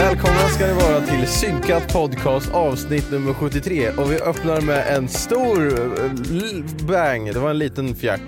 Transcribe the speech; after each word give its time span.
Välkomna 0.00 0.48
ska 0.48 0.66
ni 0.66 0.72
vara 0.72 1.00
till 1.00 1.26
Synkat 1.26 1.92
Podcast 1.92 2.54
avsnitt 2.54 3.10
nummer 3.10 3.34
73 3.34 3.90
och 3.90 4.12
vi 4.12 4.20
öppnar 4.20 4.60
med 4.60 4.96
en 4.96 5.08
stor 5.08 5.80
eh, 5.80 6.86
bang, 6.86 7.34
det 7.34 7.38
var 7.38 7.50
en 7.50 7.58
liten 7.58 7.94
fjärt. 7.94 8.20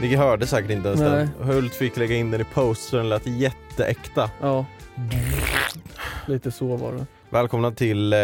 Ni 0.00 0.16
hörde 0.16 0.46
säkert 0.46 0.70
inte 0.70 0.88
ens 0.88 1.00
Nej. 1.00 1.10
den. 1.10 1.48
Hult 1.48 1.74
fick 1.74 1.96
lägga 1.96 2.16
in 2.16 2.30
den 2.30 2.40
i 2.40 2.44
post 2.44 2.88
så 2.88 2.96
den 2.96 3.08
lät 3.08 3.26
jätteäkta. 3.26 4.30
Ja. 4.40 4.66
Lite 6.26 6.50
så 6.50 6.76
var 6.76 6.92
det. 6.92 7.06
Välkomna 7.30 7.70
till 7.70 8.12
eh, 8.12 8.18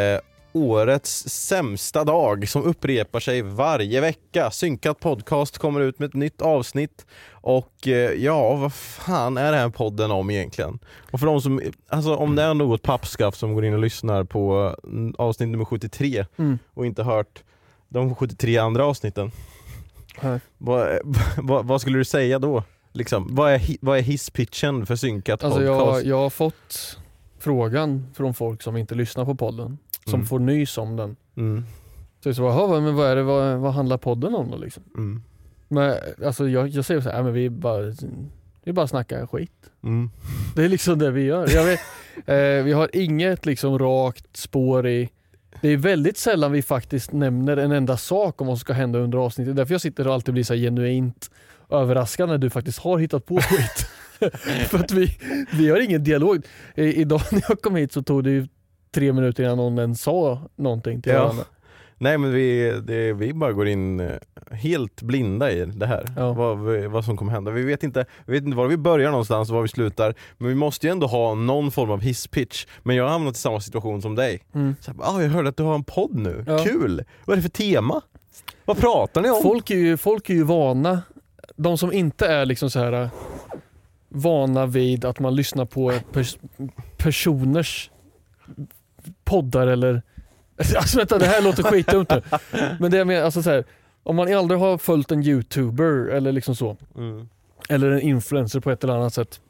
årets 0.52 1.28
sämsta 1.28 2.04
dag 2.04 2.48
som 2.48 2.62
upprepar 2.62 3.20
sig 3.20 3.42
varje 3.42 4.00
vecka. 4.00 4.50
Synkat 4.50 5.00
Podcast 5.00 5.58
kommer 5.58 5.80
ut 5.80 5.98
med 5.98 6.06
ett 6.06 6.14
nytt 6.14 6.42
avsnitt 6.42 7.06
och 7.48 7.88
eh, 7.88 8.12
ja, 8.12 8.54
vad 8.56 8.72
fan 8.72 9.36
är 9.36 9.44
den 9.52 9.60
här 9.60 9.68
podden 9.68 10.10
om 10.10 10.30
egentligen? 10.30 10.78
Och 11.10 11.20
för 11.20 11.26
de 11.26 11.40
som, 11.40 11.60
alltså 11.88 12.14
om 12.16 12.34
det 12.34 12.42
är 12.42 12.54
något 12.54 12.82
pappskaft 12.82 13.38
som 13.38 13.54
går 13.54 13.64
in 13.64 13.72
och 13.74 13.78
lyssnar 13.80 14.24
på 14.24 14.74
mm, 14.84 15.14
avsnitt 15.18 15.48
nummer 15.48 15.64
73 15.64 16.26
Mm. 16.36 16.58
och 16.74 16.86
inte 16.86 17.02
hört 17.02 17.42
de 17.88 18.14
73 18.14 18.58
andra 18.58 18.84
avsnitten. 18.86 19.30
Vad, 20.58 20.98
vad, 21.42 21.66
vad 21.66 21.80
skulle 21.80 21.98
du 21.98 22.04
säga 22.04 22.38
då? 22.38 22.62
Liksom, 22.92 23.26
vad, 23.30 23.52
är, 23.52 23.60
vad 23.80 23.98
är 23.98 24.02
hisspitchen 24.02 24.86
för 24.86 24.96
Synkat 24.96 25.44
Alltså 25.44 25.60
Podcast? 25.60 26.04
jag, 26.04 26.06
jag 26.06 26.22
har 26.22 26.30
fått 26.30 26.98
frågan 27.38 28.06
från 28.14 28.34
folk 28.34 28.62
som 28.62 28.76
inte 28.76 28.94
lyssnar 28.94 29.24
på 29.24 29.34
podden, 29.34 29.78
som 30.04 30.14
Mm. 30.14 30.26
får 30.26 30.38
nys 30.38 30.78
om 30.78 30.96
den. 30.96 31.16
Mm, 31.36 31.64
Så 32.22 32.28
jag 32.28 32.36
så 32.36 32.42
bara, 32.42 32.52
"Jaha, 32.54 32.66
vad- 32.66 32.82
men 32.82 32.96
vad, 32.96 33.06
är 33.06 33.16
det, 33.16 33.22
vad, 33.22 33.58
vad 33.58 33.72
handlar 33.74 33.98
podden 33.98 34.34
om 34.34 34.50
då 34.50 34.56
liksom? 34.56 34.82
mm, 34.96 35.22
Men 35.68 35.94
alltså 36.26 36.48
jag, 36.48 36.68
jag 36.68 36.84
säger 36.84 37.00
så 37.00 37.08
här, 37.10 37.16
"Ja, 37.16 37.22
men 37.22 37.32
vi 37.32 37.50
bara, 37.50 37.92
vi 38.64 38.72
bara 38.72 38.86
snackar 38.88 39.26
skit. 39.26 39.52
mm. 39.84 40.10
Det 40.56 40.64
är 40.64 40.68
liksom 40.68 40.98
det 40.98 41.10
vi 41.10 41.22
gör. 41.22 41.46
Vet, 41.46 41.80
eh, 42.26 42.64
vi 42.64 42.72
har 42.72 42.90
inget 42.92 43.46
liksom 43.46 43.78
rakt 43.78 44.36
spår 44.36 44.86
i 44.88 45.08
det 45.60 45.68
är 45.68 45.76
väldigt 45.76 46.18
sällan 46.18 46.52
vi 46.52 46.62
faktiskt 46.62 47.12
nämner 47.12 47.56
en 47.56 47.72
enda 47.72 47.96
sak 47.96 48.40
om 48.40 48.46
vad 48.46 48.56
som 48.56 48.60
ska 48.60 48.72
hända 48.72 48.98
under 48.98 49.18
avsnittet. 49.18 49.56
Därför 49.56 49.74
jag 49.74 49.80
sitter 49.80 50.06
och 50.08 50.14
alltid 50.14 50.34
blir 50.34 50.44
så 50.44 50.54
genuint 50.54 51.30
överraskad 51.70 52.28
när 52.28 52.38
du 52.38 52.50
faktiskt 52.50 52.78
har 52.78 52.98
hittat 52.98 53.26
på 53.26 53.40
skit. 53.40 53.86
För 54.68 54.78
att 54.78 54.90
vi, 54.90 55.18
vi 55.52 55.70
har 55.70 55.80
ingen 55.80 56.04
dialog. 56.04 56.42
I, 56.74 56.82
idag 57.00 57.20
när 57.32 57.42
jag 57.48 57.62
kom 57.62 57.76
hit 57.76 57.92
så 57.92 58.02
tog 58.02 58.24
det 58.24 58.30
ju 58.30 58.46
tre 58.94 59.12
minuter 59.12 59.42
innan 59.44 59.56
någon 59.56 59.78
ens 59.78 60.02
sa 60.02 60.42
någonting 60.56 61.02
till 61.02 61.12
Ja. 61.12 61.22
varandra. 61.22 61.44
Nej 61.98 62.18
men 62.18 62.32
vi, 62.32 62.80
det, 62.82 63.12
vi 63.12 63.32
bara 63.34 63.52
går 63.52 63.68
in 63.68 64.00
eh, 64.00 64.10
helt 64.50 65.02
blinda 65.02 65.50
i 65.52 65.64
det 65.64 65.86
här, 65.86 66.04
Ja. 66.16 66.32
vad, 66.32 66.58
vad 66.84 67.04
som 67.04 67.16
kommer 67.16 67.32
hända. 67.32 67.50
Vi 67.50 67.62
vet, 67.62 67.82
inte, 67.82 68.04
vi 68.26 68.32
vet 68.32 68.44
inte 68.44 68.56
var 68.56 68.66
vi 68.66 68.76
börjar 68.76 69.10
någonstans 69.10 69.48
och 69.50 69.54
var 69.54 69.62
vi 69.62 69.68
slutar, 69.68 70.14
men 70.38 70.48
vi 70.48 70.54
måste 70.54 70.86
ju 70.86 70.90
ändå 70.90 71.06
ha 71.06 71.34
någon 71.34 71.70
form 71.70 71.90
av 71.90 72.00
hisspitch. 72.00 72.66
Men 72.82 72.96
jag 72.96 73.04
har 73.04 73.10
hamnat 73.10 73.36
i 73.36 73.38
samma 73.38 73.60
situation 73.60 74.02
som 74.02 74.14
dig. 74.14 74.42
Mm. 74.54 74.74
Så 74.80 74.90
här, 74.90 74.98
ah, 75.02 75.22
jag 75.22 75.28
hörde 75.30 75.48
att 75.48 75.56
du 75.56 75.62
har 75.62 75.74
en 75.74 75.84
podd 75.84 76.14
nu, 76.14 76.44
Ja. 76.46 76.58
kul! 76.64 77.04
Vad 77.24 77.32
är 77.32 77.36
det 77.36 77.42
för 77.42 77.48
tema? 77.48 78.00
Vad 78.64 78.78
pratar 78.78 79.22
ni 79.22 79.30
om? 79.30 79.42
Folk 79.42 79.70
är, 79.70 79.74
ju, 79.76 79.96
folk 79.96 80.30
är 80.30 80.34
ju 80.34 80.42
vana, 80.42 81.02
de 81.56 81.78
som 81.78 81.92
inte 81.92 82.26
är 82.26 82.46
liksom 82.46 82.70
så 82.70 82.78
här 82.78 82.92
äh, 82.92 83.08
vana 84.08 84.66
vid 84.66 85.04
att 85.04 85.18
man 85.20 85.34
lyssnar 85.36 85.64
på 85.64 85.92
pers 86.12 86.38
personers 86.96 87.90
poddar 89.24 89.66
eller 89.66 90.02
Alltså 90.76 90.98
vänta 90.98 91.18
det 91.18 91.26
här 91.26 91.42
låter 91.42 91.62
skitdumt 91.62 92.10
nu. 92.10 92.22
Men 92.80 92.90
det 92.90 92.96
jag 92.96 93.06
menar, 93.06 93.22
alltså 93.24 93.42
så 93.42 93.50
här, 93.50 93.64
om 94.02 94.16
man 94.16 94.34
aldrig 94.34 94.60
har 94.60 94.78
följt 94.78 95.10
en 95.12 95.22
youtuber 95.22 96.08
eller 96.08 96.32
liksom 96.32 96.54
så, 96.56 96.76
Mm. 96.96 97.28
eller 97.68 97.90
en 97.90 98.00
influencer 98.00 98.60
på 98.60 98.70
ett 98.70 98.84
eller 98.84 98.94
annat 98.94 99.14
sätt, 99.14 99.40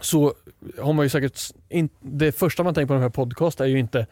så 0.00 0.34
har 0.80 0.92
man 0.92 1.04
ju 1.04 1.08
säkert, 1.08 1.40
in, 1.68 1.88
det 2.00 2.32
första 2.32 2.62
man 2.62 2.74
tänker 2.74 2.86
på 2.86 2.92
den 2.92 3.02
här 3.02 3.10
podcast 3.10 3.60
är 3.60 3.66
ju 3.66 3.78
inte 3.78 4.06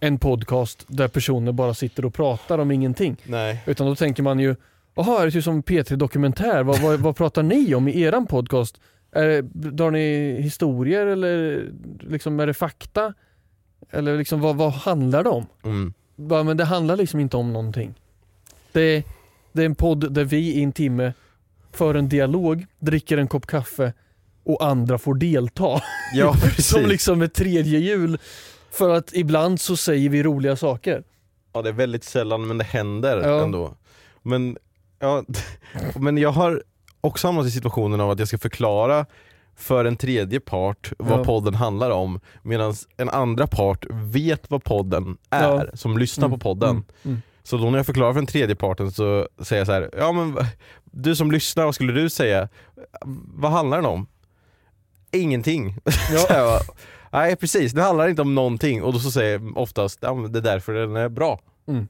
en 0.00 0.18
podcast 0.18 0.84
där 0.88 1.08
personer 1.08 1.52
bara 1.52 1.74
sitter 1.74 2.04
och 2.04 2.14
pratar 2.14 2.58
om 2.58 2.70
ingenting. 2.70 3.16
Nej. 3.24 3.62
Utan 3.66 3.86
då 3.86 3.94
tänker 3.96 4.22
man 4.22 4.38
ju, 4.38 4.56
jaha 4.94 5.20
är 5.22 5.24
det 5.26 5.30
typ 5.32 5.44
som 5.44 5.62
P3 5.62 5.96
Dokumentär, 5.96 6.62
vad, 6.62 6.80
vad, 6.80 7.00
vad 7.00 7.16
pratar 7.16 7.42
ni 7.42 7.74
om 7.74 7.88
i 7.88 8.00
eran 8.02 8.26
podcast? 8.26 8.80
Är, 9.12 9.42
drar 9.52 9.90
ni 9.90 10.36
historier 10.42 11.06
eller 11.06 11.64
liksom, 12.00 12.40
är 12.40 12.46
det 12.46 12.54
fakta? 12.54 13.14
Eller 13.90 14.18
liksom, 14.18 14.40
vad, 14.40 14.56
vad 14.56 14.72
handlar 14.72 15.24
det 15.24 15.30
om? 15.30 15.46
Mm. 15.64 15.92
Bara, 16.16 16.42
men 16.42 16.56
det 16.56 16.64
handlar 16.64 16.96
liksom 16.96 17.20
inte 17.20 17.36
om 17.36 17.52
någonting. 17.52 17.94
Det, 18.72 19.04
det 19.52 19.62
är 19.62 19.66
en 19.66 19.74
podd 19.74 20.12
där 20.12 20.24
vi 20.24 20.38
i 20.38 20.62
en 20.62 20.72
timme 20.72 21.12
för 21.72 21.94
en 21.94 22.08
dialog, 22.08 22.66
dricker 22.78 23.18
en 23.18 23.28
kopp 23.28 23.46
kaffe 23.46 23.92
och 24.44 24.64
andra 24.66 24.98
får 24.98 25.14
delta. 25.14 25.80
Ja. 26.14 26.34
Som 26.58 26.86
liksom 26.86 27.22
ett 27.22 27.34
tredje 27.34 27.78
hjul. 27.78 28.18
För 28.70 28.90
att 28.90 29.14
ibland 29.14 29.60
så 29.60 29.76
säger 29.76 30.08
vi 30.08 30.22
roliga 30.22 30.56
saker. 30.56 31.02
Ja 31.52 31.62
det 31.62 31.68
är 31.68 31.72
väldigt 31.72 32.04
sällan 32.04 32.46
men 32.46 32.58
det 32.58 32.64
händer 32.64 33.28
Ja. 33.28 33.42
ändå. 33.44 33.74
Men, 34.22 34.56
ja, 34.98 35.24
men 35.96 36.18
jag 36.18 36.30
har 36.32 36.62
också 37.00 37.28
hamnat 37.28 37.46
i 37.46 37.50
situationen 37.50 38.00
av 38.00 38.10
att 38.10 38.18
jag 38.18 38.28
ska 38.28 38.38
förklara 38.38 39.06
för 39.56 39.84
en 39.84 39.96
tredje 39.96 40.40
part 40.40 40.92
vad 40.98 41.18
Ja. 41.20 41.24
podden 41.24 41.54
handlar 41.54 41.90
om 41.90 42.20
medan 42.42 42.74
en 42.96 43.08
andra 43.10 43.46
part 43.46 43.84
vet 43.90 44.50
vad 44.50 44.64
podden 44.64 45.16
är, 45.30 45.42
Ja. 45.42 45.64
som 45.74 45.98
lyssnar 45.98 46.26
Mm, 46.26 46.38
på 46.38 46.42
podden. 46.44 46.70
mm, 46.70 46.84
mm. 47.04 47.22
Så 47.42 47.56
då 47.56 47.70
när 47.70 47.78
jag 47.78 47.86
förklarar 47.86 48.12
för 48.12 48.20
den 48.20 48.26
tredje 48.26 48.56
parten 48.56 48.92
så 48.92 49.28
säger 49.42 49.60
jag 49.60 49.66
så 49.66 49.72
här, 49.72 49.90
ja 49.98 50.12
men 50.12 50.36
du 50.84 51.16
som 51.16 51.30
lyssnar, 51.30 51.64
vad 51.64 51.74
skulle 51.74 51.92
du 51.92 52.10
säga? 52.10 52.48
Vad 53.34 53.50
handlar 53.50 53.76
den 53.76 53.86
om? 53.86 54.06
Ingenting. 55.12 55.76
Bara, 56.28 56.58
Nej 57.12 57.36
precis, 57.36 57.72
det 57.72 57.82
handlar 57.82 58.08
inte 58.08 58.22
om 58.22 58.34
någonting 58.34 58.82
och 58.82 58.92
då 58.92 58.98
så 58.98 59.10
säger 59.10 59.38
jag 59.38 59.56
oftast, 59.58 59.98
ja, 60.02 60.12
det 60.14 60.38
är 60.38 60.42
därför 60.42 60.72
den 60.72 60.96
är 60.96 61.08
bra. 61.08 61.40
Mm. 61.68 61.88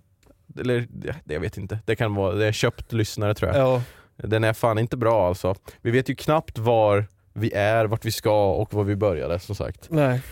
Eller 0.61 0.87
det, 0.91 1.15
jag 1.35 1.41
vet 1.41 1.57
inte, 1.59 1.79
det 1.85 1.97
kan 1.97 2.15
vara, 2.15 2.35
det 2.35 2.47
är 2.47 2.53
köpt 2.53 2.93
lyssnare 2.93 3.35
tror 3.35 3.51
jag. 3.55 3.67
Ja, 3.69 3.83
Den 4.17 4.45
är 4.45 4.53
fan 4.53 4.79
inte 4.79 4.97
bra 4.97 5.29
alltså. 5.29 5.55
Vi 5.83 5.91
vet 5.91 6.09
ju 6.09 6.15
knappt 6.15 6.59
var 6.59 7.07
vi 7.37 7.53
är, 7.53 7.85
vart 7.85 8.05
vi 8.05 8.13
ska 8.13 8.53
och 8.53 8.75
var 8.75 8.85
vi 8.85 8.97
började 8.97 9.39
som 9.39 9.55
sagt. 9.55 9.87
nej. 9.91 10.23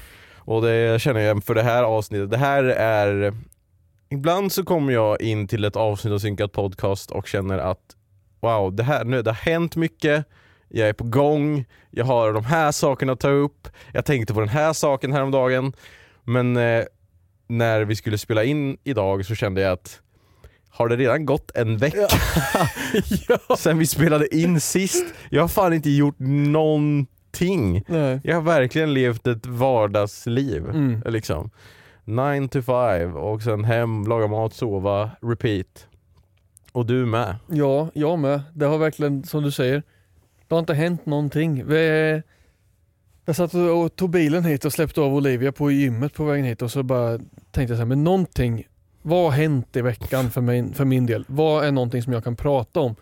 Och 0.47 0.62
det 0.62 1.01
känner 1.01 1.21
jag 1.21 1.45
för 1.45 1.55
det 1.55 1.62
här 1.62 1.83
avsnittet, 1.83 2.31
det 2.31 2.37
här 2.37 2.65
är 2.65 3.35
ibland 4.11 4.53
så 4.53 4.65
kommer 4.65 4.93
jag 4.93 5.23
in 5.23 5.49
till 5.49 5.65
ett 5.65 5.77
avsnitt 5.77 6.12
av 6.12 6.19
Synkat 6.19 6.53
Podcast 6.53 7.11
och 7.11 7.29
känner 7.29 7.59
att 7.59 7.97
wow, 8.41 8.77
det, 8.77 8.83
här, 8.83 9.05
nu, 9.05 9.23
det 9.23 9.31
har 9.31 9.51
hänt 9.51 9.77
mycket, 9.77 10.25
jag 10.69 10.89
är 10.89 10.93
på 10.93 11.05
gång, 11.05 11.65
jag 11.91 12.05
har 12.05 12.33
de 12.33 12.45
här 12.45 12.73
sakerna 12.73 13.12
att 13.12 13.21
ta 13.21 13.29
upp, 13.29 13.69
jag 13.93 14.05
tänkte 14.05 14.35
på 14.35 14.41
den 14.41 14.49
här 14.49 14.73
saken 14.73 15.12
häromdagen. 15.12 15.73
Men 16.25 16.56
eh, 16.56 16.85
när 17.47 17.85
vi 17.85 17.97
skulle 17.97 18.19
spela 18.19 18.45
in 18.45 18.79
idag 18.85 19.27
så 19.27 19.35
kände 19.35 19.61
jag 19.61 19.73
att 19.73 20.01
har 20.75 20.88
det 20.88 20.97
redan 20.97 21.26
gått 21.26 21.50
en 21.55 21.76
vecka 21.76 22.09
sen 23.59 23.79
vi 23.79 23.87
spelade 23.87 24.37
in 24.37 24.61
sist? 24.61 25.05
Jag 25.31 25.43
har 25.43 25.49
fan 25.49 25.73
inte 25.73 25.91
gjort 25.91 26.19
någonting. 26.19 27.85
Nej. 27.88 28.21
Jag 28.25 28.35
har 28.35 28.43
verkligen 28.43 28.94
levt 28.94 29.26
ett 29.26 29.47
vardagsliv. 29.47 30.65
Mm. 30.65 31.03
Liksom. 31.06 31.50
9 32.05 32.49
to 32.49 32.62
5 32.62 33.17
och 33.17 33.43
sen 33.43 33.65
hem, 33.65 34.06
laga 34.06 34.26
mat, 34.26 34.55
sova, 34.55 35.11
repeat. 35.23 35.87
Och 36.73 36.87
du 36.87 37.06
med. 37.06 37.37
Ja, 37.47 37.88
jag 37.94 38.19
med. 38.19 38.43
Det 38.53 38.67
har 38.67 38.79
verkligen, 38.79 39.25
som 39.25 39.43
du 39.43 39.50
säger, 39.50 39.82
det 40.49 40.55
har 40.55 40.59
inte 40.59 40.75
hänt 40.75 41.06
någonting. 41.06 41.67
Vi, 41.67 42.23
jag 43.25 43.37
satt 43.37 43.55
och 43.55 43.97
tog 43.97 44.11
bilen 44.11 44.44
hit 44.44 44.65
och 44.65 44.73
släppte 44.73 45.00
av 45.00 45.15
Olivia 45.15 45.53
på 45.53 45.70
gymmet 45.70 46.15
på 46.15 46.25
vägen 46.25 46.44
hit 46.44 46.62
och 46.62 46.70
så 46.70 46.82
bara 46.82 47.19
tänkte 47.50 47.61
jag 47.61 47.69
så 47.69 47.75
här, 47.75 47.85
men 47.85 48.05
någonting, 48.05 48.67
vad 49.05 49.25
har 49.25 49.31
hänt 49.31 49.77
i 49.77 49.81
veckan 49.83 50.31
för 50.31 50.41
min, 50.41 50.75
för 50.75 50.85
min 50.85 51.06
del? 51.06 51.25
Vad 51.29 51.65
är 51.65 51.73
någonting 51.73 52.03
som 52.03 52.12
jag 52.12 52.25
kan 52.25 52.37
prata 52.37 52.81
om? 52.81 52.97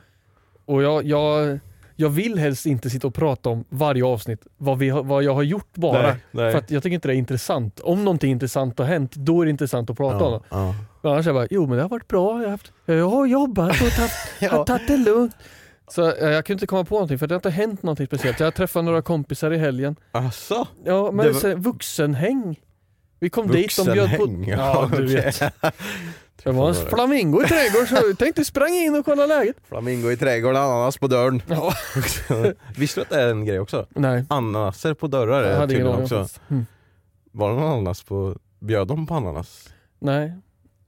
Och 0.64 0.82
jag, 0.82 1.04
jag, 1.04 1.58
jag 1.96 2.08
vill 2.08 2.38
helst 2.38 2.66
inte 2.66 2.90
sitta 2.90 3.06
och 3.06 3.14
prata 3.14 3.48
om 3.50 3.64
varje 3.68 4.04
avsnitt, 4.04 4.46
vad, 4.56 4.78
vi, 4.78 4.88
har- 4.88 5.02
vad 5.02 5.22
jag 5.22 5.34
har 5.34 5.42
gjort 5.42 5.72
bara. 5.74 6.02
Nej, 6.02 6.16
nej. 6.30 6.52
För 6.52 6.58
att 6.58 6.70
jag 6.70 6.82
tycker 6.82 6.94
inte 6.94 7.08
det 7.08 7.14
är 7.14 7.18
intressant. 7.18 7.80
Om 7.80 8.04
någonting 8.04 8.30
intressant 8.32 8.78
har 8.78 8.86
hänt, 8.86 9.14
då 9.16 9.40
är 9.40 9.44
det 9.44 9.50
intressant 9.50 9.90
att 9.90 9.96
prata 9.96 10.24
om 10.24 10.32
det. 10.32 10.40
ja, 10.50 10.56
ja. 10.56 10.74
Men 11.02 11.12
annars 11.12 11.26
är 11.26 11.30
jag 11.30 11.34
bara, 11.36 11.46
jo 11.50 11.66
men 11.66 11.76
det 11.76 11.82
har 11.82 11.88
varit 11.88 12.08
bra, 12.08 12.32
jag 12.38 12.44
har, 12.44 12.50
haft, 12.50 12.72
jag 12.84 13.08
har 13.10 13.26
jobbat 13.26 13.70
och 13.70 13.90
tagit, 13.90 14.12
jag 14.40 14.50
har 14.50 14.64
tagit 14.64 14.86
det 14.88 14.96
lugnt. 14.96 15.36
Så 15.88 16.12
eh, 16.16 16.28
jag 16.30 16.44
kunde 16.46 16.56
inte 16.56 16.66
komma 16.66 16.84
på 16.84 16.94
någonting 16.94 17.18
för 17.18 17.26
det 17.26 17.34
har 17.34 17.38
inte 17.38 17.50
hänt 17.50 17.82
någonting 17.82 18.06
speciellt. 18.06 18.40
Jag 18.40 18.54
träffade 18.54 18.84
några 18.84 19.02
kompisar 19.02 19.50
i 19.50 19.58
helgen. 19.58 19.96
Asså? 20.12 20.66
Ja 20.84 21.10
men 21.12 21.26
Det 21.26 21.32
var- 21.32 21.40
så, 21.40 21.54
vuxenhäng. 21.54 22.60
Vi 23.22 23.30
kom 23.30 23.48
dit, 23.48 23.76
de 23.76 23.92
bjöd 23.92 24.16
på... 24.16 24.26
Vuxenhäng? 24.26 24.48
Ja 24.48 24.90
du 24.96 25.06
vet. 25.06 25.40
Det 26.44 26.52
var 26.52 26.68
en 26.68 26.74
flamingo 26.74 27.42
i 27.44 27.48
trädgården 27.48 27.86
så 27.86 27.94
jag 27.94 28.18
tänkte 28.18 28.44
sprang 28.44 28.74
in 28.74 28.94
och 28.94 29.04
kolla 29.04 29.26
läget. 29.26 29.56
Flamingo 29.68 30.10
i 30.10 30.16
trädgården, 30.16 30.62
ananas 30.62 30.98
på 30.98 31.06
dörren. 31.06 31.42
Ja. 31.46 31.72
Visste 32.76 33.00
du 33.00 33.02
att 33.02 33.10
det 33.10 33.20
är 33.22 33.28
en 33.28 33.44
grej 33.44 33.60
också? 33.60 33.86
Nej, 33.90 34.24
Ananaser 34.28 34.94
på 34.94 35.06
dörrar 35.06 35.42
är 35.42 35.60
tydligen 35.66 35.86
också. 35.86 36.28
Mm. 36.50 36.66
Var 37.32 37.48
det 37.50 37.54
någon 37.56 37.64
ananas 37.72 38.02
på, 38.02 38.36
bjöd 38.60 38.88
de 38.88 39.06
på 39.06 39.14
ananas? 39.14 39.68
Nej, 39.98 40.32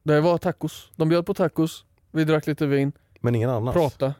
det 0.02 0.20
var 0.20 0.38
tacos. 0.38 0.90
De 0.96 1.08
bjöd 1.08 1.26
på 1.26 1.34
tacos, 1.34 1.84
vi 2.12 2.24
drack 2.24 2.46
lite 2.46 2.66
vin, 2.66 2.92
Men 3.20 3.34
ingen 3.34 3.50
ananas? 3.50 3.74
prata. 3.74 4.14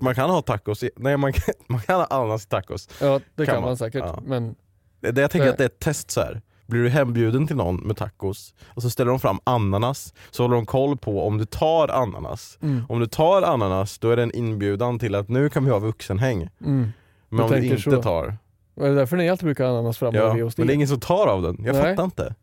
Man 0.00 0.14
kan 0.14 0.30
ha 0.30 0.42
tacos 0.42 0.82
i, 0.82 0.90
nej 0.96 1.16
man 1.16 1.32
kan, 1.32 1.54
man 1.66 1.80
kan 1.80 1.96
ha 2.00 2.06
ananas 2.06 2.44
i 2.44 2.48
tacos. 2.48 2.88
Ja 3.00 3.20
det 3.34 3.46
Kan 3.46 3.54
kan, 3.54 3.62
man? 3.62 3.70
man 3.70 3.76
säkert. 3.76 4.04
Ja. 4.06 4.22
Men 4.26 4.54
Det, 5.00 5.10
det 5.10 5.20
jag 5.20 5.30
tänker 5.30 5.44
Nej. 5.44 5.52
att 5.52 5.58
det 5.58 5.64
är 5.64 5.68
ett 5.68 5.78
test 5.78 6.10
så 6.10 6.20
här. 6.20 6.42
Blir 6.66 6.82
du 6.82 6.88
hembjuden 6.88 7.46
till 7.46 7.56
någon 7.56 7.76
med 7.76 7.96
tacos 7.96 8.54
och 8.66 8.82
så 8.82 8.90
ställer 8.90 9.10
de 9.10 9.20
fram 9.20 9.38
ananas 9.44 10.14
så 10.30 10.42
håller 10.42 10.56
de 10.56 10.66
koll 10.66 10.96
på 10.96 11.26
om 11.26 11.38
du 11.38 11.44
tar 11.44 11.88
ananas. 11.88 12.58
mm, 12.62 12.82
Om 12.88 13.00
du 13.00 13.06
tar 13.06 13.42
ananas 13.42 13.98
då 13.98 14.10
är 14.10 14.16
det 14.16 14.22
en 14.22 14.34
inbjudan 14.36 14.98
till 14.98 15.14
att 15.14 15.28
nu 15.28 15.48
kan 15.48 15.64
vi 15.64 15.70
ha 15.70 15.78
vuxenhäng. 15.78 16.48
mm. 16.64 16.92
Men 17.28 17.38
Jag 17.38 17.44
om 17.54 17.60
du 17.60 17.66
inte 17.66 17.82
så. 17.82 18.02
tar, 18.02 18.36
Är 18.80 18.88
det 18.88 18.94
därför 18.94 19.16
ni 19.16 19.28
alltid 19.30 19.44
brukar 19.44 19.64
ha 19.64 19.70
ananas 19.78 19.98
framme 19.98 20.18
ja, 20.18 20.44
oss 20.44 20.56
men 20.58 20.66
det 20.66 20.72
är 20.72 20.74
ingen 20.74 20.88
som 20.88 21.00
tar 21.00 21.26
av 21.26 21.42
den. 21.42 21.56
Jag 21.64 21.74
Nej. 21.74 21.82
fattar 21.82 22.04
inte. 22.04 22.34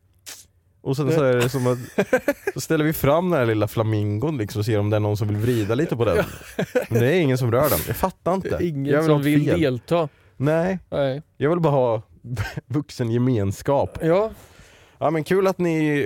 Och 0.84 0.96
sen 0.98 1.12
så 1.12 1.24
är 1.24 1.36
det 1.36 1.50
som 1.50 1.68
att, 1.68 1.78
så 2.54 2.62
ställer 2.62 2.86
vi 2.86 2.94
fram 2.94 3.30
den 3.30 3.40
här 3.40 3.46
lilla 3.46 3.68
flamingon 3.68 4.38
liksom 4.38 4.60
och 4.60 4.66
ser 4.66 4.80
om 4.80 4.90
det 4.90 4.96
är 4.96 5.00
någon 5.00 5.18
som 5.18 5.28
vill 5.28 5.38
vrida 5.38 5.76
lite 5.76 5.96
på 5.96 6.06
den. 6.06 6.26
Men 6.90 7.00
det 7.02 7.08
är 7.14 7.20
ingen 7.22 7.38
som 7.38 7.52
rör 7.52 7.70
den, 7.70 7.80
jag 7.88 7.96
fattar 7.96 8.34
inte. 8.34 8.58
Ingen 8.62 9.04
som 9.06 9.22
vill 9.22 9.46
fel. 9.46 9.60
delta. 9.60 10.10
Nej, 10.38 10.80
Nej. 10.90 11.22
jag 11.38 11.50
vill 11.50 11.60
bara 11.60 11.74
ha 11.74 12.02
vuxen 12.68 13.12
gemenskap. 13.12 13.98
Ja, 14.02 14.32
Ja 15.00 15.10
men 15.10 15.24
kul 15.24 15.48
att 15.48 15.58
ni 15.58 16.06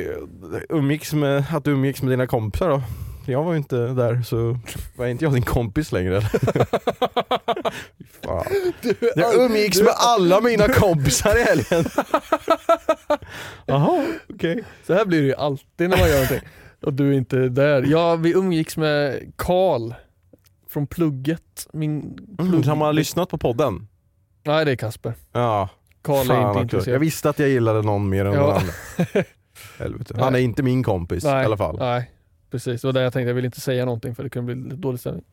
umgicks 0.70 1.14
med, 1.14 1.44
att 1.54 1.64
du 1.64 1.72
umgicks 1.72 2.02
med 2.02 2.12
dina 2.12 2.28
kompisar 2.28 2.70
då. 2.70 2.82
Jag 3.28 3.44
var 3.44 3.52
ju 3.52 3.58
inte 3.58 3.78
där 3.78 4.22
så 4.22 4.58
var 4.96 5.06
inte 5.06 5.26
jag 5.26 5.34
din 5.34 5.44
kompis 5.44 5.92
längre. 5.92 6.22
Fan. 8.24 8.46
Jag 9.16 9.36
umgicks 9.36 9.82
med 9.82 9.94
alla 9.98 10.42
mina 10.42 10.68
kompisar 10.68 11.38
i 11.38 11.44
helgen. 11.44 11.86
Jaha, 13.66 14.06
okej. 14.34 14.64
så 14.88 14.94
här 14.94 15.06
blir 15.06 15.22
det 15.22 15.28
ju 15.28 15.36
alltid 15.36 15.90
när 15.90 15.98
man 15.98 16.08
gör 16.10 16.14
någonting. 16.16 16.50
Och 16.82 16.94
du 16.94 17.10
är 17.14 17.18
inte 17.18 17.38
där. 17.50 17.86
Ja, 17.88 18.16
vi 18.16 18.32
umgicks 18.34 18.78
med 18.78 19.32
Karl 19.36 19.94
från 20.70 20.88
plugget. 20.88 21.68
Min 21.74 22.02
Mm, 22.40 22.52
plugg... 22.52 22.66
har 22.66 22.76
man 22.76 22.96
lyssnat 22.96 23.30
på 23.30 23.38
podden? 23.38 23.88
Nej, 24.44 24.66
det 24.66 24.72
är 24.72 24.76
Kasper. 24.76 25.14
Ja, 25.32 25.70
Karl 26.06 26.32
är 26.32 26.48
inte 26.50 26.62
intresserad. 26.62 26.96
Jag 26.96 27.00
visste 27.00 27.30
att 27.30 27.40
jag 27.40 27.50
gillade 27.50 27.82
någon 27.82 28.10
mer 28.10 28.26
än 28.26 28.34
Ja. 28.34 28.40
någon 28.40 28.50
annan. 28.52 28.72
Helvete. 29.80 30.16
Han 30.20 30.36
är 30.36 30.40
inte 30.40 30.64
min 30.64 30.84
kompis 30.84 31.24
Nej. 31.24 31.42
i 31.42 31.46
alla 31.46 31.58
fall. 31.58 31.78
Nej, 31.80 32.12
precis. 32.52 32.82
Det 32.82 32.88
var 32.88 32.94
där 32.94 33.02
jag 33.02 33.14
tänkte, 33.14 33.28
jag 33.30 33.36
vill 33.36 33.46
inte 33.46 33.62
säga 33.62 33.86
någonting 33.86 34.16
för 34.16 34.24
det 34.24 34.30
kunde 34.30 34.56
bli 34.56 34.76
dålig 34.76 35.00
stämning. 35.00 35.24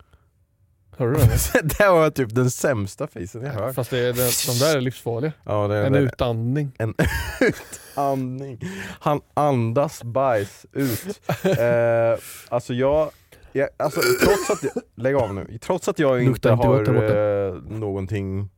Hörde 0.97 1.13
du 1.13 1.19
den? 1.19 1.29
det 1.77 1.89
var 1.89 2.09
typ 2.09 2.35
den 2.35 2.51
sämsta 2.51 3.07
facen 3.07 3.41
jag 3.43 3.53
hört. 3.53 3.75
Fast 3.75 3.89
det 3.89 3.99
är, 3.99 4.13
det, 4.13 4.53
de 4.59 4.65
där 4.65 4.77
är 4.77 4.81
livsfarliga. 4.81 5.31
Ja, 5.43 5.67
det, 5.67 5.85
En 5.85 5.93
det, 5.93 5.99
utandning. 5.99 6.71
En 6.77 6.93
utandning. 7.41 8.59
Han 8.99 9.21
andas 9.33 10.03
bajs 10.03 10.65
ut. 10.71 11.21
Eh, 11.43 12.19
alltså 12.49 12.73
jag, 12.73 13.09
jag 13.51 13.69
alltså, 13.77 14.01
trots 14.25 14.49
att 14.49 14.63
jag, 14.63 14.83
lägg 14.95 15.15
av 15.15 15.33
nu. 15.33 15.57
Trots 15.61 15.87
att 15.87 15.99
jag 15.99 16.23
inte 16.23 16.55
borta. 16.55 16.91
har 16.91 17.47
eh, 17.47 17.53
någonting 17.53 18.49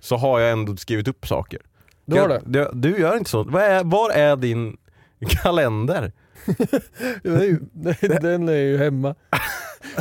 så 0.00 0.16
har 0.16 0.40
jag 0.40 0.52
ändå 0.52 0.76
skrivit 0.76 1.08
upp 1.08 1.26
saker. 1.26 1.60
Du 2.04 2.20
har 2.20 2.28
det? 2.28 2.42
Jag, 2.58 2.76
du, 2.76 3.00
gör 3.00 3.16
inte 3.16 3.30
så. 3.30 3.44
Var 3.44 3.60
är, 3.60 3.84
var 3.84 4.10
är 4.10 4.36
din 4.36 4.76
kalender? 5.42 6.12
Den 8.20 8.48
är 8.48 8.52
ju, 8.52 8.78
hemma. 8.78 9.14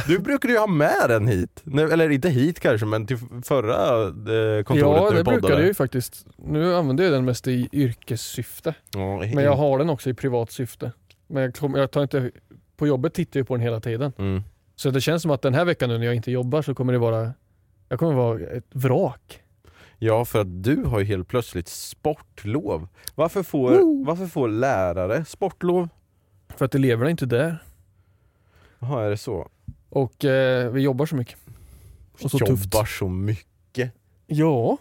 Du 0.07 0.19
brukade 0.19 0.53
ju 0.53 0.59
ha 0.59 0.67
med 0.67 1.05
den 1.07 1.27
hit. 1.27 1.63
Eller 1.91 2.09
inte 2.09 2.29
hit 2.29 2.59
kanske 2.59 2.85
men 2.85 3.07
till 3.07 3.17
förra 3.43 4.03
eh, 4.07 4.63
kontoret 4.63 5.01
Ja, 5.01 5.11
det 5.11 5.23
brukar 5.23 5.41
poddade. 5.41 5.53
jag 5.53 5.67
ju 5.67 5.73
faktiskt. 5.73 6.25
Nu 6.37 6.75
använder 6.75 7.03
jag 7.03 7.13
den 7.13 7.25
mest 7.25 7.47
i 7.47 7.69
yrkessyfte. 7.71 8.73
Ja, 8.95 9.17
Men 9.17 9.43
jag 9.43 9.55
har 9.55 9.77
den 9.77 9.89
också 9.89 10.09
i 10.09 10.13
privat 10.13 10.51
syfte. 10.51 10.91
Men 11.27 11.43
jag, 11.43 11.55
kom, 11.55 11.75
jag 11.75 11.91
tar 11.91 12.01
inte, 12.01 12.31
på 12.77 12.87
jobbet 12.87 13.13
tittar 13.13 13.39
jag 13.39 13.47
på 13.47 13.55
den 13.55 13.63
hela 13.63 13.79
tiden. 13.79 14.13
mm. 14.17 14.43
Så 14.75 14.89
det 14.89 15.01
känns 15.01 15.21
som 15.21 15.31
att 15.31 15.41
den 15.41 15.53
här 15.53 15.65
veckan 15.65 15.89
nu 15.89 15.97
när 15.97 16.05
jag 16.05 16.15
inte 16.15 16.31
jobbar 16.31 16.61
så 16.61 16.75
kommer 16.75 16.93
det 16.93 16.99
vara, 16.99 17.33
jag 17.89 17.99
kommer 17.99 18.13
vara 18.13 18.39
ett 18.39 18.67
vrak. 18.71 19.41
Ja, 19.99 20.25
för 20.25 20.41
att 20.41 20.63
du 20.63 20.83
har 20.83 20.99
ju 20.99 21.05
helt 21.05 21.27
plötsligt 21.27 21.67
sportlov. 21.67 22.87
Varför 23.15 23.43
får, 23.43 24.05
varför 24.05 24.25
får 24.25 24.47
lärare 24.47 25.25
sportlov? 25.25 25.89
För 26.55 26.65
att 26.65 26.75
eleverna 26.75 27.05
är 27.05 27.11
inte 27.11 27.25
där. 27.25 27.63
Jaha, 28.79 29.05
är 29.05 29.09
det 29.09 29.17
så? 29.17 29.49
Och 29.89 30.25
eh, 30.25 30.71
vi 30.71 30.81
jobbar 30.81 31.05
så 31.05 31.15
mycket. 31.15 31.37
Och 32.23 32.31
så 32.31 32.37
jobbar 32.37 32.55
tufft. 32.55 32.97
så 32.99 33.09
mycket. 33.09 33.93
Ja, 34.27 34.77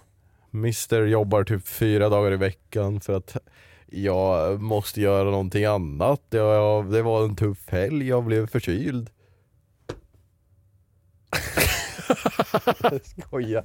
Mister 0.51 1.07
jobbar 1.07 1.45
typ 1.45 1.69
fyra 1.69 2.09
dagar 2.09 2.33
i 2.33 2.37
veckan 2.37 3.01
för 3.01 3.17
att 3.17 3.37
jag 3.87 4.61
måste 4.63 5.01
göra 5.01 5.31
någonting 5.31 5.65
annat. 5.65 6.23
Jag, 6.31 6.93
det 6.93 7.03
var 7.03 7.25
en 7.25 7.37
tuff 7.37 7.69
helg, 7.69 8.09
jag 8.09 8.25
blev 8.25 8.47
förkyld. 8.47 9.11
Jag 12.83 13.01
skojar. 13.07 13.65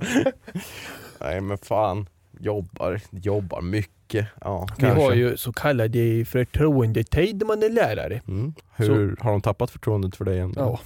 Nej 1.23 1.41
men 1.41 1.57
fan, 1.57 2.09
jobbar, 2.39 3.01
jobbar 3.11 3.61
mycket. 3.61 4.27
Ja, 4.41 4.67
vi 4.77 4.81
kanske. 4.83 5.03
har 5.03 5.13
ju 5.13 5.37
så 5.37 5.53
kallade 5.53 6.25
förtroendetid 6.25 7.39
när 7.39 7.45
man 7.45 7.63
är 7.63 7.69
lärare. 7.69 8.21
Mm. 8.27 8.53
Hur, 8.75 9.17
har 9.19 9.31
de 9.31 9.41
tappat 9.41 9.71
förtroendet 9.71 10.15
för 10.15 10.25
dig 10.25 10.39
än? 10.39 10.53
Ja, 10.55 10.79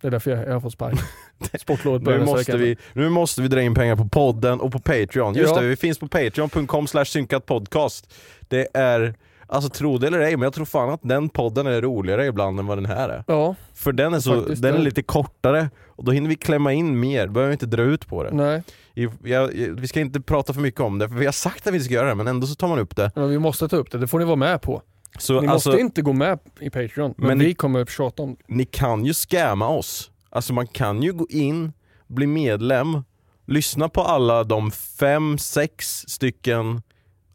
det 0.00 0.06
är 0.06 0.10
därför 0.10 0.30
jag, 0.30 0.48
jag 0.48 0.52
har 0.52 0.60
fått 0.60 0.72
sparken. 0.72 0.98
Sportlovet 1.60 2.02
börjar 2.02 2.18
Nu 2.18 2.24
måste, 2.24 2.56
vi, 2.56 2.76
nu 2.92 3.08
måste 3.08 3.42
vi 3.42 3.48
dra 3.48 3.62
in 3.62 3.74
pengar 3.74 3.96
på 3.96 4.08
podden 4.08 4.60
och 4.60 4.72
på 4.72 4.78
Patreon. 4.78 5.34
Just 5.34 5.54
Ja. 5.54 5.60
det, 5.60 5.68
vi 5.68 5.76
finns 5.76 5.98
på 5.98 6.08
patreon.com 6.08 6.86
slash 6.86 7.04
synkatpodcast. 7.04 8.14
Det 8.40 8.68
är, 8.74 9.14
alltså 9.46 9.70
tro 9.70 9.98
det 9.98 10.06
eller 10.06 10.18
ej, 10.18 10.36
men 10.36 10.42
jag 10.42 10.52
tror 10.52 10.64
fan 10.64 10.90
att 10.90 11.00
den 11.02 11.28
podden 11.28 11.66
är 11.66 11.80
roligare 11.82 12.26
ibland 12.26 12.60
än 12.60 12.66
vad 12.66 12.78
den 12.78 12.86
här 12.86 13.08
är. 13.08 13.24
Ja, 13.26 13.54
För 13.74 13.92
den 13.92 14.14
är, 14.14 14.20
så, 14.20 14.34
Faktiskt, 14.40 14.62
den 14.62 14.74
är 14.74 14.78
ja. 14.78 14.84
lite 14.84 15.02
kortare 15.02 15.70
och 15.86 16.04
då 16.04 16.12
hinner 16.12 16.28
vi 16.28 16.34
klämma 16.36 16.72
in 16.72 17.00
mer, 17.00 17.26
behöver 17.28 17.48
vi 17.48 17.52
inte 17.52 17.66
dra 17.66 17.82
ut 17.82 18.06
på 18.06 18.22
det. 18.24 18.30
nej. 18.34 18.62
I- 18.96 19.08
jag- 19.30 19.48
vi 19.76 19.88
ska 19.88 20.00
inte 20.00 20.20
prata 20.20 20.52
för 20.52 20.60
mycket 20.60 20.80
om 20.80 20.98
det, 20.98 21.08
för 21.08 21.16
vi 21.16 21.24
har 21.24 21.32
sagt 21.32 21.66
att 21.66 21.74
vi 21.74 21.80
ska 21.80 21.94
göra 21.94 22.08
det 22.08 22.14
men 22.14 22.26
ändå 22.28 22.46
så 22.46 22.54
tar 22.54 22.68
man 22.68 22.78
upp 22.78 22.96
det. 22.96 23.10
Men 23.14 23.28
vi 23.30 23.38
måste 23.38 23.68
ta 23.68 23.76
upp 23.76 23.90
det, 23.90 23.98
det 23.98 24.06
får 24.06 24.18
ni 24.18 24.24
vara 24.24 24.36
med 24.36 24.62
på. 24.62 24.82
Så 25.18 25.40
Ni 25.40 25.48
alltså, 25.48 25.68
måste 25.68 25.80
inte 25.80 26.02
gå 26.02 26.12
med 26.12 26.38
i 26.60 26.70
Patreon, 26.70 27.14
men, 27.16 27.26
Men 27.28 27.38
vi 27.38 27.46
ni- 27.46 27.54
kommer 27.54 27.84
tjata 27.86 28.22
om 28.22 28.34
det. 28.34 28.54
ni 28.54 28.64
kan 28.64 29.04
ju 29.04 29.14
scamma 29.14 29.68
oss. 29.68 30.10
Alltså 30.30 30.52
man 30.52 30.66
kan 30.66 31.02
ju 31.02 31.12
gå 31.12 31.26
in, 31.30 31.72
bli 32.06 32.26
medlem, 32.26 33.04
lyssna 33.46 33.88
på 33.88 34.00
alla 34.02 34.44
de 34.44 34.70
fem, 34.70 35.38
sex 35.38 36.04
stycken 36.08 36.82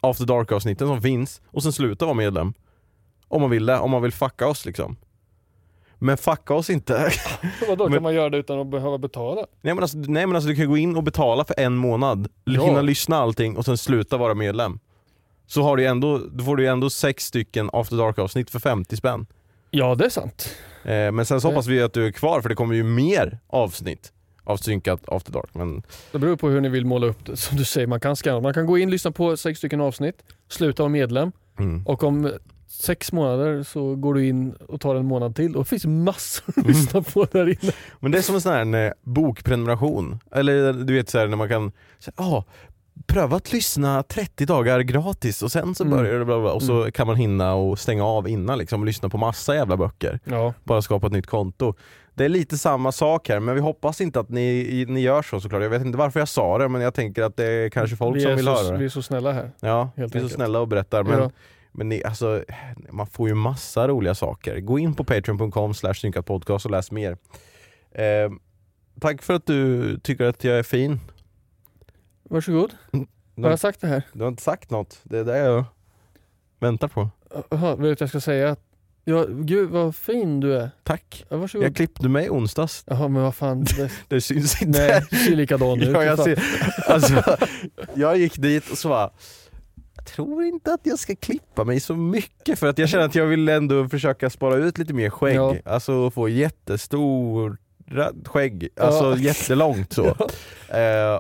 After 0.02 0.26
Dark 0.26 0.52
avsnitten 0.52 0.88
som 0.88 1.02
finns 1.02 1.42
och 1.48 1.64
sen 1.64 1.74
sluta 1.74 2.06
vara 2.06 2.16
medlem. 2.16 2.54
Om 3.28 3.42
man 3.42 3.50
vill 3.50 3.66
det, 3.66 3.80
om 3.80 3.92
man 3.92 4.02
vill 4.02 4.12
fucka 4.14 4.48
oss 4.48 4.66
liksom. 4.66 4.96
Men 6.02 6.18
fucka 6.18 6.54
oss 6.54 6.70
inte. 6.70 7.12
Vadå, 7.68 7.84
Men- 7.84 7.94
kan 7.94 8.04
man 8.04 8.14
göra 8.14 8.30
det 8.30 8.38
utan 8.38 8.60
att 8.60 8.68
behöva 8.68 8.98
betala? 8.98 9.46
nej, 9.62 9.74
men 9.74 9.80
alltså, 9.84 9.98
nej 9.98 10.28
men 10.28 10.36
alltså 10.36 10.50
du 10.50 10.56
kan 10.56 10.68
gå 10.68 10.78
in 10.78 10.96
och 10.96 11.04
betala 11.04 11.46
för 11.46 11.60
en 11.60 11.76
månad, 11.76 12.28
Ja. 12.44 12.66
hinna 12.66 12.82
lyssna 12.82 13.18
allting 13.18 13.58
och 13.58 13.66
sen 13.66 13.78
sluta 13.78 14.18
vara 14.18 14.34
medlem. 14.34 14.80
Så 15.48 15.62
har 15.62 15.78
du 15.78 15.86
ändå, 15.86 16.18
då 16.18 16.44
får 16.44 16.56
du 16.58 16.64
ju 16.64 16.70
ändå 16.70 16.90
sex 16.90 17.26
stycken 17.26 17.70
After 17.74 17.98
Dark 17.98 18.20
avsnitt 18.20 18.50
för 18.50 18.60
50 18.60 18.98
spänn. 18.98 19.26
Ja 19.72 19.96
det 19.96 20.06
är 20.06 20.10
sant. 20.10 20.56
Eh, 20.84 21.12
men 21.12 21.26
sen 21.26 21.42
så 21.42 21.48
hoppas 21.48 21.68
vi 21.68 21.82
att 21.82 21.94
du 21.94 22.06
är 22.08 22.12
kvar 22.12 22.42
för 22.42 22.50
det 22.50 22.56
kommer 22.56 22.76
ju 22.76 22.84
mer 22.84 23.40
avsnitt 23.48 24.14
av 24.50 24.58
synkat 24.58 25.02
After 25.08 25.32
Dark. 25.32 25.50
Men 25.54 25.84
Det 26.12 26.20
beror 26.20 26.36
på 26.36 26.50
hur 26.50 26.62
ni 26.62 26.70
vill 26.70 26.86
måla 26.86 27.08
upp 27.08 27.26
det. 27.26 27.38
Som 27.38 27.58
du 27.58 27.66
säger, 27.66 27.88
man 27.88 28.00
kan 28.00 28.16
scanna. 28.16 28.40
Man 28.40 28.54
kan 28.54 28.66
gå 28.66 28.78
in, 28.78 28.92
lyssna 28.92 29.12
på 29.12 29.38
sex 29.38 29.58
stycken 29.58 29.82
avsnitt, 29.82 30.24
sluta 30.50 30.84
vara 30.84 30.90
medlem 30.90 31.32
mm. 31.60 31.86
och 31.86 32.04
om 32.04 32.32
sex 32.68 33.12
månader 33.12 33.64
så 33.64 33.96
går 33.96 34.14
du 34.14 34.28
in 34.28 34.52
och 34.52 34.82
tar 34.82 34.96
en 34.96 35.06
månad 35.06 35.36
till 35.36 35.56
och 35.56 35.64
det 35.64 35.70
finns 35.70 35.86
massor 35.86 36.54
att 36.58 36.68
lyssna 36.68 37.02
på 37.02 37.26
där 37.32 37.48
inne. 37.50 37.74
Men 38.00 38.12
det 38.12 38.18
är 38.18 38.22
som 38.22 38.36
en 38.36 38.42
sån 38.42 38.74
här 38.74 38.86
eh, 38.86 38.92
bokprenumeration. 39.04 40.20
Eller 40.32 40.74
du 40.74 40.94
vet 40.94 41.10
så 41.10 41.18
här, 41.18 41.28
när 41.28 41.38
man 41.38 41.50
kan, 41.50 41.72
här, 42.18 42.26
ah, 42.26 42.44
pröva 43.08 43.38
att 43.38 43.52
lyssna 43.54 44.04
30 44.04 44.46
dagar 44.46 44.80
gratis 44.80 45.42
och 45.44 45.52
sen 45.52 45.76
så 45.76 45.84
Mm. 45.84 45.98
börjar 45.98 46.20
det 46.20 46.26
bla 46.26 46.40
bla, 46.40 46.52
och 46.54 46.64
så 46.64 46.92
kan 46.92 47.08
man 47.08 47.16
hinna 47.16 47.54
och 47.54 47.80
stänga 47.80 48.06
av 48.06 48.28
innan 48.28 48.58
liksom 48.58 48.80
och 48.82 48.86
lyssna 48.86 49.10
på 49.10 49.18
massa 49.18 49.56
jävla 49.56 49.78
böcker. 49.78 50.20
Ja, 50.24 50.54
Bara 50.64 50.82
skapa 50.82 51.08
ett 51.08 51.14
nytt 51.14 51.28
konto. 51.28 51.74
Det 52.14 52.26
är 52.26 52.30
lite 52.30 52.58
samma 52.58 52.92
sak 52.92 53.30
här 53.30 53.40
men 53.40 53.56
vi 53.56 53.62
hoppas 53.62 54.02
inte 54.02 54.20
att 54.20 54.30
ni, 54.30 54.86
ni 54.88 55.00
gör 55.02 55.22
så 55.22 55.40
såklart. 55.42 55.62
Jag 55.62 55.70
vet 55.70 55.86
inte 55.86 55.98
varför 55.98 56.20
jag 56.20 56.30
sa 56.30 56.58
det 56.58 56.70
men 56.70 56.82
jag 56.82 56.94
tänker 56.94 57.24
att 57.24 57.38
det 57.38 57.46
är 57.46 57.70
kanske 57.70 57.96
folk 57.96 58.16
vi 58.16 58.22
som 58.22 58.36
vill 58.36 58.46
så, 58.46 58.52
höra 58.52 58.72
vi 58.72 58.78
det. 58.80 58.86
är 58.86 58.90
så 58.90 59.02
snälla 59.02 59.32
här. 59.32 59.52
Ja, 59.60 59.90
vi 59.96 60.04
är 60.04 60.08
så 60.08 60.18
enkelt. 60.18 60.34
snälla 60.34 60.60
och 60.60 60.68
berättar 60.68 61.04
men 61.04 61.20
Ja. 61.20 61.32
Men 61.72 61.90
ni, 61.90 62.04
alltså, 62.04 62.44
man 62.90 63.08
får 63.08 63.28
ju 63.28 63.34
massa 63.36 63.88
roliga 63.88 64.16
saker. 64.16 64.60
Gå 64.60 64.80
in 64.80 64.94
på 64.96 65.04
patreon.com 65.04 65.74
synkatpodcast 65.74 66.66
och 66.66 66.72
läs 66.72 66.92
mer. 66.92 67.18
Eh, 67.92 68.32
tack 69.02 69.22
för 69.22 69.34
att 69.34 69.46
du 69.46 69.98
tycker 70.00 70.26
att 70.26 70.44
jag 70.44 70.60
är 70.60 70.64
fin. 70.64 71.00
Varsågod. 72.30 72.74
Har 73.42 73.50
jag 73.50 73.60
sagt 73.60 73.82
det 73.82 73.88
här? 73.88 74.04
Du 74.14 74.22
har 74.24 74.28
inte 74.30 74.44
sagt 74.44 74.70
något. 74.72 75.00
Det 75.04 75.18
är 75.18 75.24
det 75.24 75.38
jag 75.38 75.64
väntar 76.60 76.88
på. 76.88 77.10
Jaha, 77.50 77.70
vet 77.76 77.78
du 77.78 77.88
vad 77.90 78.02
jag 78.02 78.10
ska 78.10 78.20
säga? 78.22 78.56
Ja, 79.06 79.26
gud 79.30 79.70
vad 79.70 79.96
fin 79.96 80.40
du 80.40 80.58
är. 80.58 80.70
Tack. 80.84 81.26
Ja, 81.30 81.38
varsågod. 81.38 81.66
Jag 81.66 81.76
klippte 81.76 82.10
mig 82.10 82.26
i 82.26 82.30
onsdags. 82.30 82.84
Jaha 82.88 83.08
men 83.08 83.22
vad 83.24 83.36
fan. 83.36 83.64
Det, 83.64 83.92
Det 84.08 84.22
syns 84.22 84.62
inte. 84.62 84.80
nej, 84.80 85.06
du 85.10 85.16
ser 85.18 85.36
likadan 85.36 85.82
ut. 85.82 85.90
ja, 85.94 86.04
jag, 86.04 86.20
ser, 86.20 86.44
alltså, 86.88 87.38
jag 87.96 88.18
gick 88.18 88.38
dit 88.38 88.70
och 88.72 88.78
så 88.78 88.90
bara 88.90 89.10
jag 89.96 90.06
tror 90.06 90.44
inte 90.44 90.74
att 90.74 90.82
jag 90.84 91.00
ska 91.00 91.16
klippa 91.16 91.64
mig 91.64 91.80
så 91.80 91.96
mycket 91.96 92.60
för 92.60 92.68
att 92.68 92.78
jag 92.78 92.90
känner 92.90 93.06
att 93.06 93.16
jag 93.16 93.26
vill 93.26 93.50
ändå 93.50 93.88
försöka 93.90 94.30
spara 94.30 94.56
ut 94.56 94.78
lite 94.78 94.94
mer 94.94 95.10
skägg. 95.10 95.36
Ja. 95.36 95.56
Alltså 95.66 96.12
få 96.12 96.30
jättestor 96.30 97.58
skägg, 98.26 98.70
alltså 98.80 99.04
Ja. 99.06 99.18
jättelångt 99.18 99.94
så. 99.94 100.06
Eh, 100.70 101.20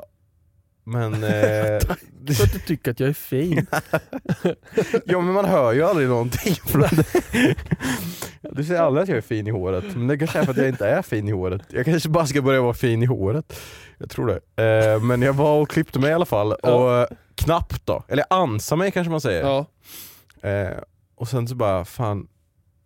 men, 0.89 1.13
eh, 1.23 1.79
För 1.79 2.43
att 2.43 2.53
du 2.53 2.59
tycker 2.67 2.91
att 2.91 2.99
jag 2.99 3.09
är 3.09 3.13
fin. 3.13 3.67
ja 5.05 5.21
men 5.21 5.33
man 5.33 5.45
hör 5.45 5.73
ju 5.73 5.83
aldrig 5.83 6.07
någonting. 6.07 6.55
Du 8.51 8.63
säger 8.63 8.81
aldrig 8.81 9.03
att 9.03 9.09
jag 9.09 9.17
är 9.17 9.21
fin 9.21 9.47
i 9.47 9.51
håret, 9.51 9.83
men 9.95 10.07
det 10.07 10.17
kanske 10.17 10.39
är 10.39 10.43
för 10.43 10.51
att 10.51 10.57
jag 10.57 10.67
inte 10.67 10.87
är 10.89 11.01
fin 11.01 11.27
i 11.27 11.31
håret. 11.31 11.61
Jag 11.69 11.85
kanske 11.85 12.09
bara 12.09 12.25
ska 12.27 12.41
börja 12.41 12.61
vara 12.61 12.73
fin 12.73 13.03
i 13.03 13.05
håret. 13.05 13.59
Jag 13.97 14.09
tror 14.09 14.27
det. 14.55 14.63
Eh, 14.95 15.01
men 15.01 15.21
jag 15.21 15.33
var 15.33 15.61
och 15.61 15.69
klippte 15.69 15.99
mig 15.99 16.09
i 16.09 16.13
alla 16.13 16.25
fall, 16.25 16.55
Ja. 16.63 16.73
och 16.73 16.93
eh, 17.01 17.07
knappt 17.35 17.85
då. 17.85 18.03
Eller 18.07 18.25
ansa 18.29 18.75
mig 18.75 18.91
kanske 18.91 19.11
man 19.11 19.21
säger. 19.21 19.41
Ja. 19.41 19.65
Eh, 20.49 20.77
och 21.15 21.27
sen 21.27 21.47
så 21.47 21.55
bara, 21.55 21.85
fan. 21.85 22.27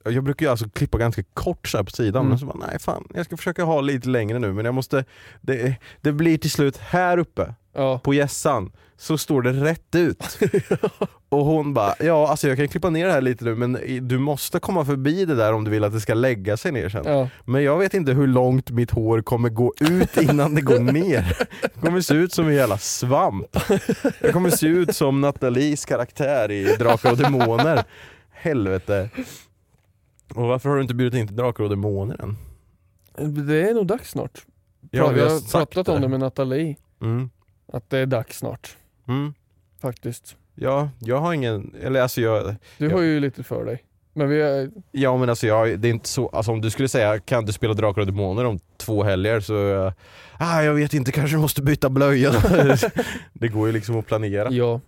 Jag 0.03 0.23
brukar 0.23 0.45
ju 0.45 0.49
alltså 0.49 0.69
klippa 0.69 0.97
ganska 0.97 1.23
kort 1.33 1.67
så 1.67 1.77
här 1.77 1.83
på 1.83 1.91
sidan, 1.91 2.19
Mm. 2.21 2.29
men 2.29 2.39
så 2.39 2.45
bara, 2.45 2.67
nej 2.67 2.79
fan, 2.79 3.07
jag 3.13 3.25
ska 3.25 3.37
försöka 3.37 3.63
ha 3.63 3.81
lite 3.81 4.09
längre 4.09 4.39
nu 4.39 4.53
men 4.53 4.65
jag 4.65 4.73
måste, 4.73 5.05
det, 5.41 5.75
det 6.01 6.11
blir 6.11 6.37
till 6.37 6.51
slut 6.51 6.77
här 6.77 7.17
uppe 7.17 7.53
Ja. 7.75 7.99
på 7.99 8.13
gässan 8.13 8.71
så 8.97 9.17
står 9.17 9.41
det 9.41 9.51
rätt 9.51 9.95
ut. 9.95 10.39
och 11.29 11.45
hon 11.45 11.73
bara, 11.73 11.93
ja 11.99 12.27
alltså 12.29 12.47
jag 12.47 12.57
kan 12.57 12.67
klippa 12.67 12.89
ner 12.89 13.05
det 13.05 13.11
här 13.11 13.21
lite 13.21 13.45
nu 13.45 13.55
men 13.55 13.77
du 14.07 14.17
måste 14.19 14.59
komma 14.59 14.85
förbi 14.85 15.25
det 15.25 15.35
där 15.35 15.53
om 15.53 15.63
du 15.63 15.71
vill 15.71 15.83
att 15.83 15.93
det 15.93 15.99
ska 15.99 16.13
lägga 16.13 16.57
sig 16.57 16.71
ner 16.71 16.89
sen. 16.89 17.03
ja. 17.05 17.29
Men 17.45 17.63
jag 17.63 17.77
vet 17.77 17.93
inte 17.93 18.11
hur 18.11 18.27
långt 18.27 18.71
mitt 18.71 18.91
hår 18.91 19.21
kommer 19.21 19.49
gå 19.49 19.73
ut 19.79 20.17
innan 20.17 20.55
det 20.55 20.61
går 20.61 20.79
ner. 20.79 21.37
Det 21.61 21.79
kommer 21.81 22.01
se 22.01 22.13
ut 22.13 22.33
som 22.33 22.47
en 22.47 22.53
jävla 22.55 22.77
svamp. 22.77 23.57
Det 24.21 24.31
kommer 24.31 24.49
se 24.49 24.67
ut 24.67 24.95
som 24.95 25.21
Nathalies 25.21 25.85
karaktär 25.85 26.51
i 26.51 26.75
Drakar 26.79 27.11
och 27.11 27.17
Demoner. 27.17 27.83
Helvete. 28.31 29.09
Och 30.35 30.47
varför 30.47 30.69
har 30.69 30.75
du 30.75 30.81
inte 30.81 30.93
bjudit 30.93 31.19
in 31.19 31.27
till 31.27 31.35
Drakar 31.35 31.63
och 31.63 31.69
Demoner 31.69 32.21
än? 32.23 32.37
Det 33.45 33.69
är 33.69 33.73
nog 33.73 33.87
dags 33.87 34.09
snart. 34.11 34.45
Ja, 34.91 35.07
vi 35.07 35.13
vi 35.15 35.21
har 35.21 35.29
har 35.29 35.39
sagt 35.39 35.51
pratat 35.73 35.87
om 35.87 35.95
det. 36.01 36.07
det 36.07 36.11
med 36.11 36.19
Nathalie. 36.19 36.75
Mm. 37.01 37.29
Att 37.73 37.89
det 37.89 37.97
är 37.97 38.05
dags 38.05 38.37
snart. 38.37 38.77
Mm. 39.07 39.33
Faktiskt. 39.81 40.35
Ja, 40.55 40.89
jag 40.99 41.17
har 41.17 41.33
ingen, 41.33 41.75
eller 41.81 42.01
alltså 42.01 42.21
jag, 42.21 42.55
Du 42.77 42.85
Ja. 42.89 42.95
har 42.95 43.01
ju 43.01 43.19
lite 43.19 43.43
för 43.43 43.65
dig. 43.65 43.83
Men 44.13 44.29
vi 44.29 44.41
är, 44.41 44.71
Ja 44.91 45.17
men 45.17 45.29
alltså 45.29 45.47
jag, 45.47 45.79
det 45.79 45.87
är 45.87 45.89
inte 45.89 46.09
så, 46.09 46.27
alltså 46.29 46.51
om 46.51 46.61
du 46.61 46.69
skulle 46.69 46.87
säga 46.87 47.19
kan 47.19 47.45
du 47.45 47.51
spela 47.53 47.73
Drakar 47.73 48.01
och 48.01 48.07
Demoner 48.07 48.45
om 48.45 48.59
två 48.77 49.03
helger 49.03 49.39
så, 49.39 49.91
ah, 50.39 50.61
jag 50.61 50.73
vet 50.73 50.93
inte, 50.93 51.11
kanske 51.11 51.37
måste 51.37 51.61
byta 51.61 51.89
blöja. 51.89 52.31
Det 53.33 53.47
går 53.47 53.67
ju 53.67 53.73
liksom 53.73 53.99
att 53.99 54.05
planera. 54.07 54.51
ja. 54.51 54.81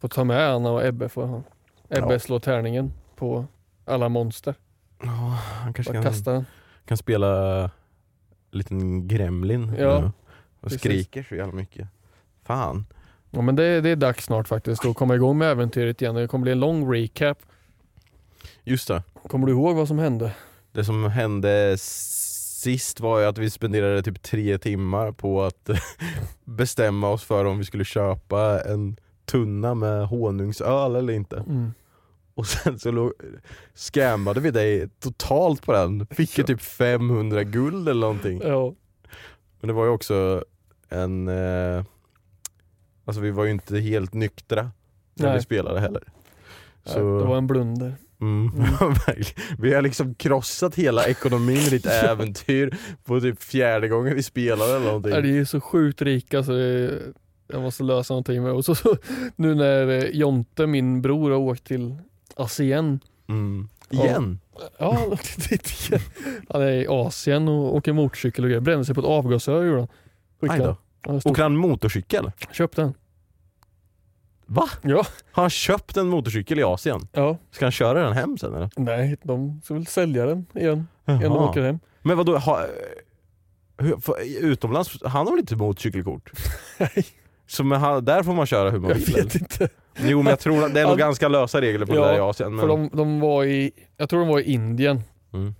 Får 0.00 0.08
ta 0.08 0.24
med 0.24 0.48
Anna 0.50 0.70
och 0.70 0.84
Ebbe 0.86 1.08
får 1.08 1.26
han. 1.26 1.44
Ebbe 1.88 2.12
Ja. 2.12 2.18
slår 2.18 2.38
tärningen 2.40 2.92
på 3.16 3.46
alla 3.84 4.08
monster. 4.08 4.54
Ja, 5.02 5.08
han 5.62 5.72
kanske 5.74 5.92
Bara 5.92 6.02
kan, 6.02 6.12
kasta 6.12 6.32
den. 6.32 6.44
kan 6.84 6.96
spela 6.96 7.62
en 7.64 7.70
liten 8.50 9.08
gremlin 9.08 9.74
Ja, 9.78 10.00
nu 10.00 10.06
och 10.06 10.12
precis. 10.62 10.80
skriker 10.80 11.22
så 11.22 11.34
jävla 11.34 11.52
mycket. 11.52 11.88
Fan. 12.44 12.86
Ja 13.30 13.42
men 13.42 13.56
det, 13.56 13.80
det 13.80 13.88
är 13.90 13.96
dags 13.96 14.24
snart 14.24 14.48
faktiskt 14.48 14.84
att 14.84 14.96
komma 14.96 15.14
igång 15.14 15.38
med 15.38 15.50
äventyret 15.50 16.02
igen. 16.02 16.14
Det 16.14 16.28
kommer 16.28 16.42
bli 16.42 16.52
en 16.52 16.60
lång 16.60 16.92
recap. 16.94 17.38
Just 18.64 18.88
det, 18.88 19.02
Kommer 19.28 19.46
du 19.46 19.52
ihåg 19.52 19.76
vad 19.76 19.88
som 19.88 19.98
hände? 19.98 20.32
det 20.72 20.84
som 20.84 21.04
hände 21.04 21.74
sist 21.78 23.00
var 23.00 23.20
ju 23.20 23.26
att 23.26 23.38
vi 23.38 23.50
spenderade 23.50 24.02
typ 24.02 24.22
tre 24.22 24.58
timmar 24.58 25.12
på 25.12 25.42
att 25.42 25.70
bestämma 26.44 27.08
oss 27.08 27.24
för 27.24 27.44
om 27.44 27.58
vi 27.58 27.64
skulle 27.64 27.84
köpa 27.84 28.60
en 28.60 28.96
tunna 29.24 29.74
med 29.74 30.06
honungsöl 30.06 30.96
eller 30.96 31.12
inte. 31.12 31.36
Mm. 31.36 31.72
Och 32.34 32.46
sen 32.46 32.78
så 32.78 33.12
scammade 33.74 34.40
vi 34.40 34.50
dig 34.50 34.88
totalt 35.00 35.62
på 35.66 35.72
den, 35.72 36.06
fick 36.10 36.38
ju 36.38 36.44
typ 36.44 36.60
500 36.62 37.44
guld 37.44 37.88
eller 37.88 38.00
någonting. 38.00 38.40
Ja. 38.44 38.74
Men 39.60 39.68
det 39.68 39.74
var 39.74 39.84
ju 39.84 39.90
också 39.90 40.44
en, 40.88 41.28
eh, 41.28 41.84
alltså 43.04 43.20
vi 43.22 43.30
var 43.30 43.44
ju 43.44 43.50
inte 43.50 43.78
helt 43.78 44.14
nyktra 44.14 44.70
när 45.14 45.26
Nej. 45.26 45.36
vi 45.36 45.42
spelade 45.42 45.80
heller. 45.80 46.02
Så, 46.84 46.98
Det 47.18 47.24
var 47.24 47.36
en 47.38 47.46
blunder. 47.46 47.94
mm, 48.20 48.50
verkligen. 49.06 49.56
vi 49.58 49.74
har 49.74 49.82
liksom 49.82 50.14
krossat 50.14 50.74
hela 50.74 51.06
ekonomin 51.06 51.56
i 51.56 51.70
ditt 51.70 51.86
äventyr 52.04 52.76
på 53.04 53.20
typ 53.20 53.42
fjärde 53.42 53.88
gången 53.88 54.14
vi 54.14 54.22
spelade 54.22 54.76
eller 54.76 54.86
någonting. 54.86 55.12
Ja, 55.12 55.20
det 55.20 55.28
är 55.28 55.32
ju 55.32 55.46
så 55.46 55.60
sjukt 55.60 56.02
rika 56.02 56.42
så 56.42 56.52
det, 56.52 56.98
jag 57.48 57.62
måste 57.62 57.82
lösa 57.82 58.14
någonting 58.14 58.42
med. 58.42 58.52
Och 58.52 58.64
så, 58.64 58.74
så 58.74 58.96
nu 59.36 59.54
när 59.54 59.88
eh, 59.88 60.04
Jonte, 60.04 60.66
min 60.66 61.02
bror, 61.02 61.30
har 61.30 61.38
åkt 61.38 61.64
till 61.64 61.96
ASEAN. 62.36 63.00
Mm. 63.28 63.68
Igen? 63.90 64.40
Ja, 64.78 64.92
han 64.98 65.12
igen. 65.52 66.00
Är 66.48 66.60
i 66.70 66.86
Asien 66.88 67.48
och 67.48 67.74
åker 67.76 67.92
motorcykel 67.92 68.44
och 68.44 68.48
grejer. 68.48 68.60
Brände 68.60 68.84
sig 68.84 68.94
på 68.94 69.00
ett 69.00 69.06
avgasrör 69.06 69.64
gjorde 69.64 69.78
han. 69.78 69.88
Aj 70.50 70.58
då. 70.58 70.76
Ja, 71.06 71.20
Åker 71.24 71.42
han 71.42 71.56
motorcykel? 71.56 72.32
Köpte 72.52 72.80
den. 72.80 72.94
Va? 74.46 74.68
Ja. 74.82 75.04
Har 75.32 75.42
han 75.42 75.50
köpt 75.50 75.96
en 75.96 76.08
motorcykel 76.08 76.58
i 76.58 76.62
Asien? 76.62 77.08
ja. 77.12 77.38
Ska 77.50 77.64
han 77.64 77.72
köra 77.72 78.02
den 78.04 78.12
hem 78.12 78.38
sen 78.38 78.54
eller? 78.54 78.70
Nej, 78.76 79.16
de 79.22 79.60
ska 79.64 79.74
väl 79.74 79.86
sälja 79.86 80.26
den 80.26 80.46
igen 80.54 80.88
innan 81.08 81.20
de 81.20 81.32
Jaha. 81.32 81.48
åker 81.50 81.62
hem. 81.62 81.78
Men 82.02 82.16
vadå, 82.16 82.36
ha, 82.38 82.66
utomlands, 84.40 84.98
han 85.02 85.26
har 85.26 85.32
väl 85.32 85.40
inte 85.40 85.56
motorcykelkort? 85.56 86.30
Nej, 86.78 87.06
Så 87.52 87.64
men 87.64 88.04
där 88.04 88.22
får 88.22 88.34
man 88.34 88.46
köra 88.46 88.70
hur 88.70 88.78
man 88.78 88.90
jag 88.90 88.96
vill? 88.96 89.14
vet 89.14 89.34
inte. 89.34 89.68
eller? 89.94 90.10
Jo 90.10 90.22
men 90.22 90.30
jag 90.30 90.40
tror 90.40 90.64
att 90.64 90.74
det 90.74 90.80
är 90.80 90.86
nog 90.86 90.98
ganska 90.98 91.28
lösa 91.28 91.60
regler 91.60 91.86
på 91.86 91.94
Ja, 91.94 92.00
det 92.00 92.06
där 92.08 92.16
i 92.16 92.20
Asien. 92.20 92.50
Men, 92.54 92.60
För 92.60 92.68
de, 92.68 92.90
de 92.92 93.20
var 93.20 93.44
i, 93.44 93.70
jag 93.96 94.08
tror 94.08 94.20
de 94.20 94.28
var 94.28 94.40
i 94.40 94.52
Indien. 94.52 95.00
mm. 95.32 95.54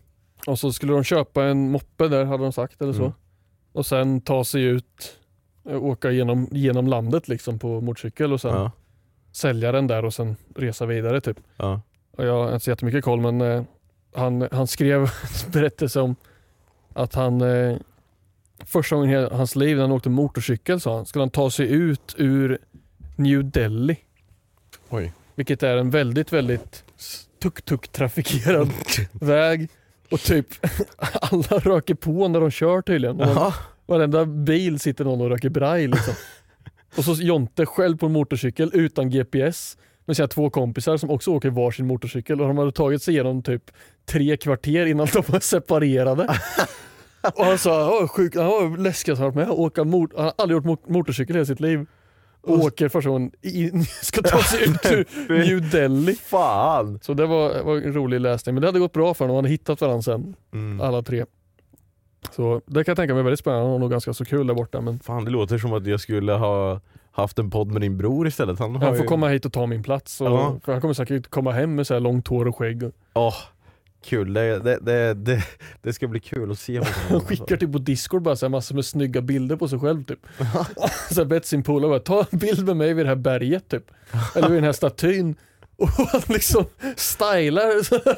Och 0.46 0.58
så 0.58 0.72
skulle 0.72 0.92
de 0.92 1.04
köpa 1.04 1.44
en 1.44 1.70
moppe 1.70 2.08
där 2.08 2.24
hade 2.24 2.42
de 2.42 2.52
sagt 2.52 2.82
eller 2.82 2.92
så. 2.92 3.00
Mm. 3.02 3.12
Och 3.72 3.86
sen 3.86 4.20
ta 4.20 4.44
sig 4.44 4.62
ut, 4.62 5.18
eh, 5.68 5.84
åka 5.84 6.10
genom, 6.10 6.48
genom 6.50 6.86
landet 6.86 7.28
liksom 7.28 7.58
på 7.58 7.80
motorcykel 7.80 8.32
och 8.32 8.40
sen 8.40 8.54
ja, 8.54 8.70
sälja 9.32 9.72
den 9.72 9.86
där 9.86 10.04
och 10.04 10.14
sen 10.14 10.36
resa 10.56 10.86
vidare 10.86 11.20
typ. 11.20 11.36
ja. 11.56 11.80
Och 12.16 12.24
jag 12.26 12.32
har 12.44 12.52
inte 12.54 12.64
så 12.64 12.70
jättemycket 12.70 13.04
koll 13.04 13.20
men 13.20 13.40
eh, 13.40 13.62
han, 14.14 14.48
han 14.52 14.66
skrev 14.66 15.10
berättelse 15.52 16.00
om 16.00 16.16
att 16.94 17.14
han 17.14 17.40
eh, 17.40 17.76
första 18.72 18.96
gången 18.96 19.10
i 19.10 19.28
hans 19.34 19.56
liv 19.56 19.76
när 19.76 19.82
han 19.82 19.92
åkte 19.92 20.10
motorcykel 20.10 20.80
sa 20.80 20.96
han, 20.96 21.06
skulle 21.06 21.22
han 21.22 21.30
ta 21.30 21.50
sig 21.50 21.72
ut 21.72 22.14
ur 22.18 22.58
New 23.16 23.50
Delhi. 23.50 23.96
Oj. 24.88 25.12
Vilket 25.34 25.62
är 25.62 25.76
en 25.76 25.90
väldigt, 25.90 26.32
väldigt 26.32 26.84
tuk-tuk-trafikerad 27.42 28.70
väg 29.12 29.68
och 30.10 30.20
typ 30.20 30.46
alla 31.20 31.58
röker 31.58 31.94
på 31.94 32.28
när 32.28 32.40
de 32.40 32.50
kör 32.50 32.82
tydligen. 32.82 33.22
Varenda 33.86 34.24
bil 34.24 34.80
sitter 34.80 35.04
någon 35.04 35.20
och 35.20 35.28
röker 35.28 35.48
braj 35.48 35.86
liksom. 35.86 36.14
Och 36.96 37.04
så 37.04 37.12
Jonte 37.12 37.66
själv 37.66 37.96
på 37.96 38.06
en 38.06 38.12
motorcykel 38.12 38.70
utan 38.74 39.10
GPS 39.10 39.76
med 40.04 40.16
sina 40.16 40.28
två 40.28 40.50
kompisar 40.50 40.96
som 40.96 41.10
också 41.10 41.30
åker 41.30 41.50
varsin 41.50 41.86
motorcykel 41.86 42.40
och 42.40 42.48
de 42.48 42.58
hade 42.58 42.72
tagit 42.72 43.02
sig 43.02 43.14
igenom 43.14 43.42
typ 43.42 43.70
tre 44.06 44.36
kvarter 44.36 44.86
innan 44.86 45.08
de 45.12 45.22
var 45.26 45.40
separerade. 45.40 46.38
Och 47.34 47.44
han 47.44 47.58
sa, 47.58 47.98
"Åh, 48.00 48.06
sjuk, 48.08 48.36
han 48.36 48.46
var 48.46 48.76
läskigast 48.78 49.20
han 49.22 49.30
har 49.32 49.36
varit 49.36 49.48
med. 49.48 49.58
Åka 49.58 49.84
mot, 49.84 50.10
han 50.16 50.24
har 50.24 50.32
aldrig 50.38 50.56
gjort 50.56 50.64
mo- 50.64 50.92
motorcykel 50.92 51.36
i 51.36 51.38
hela 51.38 51.46
sitt 51.46 51.60
liv. 51.60 51.86
Och 52.44 52.58
åker 52.58 52.88
första 52.88 53.10
gången, 53.10 53.30
i, 53.42 53.70
ska 54.02 54.22
ta 54.22 54.38
sig 54.42 54.62
ut 54.64 54.84
ur 54.84 55.06
New 55.46 55.70
Delhi. 55.70 56.14
Fan! 56.14 56.98
Så 57.02 57.14
det 57.14 57.26
var, 57.26 57.62
var 57.62 57.76
en 57.76 57.92
rolig 57.94 58.20
läsning, 58.20 58.54
men 58.54 58.62
det 58.62 58.68
hade 58.68 58.78
gått 58.78 58.92
bra 58.92 59.14
för 59.14 59.24
honom, 59.24 59.34
de 59.34 59.38
hade 59.38 59.48
hittat 59.48 59.80
varandra 59.80 60.02
sen, 60.02 60.34
Mm. 60.52 60.80
alla 60.80 61.02
tre. 61.02 61.24
Så 62.36 62.60
det 62.66 62.84
kan 62.84 62.92
jag 62.92 62.96
tänka 62.96 63.14
mig 63.14 63.22
väldigt 63.22 63.40
spännande, 63.40 63.64
han 63.64 63.72
har 63.72 63.78
nog 63.78 63.90
ganska 63.90 64.14
så 64.14 64.24
kul 64.24 64.46
där 64.46 64.54
borta. 64.54 64.80
Men 64.80 64.98
Fan 65.00 65.24
det 65.24 65.30
låter 65.30 65.58
som 65.58 65.72
att 65.72 65.86
jag 65.86 66.00
skulle 66.00 66.32
ha 66.32 66.80
haft 67.12 67.38
en 67.38 67.50
podd 67.50 67.72
med 67.72 67.80
din 67.82 67.96
bror 67.98 68.26
istället. 68.26 68.58
Han 68.58 68.70
han 68.76 68.80
får 68.94 68.96
ju... 68.96 69.08
komma 69.08 69.28
hit 69.28 69.44
och 69.46 69.52
ta 69.52 69.66
min 69.66 69.82
plats. 69.82 70.20
Och, 70.20 70.26
Ja. 70.26 70.58
han 70.66 70.80
kommer 70.80 70.94
säkert 70.94 71.28
komma 71.30 71.52
hem 71.52 71.74
med 71.74 71.86
så 71.86 71.94
här 71.94 72.00
långt 72.00 72.28
hår 72.28 72.48
och 72.48 72.56
skägg. 72.56 72.82
Och 72.84 72.92
Åh, 73.14 73.34
kul. 74.04 74.32
Det, 74.32 74.58
det, 74.58 74.78
det, 74.82 75.14
det, 75.14 75.42
det 75.82 75.92
ska 75.92 76.08
bli 76.08 76.20
kul 76.20 76.50
att 76.50 76.58
se. 76.58 76.82
Han 77.08 77.20
skickar 77.20 77.56
typ 77.56 77.72
på 77.72 77.78
discord 77.78 78.22
bara 78.22 78.36
så 78.36 78.46
här 78.46 78.50
massor 78.50 78.74
med 78.74 78.84
snygga 78.84 79.20
bilder 79.20 79.56
på 79.56 79.68
sig 79.68 79.78
själv 79.78 80.04
typ. 80.04 80.18
så 81.10 81.20
här 81.20 81.24
bett 81.24 81.46
sin 81.46 81.62
polare 81.62 81.90
bara, 81.90 82.00
ta 82.00 82.26
en 82.30 82.38
bild 82.38 82.66
med 82.66 82.76
mig 82.76 82.94
vid 82.94 83.04
det 83.04 83.08
här 83.08 83.16
berget 83.16 83.68
typ. 83.68 83.84
Eller 84.34 84.48
vid 84.48 84.56
den 84.56 84.64
här 84.64 84.72
statyn. 84.72 85.34
Och 85.76 85.88
han 85.88 86.20
liksom 86.28 86.64
stylar. 86.96 87.68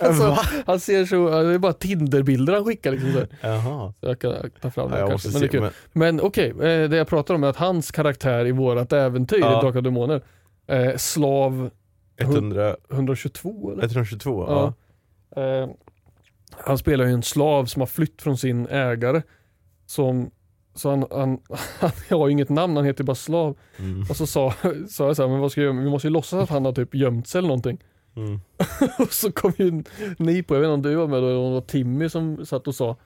alltså, 0.01 0.39
han 0.67 0.81
ser 0.81 1.05
så, 1.05 1.43
det 1.43 1.55
är 1.55 1.59
bara 1.59 1.73
Tinderbilder 1.73 2.53
han 2.55 2.65
skickar 2.65 2.93
liksom. 2.93 3.13
Så. 3.13 3.21
Jaha. 3.41 3.93
så 4.01 4.07
jag 4.07 4.19
kan 4.21 4.51
ta 4.61 4.71
fram 4.71 4.91
det 4.91 4.99
Ja, 4.99 5.09
kanske. 5.09 5.29
Men, 5.33 5.41
det 5.41 5.47
är 5.47 5.49
kul. 5.49 5.61
Men, 5.61 5.71
men 5.93 6.21
okej, 6.21 6.51
eh, 6.51 6.89
det 6.89 6.97
jag 6.97 7.09
pratar 7.09 7.35
om 7.35 7.45
är 7.45 7.49
att 7.49 7.57
hans 7.57 7.91
karaktär 7.91 8.47
i 8.47 8.53
vårat 8.53 8.93
äventyr 8.93 9.39
Ja. 9.41 9.59
i 9.59 9.63
Drakar 9.63 9.77
och 9.77 9.83
Demoner, 9.83 10.23
eh, 10.67 10.97
slav 10.97 11.71
100, 12.21 12.77
122 12.93 13.73
eller? 13.73 13.83
122? 13.85 14.45
Ja. 14.49 14.53
Ja. 14.55 14.75
Eh, 15.37 15.69
han 16.51 16.79
spelar 16.79 17.05
ju 17.05 17.11
en 17.11 17.23
slav 17.23 17.67
som 17.67 17.83
har 17.83 17.87
flytt 17.87 18.23
från 18.23 18.39
sin 18.39 18.69
ägare. 18.69 19.23
Som, 19.87 20.31
så 20.75 20.91
han, 20.91 21.07
han, 21.11 21.39
han 21.81 21.91
har 22.11 22.27
ju 22.27 22.33
inget 22.33 22.49
namn, 22.49 22.77
han 22.77 22.85
heter 22.85 23.05
bara 23.05 23.15
slav. 23.15 23.57
Mm. 23.79 24.07
Och 24.11 24.17
så 24.17 24.27
sa, 24.27 24.55
sa 24.89 25.07
jag 25.07 25.17
så 25.17 25.23
här, 25.23 25.29
men 25.29 25.41
vad 25.41 25.53
ska 25.53 25.61
jag 25.61 25.75
göra? 25.75 25.85
Vi 25.85 25.91
måste 25.91 26.09
ju 26.09 26.13
låtsas 26.13 26.43
att 26.43 26.51
han 26.51 26.65
har 26.65 26.73
typ 26.73 26.95
gömt 26.95 27.29
sig 27.29 27.39
eller 27.39 27.49
någonting. 27.49 27.79
Mm. 28.17 28.41
Och 28.99 29.13
så 29.13 29.33
kom 29.33 29.53
ju 29.59 29.83
ni 30.19 30.43
på, 30.43 30.55
jag 30.55 30.61
vet 30.61 30.69
inte 30.69 30.75
om 30.75 30.83
du 30.83 30.95
var 30.95 31.07
med 31.07 31.23
då, 31.23 31.29
det 31.29 31.55
var 31.55 31.61
Timmy 31.61 32.09
som 32.09 32.47
satt 32.47 32.69
och 32.69 32.75
sa 32.75 32.97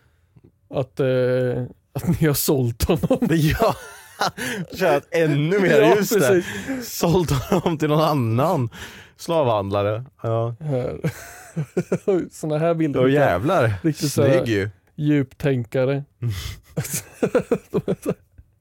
att, 0.70 1.00
eh, 1.00 1.64
att 1.92 2.20
ni 2.20 2.26
har 2.26 2.35
sålt 2.35 2.85
honom. 2.85 3.18
Ja! 3.30 3.75
Tjänat 4.78 5.08
ännu 5.10 5.58
mer, 5.60 5.80
Ja, 5.80 5.96
just 5.96 6.14
precis. 6.14 6.46
det. 6.66 6.82
Sålt 6.82 7.30
honom 7.30 7.78
till 7.78 7.88
någon 7.88 8.00
annan 8.00 8.68
slavhandlare. 9.16 10.04
Ja. 10.22 10.54
Såna 12.30 12.58
här 12.58 12.75
bilder. 12.75 13.00
Åh 13.04 13.10
jävlar, 13.12 13.72
Riktigt 13.82 14.12
snygg 14.12 14.48
ju. 14.48 14.70
Djuptänkare. 14.94 16.04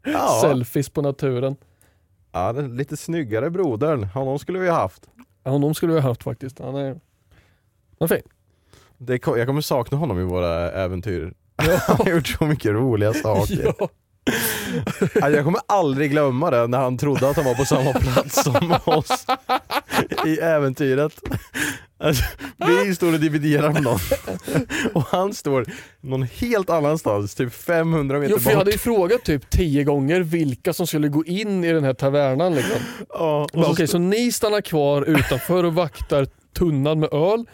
Ja. 0.05 0.39
Selfies 0.41 0.89
på 0.89 1.01
naturen. 1.01 1.55
ja, 2.31 2.53
den 2.53 2.77
lite 2.77 2.97
snyggare 2.97 3.49
brodern, 3.49 4.03
honom 4.03 4.39
skulle 4.39 4.59
vi 4.59 4.69
ha 4.69 4.75
haft. 4.75 5.09
Ja, 5.43 5.51
honom 5.51 5.73
skulle 5.75 5.93
vi 5.93 5.99
ha 5.99 6.09
haft 6.09 6.23
faktiskt. 6.23 6.59
Han 6.59 6.75
är, 6.75 6.87
han 6.89 6.99
är 7.99 8.07
fin. 8.07 8.21
Det, 8.97 9.27
jag 9.27 9.47
kommer 9.47 9.61
sakna 9.61 9.97
honom 9.97 10.19
i 10.19 10.23
våra 10.23 10.71
äventyr. 10.71 11.33
Han 11.87 11.97
har 11.97 12.09
gjort 12.11 12.27
så 12.27 12.45
mycket 12.45 12.71
roliga 12.71 13.13
saker. 13.13 13.73
Ja. 13.79 13.89
Alltså, 15.01 15.29
jag 15.29 15.43
kommer 15.43 15.61
aldrig 15.67 16.11
glömma 16.11 16.51
det 16.51 16.67
när 16.67 16.77
han 16.77 16.97
trodde 16.97 17.29
att 17.29 17.35
han 17.35 17.45
var 17.45 17.55
på 17.55 17.65
samma 17.65 17.93
plats 17.93 18.43
som 18.43 18.75
oss 18.85 19.25
i 20.25 20.37
äventyret. 20.37 21.13
Alltså, 21.99 22.23
vi 22.85 22.95
står 22.95 23.13
och 23.13 23.19
dividerar 23.19 23.71
med 23.73 23.83
någon 23.83 23.99
och 24.93 25.03
han 25.03 25.33
står 25.33 25.65
någon 26.01 26.23
helt 26.23 26.69
annanstans, 26.69 27.35
typ 27.35 27.53
500 27.53 28.19
meter 28.19 28.31
Jo, 28.31 28.39
för 28.39 28.49
jag 28.49 28.55
bort. 28.57 28.61
hade 28.61 28.71
ju 28.71 28.77
frågat 28.77 29.23
typ 29.23 29.49
tio 29.49 29.83
gånger 29.83 30.19
vilka 30.19 30.73
som 30.73 30.87
skulle 30.87 31.07
gå 31.07 31.25
in 31.25 31.63
i 31.63 31.73
den 31.73 31.83
här 31.83 31.93
tavernan. 31.93 32.55
Liksom. 32.55 32.75
Ja, 33.09 33.47
Okej, 33.53 33.87
så 33.87 33.97
ni 33.97 34.31
stannar 34.31 34.61
kvar 34.61 35.01
utanför 35.01 35.63
och 35.63 35.73
vaktar 35.75 36.27
tunnan 36.57 36.99
med 36.99 37.13
öl. 37.13 37.45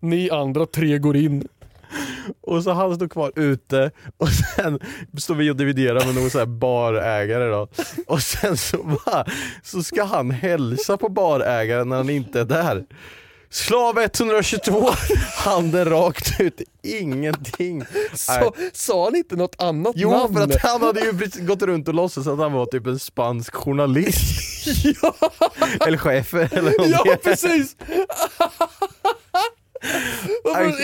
Ni 0.00 0.30
andra 0.30 0.66
tre 0.66 0.98
går 0.98 1.16
in. 1.16 1.48
Och 2.40 2.62
så 2.62 2.72
han 2.72 2.94
står 2.94 3.08
kvar 3.08 3.32
ute 3.36 3.90
och 4.16 4.28
sen 4.28 4.78
står 5.18 5.34
vi 5.34 5.50
och 5.50 5.56
dividerar 5.56 6.06
med 6.06 6.14
någon 6.14 6.30
så 6.30 6.38
här 6.38 6.46
barägare 6.46 7.50
då. 7.50 7.68
Och 8.06 8.22
sen 8.22 8.56
så, 8.56 8.98
va, 9.06 9.24
så 9.62 9.82
ska 9.82 10.04
han 10.04 10.30
hälsa 10.30 10.96
på 10.96 11.08
barägaren 11.08 11.88
när 11.88 11.96
han 11.96 12.10
inte 12.10 12.40
är 12.40 12.44
där. 12.44 12.84
Slav 13.50 13.98
122, 13.98 14.90
handen 15.44 15.84
rakt 15.84 16.40
ut, 16.40 16.60
ingenting. 16.82 17.84
Så, 18.14 18.54
sa 18.72 19.04
han 19.04 19.16
inte 19.16 19.36
något 19.36 19.62
annat 19.62 19.92
Jo 19.96 20.10
namn? 20.10 20.34
för 20.34 20.40
att 20.42 20.62
han 20.62 20.82
hade 20.82 21.00
ju 21.00 21.46
gått 21.46 21.62
runt 21.62 21.88
och 21.88 21.94
låtsats 21.94 22.26
att 22.26 22.38
han 22.38 22.52
var 22.52 22.66
typ 22.66 22.86
en 22.86 22.98
spansk 22.98 23.54
journalist. 23.54 24.42
ja, 25.02 25.14
eller 25.86 25.98
chef 25.98 26.34
eller 26.34 26.62
någonting. 26.62 27.00
ja, 27.04 27.16
precis! 27.22 27.76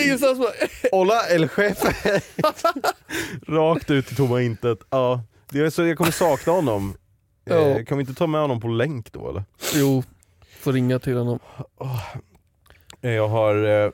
Ingenstans 0.05 0.39
bara, 0.39 0.51
Hola 0.93 1.29
el 1.31 1.49
jefe. 1.57 2.21
Rakt 3.47 3.91
ut 3.91 4.13
i 4.13 4.15
tomma 4.15 4.43
intet. 4.43 4.79
Ja, 4.91 5.23
det 5.51 5.61
är 5.61 5.71
så 5.71 5.87
jag 5.87 5.97
kommer 5.99 6.11
sakna 6.11 6.53
honom. 6.53 6.95
Ja. 7.45 7.55
Eh, 7.55 7.85
kan 7.85 7.99
vi 7.99 8.03
inte 8.03 8.15
ta 8.15 8.27
med 8.27 8.41
honom 8.41 8.61
på 8.61 8.69
länk 8.69 9.13
då 9.13 9.31
eller? 9.31 9.45
Jo, 9.75 10.03
får 10.61 10.73
ringa 10.73 10.99
till 10.99 11.17
honom. 11.17 11.39
Eh, 13.03 13.11
Jag 13.11 13.29
har... 13.29 13.85
Eh, 13.85 13.91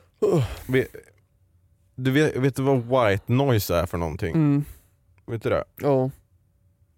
du 1.95 2.11
vet, 2.11 2.35
vet 2.35 2.55
du 2.55 2.61
vad 2.63 2.77
white 3.09 3.23
noise 3.33 3.75
är 3.75 3.85
för 3.85 3.97
någonting? 3.97 4.35
Mm, 4.35 4.65
Vet 5.25 5.43
du 5.43 5.49
det? 5.49 5.63
ja, 5.81 6.09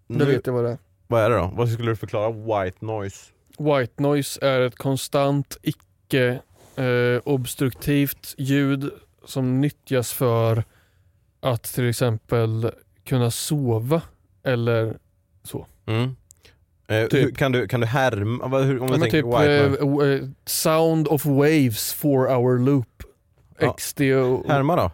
det 0.06 0.24
vet 0.24 0.46
jag 0.46 0.54
vad 0.54 0.64
det 0.64 0.70
är. 0.70 0.78
Vad 1.06 1.22
är 1.22 1.30
det 1.30 1.36
då? 1.36 1.50
Vad 1.54 1.68
skulle 1.68 1.90
du 1.90 1.96
förklara 1.96 2.30
white 2.30 2.76
noise? 2.84 3.16
White 3.58 4.02
noise 4.02 4.38
är 4.46 4.60
ett 4.60 4.76
konstant 4.76 5.56
icke 5.62 6.40
eh, 6.78 7.20
obstruktivt 7.24 8.34
ljud 8.38 8.90
som 9.24 9.60
nyttjas 9.60 10.12
för 10.12 10.64
att 11.40 11.62
till 11.62 11.88
exempel 11.88 12.70
kunna 13.04 13.30
sova 13.30 14.02
eller 14.42 14.98
Mm. 15.86 16.16
Eh, 16.88 17.06
Typ. 17.06 17.12
hur, 17.26 17.30
kan, 17.30 17.52
du, 17.52 17.68
kan 17.68 17.80
du 17.80 17.86
härma? 17.86 18.58
Hur, 18.58 18.80
om 18.80 18.86
ja, 18.88 18.94
du 18.94 19.00
men 19.00 19.00
tänker 19.00 19.22
typ 19.22 19.26
white 19.26 20.08
eh, 20.08 20.14
eh, 20.22 20.28
sound 20.44 21.08
of 21.08 21.24
waves 21.26 21.92
four 21.92 22.28
hour 22.28 22.58
loop. 22.58 23.02
Ja. 23.58 23.72
XD 23.72 24.00
och... 24.00 24.46
Härma 24.48 24.76
då? 24.76 24.90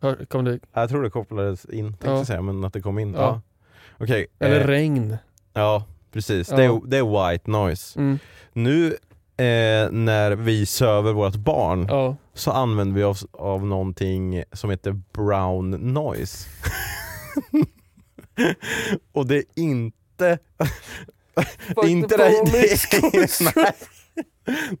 Hör, 0.00 0.24
kom 0.24 0.44
det, 0.44 0.58
Jag 0.72 0.88
tror 0.88 1.02
det 1.02 1.10
kopplades 1.10 1.64
in 1.64 1.84
tänkte 1.86 2.06
Ja. 2.08 2.16
jag 2.16 2.26
säga, 2.26 2.42
men 2.42 2.64
att 2.64 2.72
det 2.72 2.80
kom 2.80 2.98
in. 2.98 3.14
Ja. 3.14 3.20
Ja. 3.20 3.40
Okej. 3.98 4.26
eller 4.38 4.60
eh, 4.60 4.66
regn. 4.66 5.16
Ja, 5.52 5.84
precis. 6.14 6.50
Ja. 6.50 6.56
Det, 6.56 6.64
är, 6.64 6.80
det 6.86 6.96
är 6.98 7.30
white 7.30 7.50
noise. 7.50 7.98
Mm, 8.00 8.18
Nu 8.52 8.86
eh, 9.36 9.90
när 9.90 10.30
vi 10.30 10.66
söver 10.66 11.12
vårt 11.12 11.34
barn 11.36 11.86
ja. 11.88 12.16
så 12.34 12.50
använder 12.50 12.96
vi 12.96 13.04
oss 13.04 13.26
av 13.32 13.66
någonting 13.66 14.42
som 14.52 14.70
heter 14.70 14.92
brown 15.12 15.70
noise. 15.70 16.48
Och 19.12 19.26
det 19.26 19.36
är 19.36 19.44
inte... 19.56 20.38
inte 21.84 22.16
det, 22.16 22.44
det, 22.52 23.74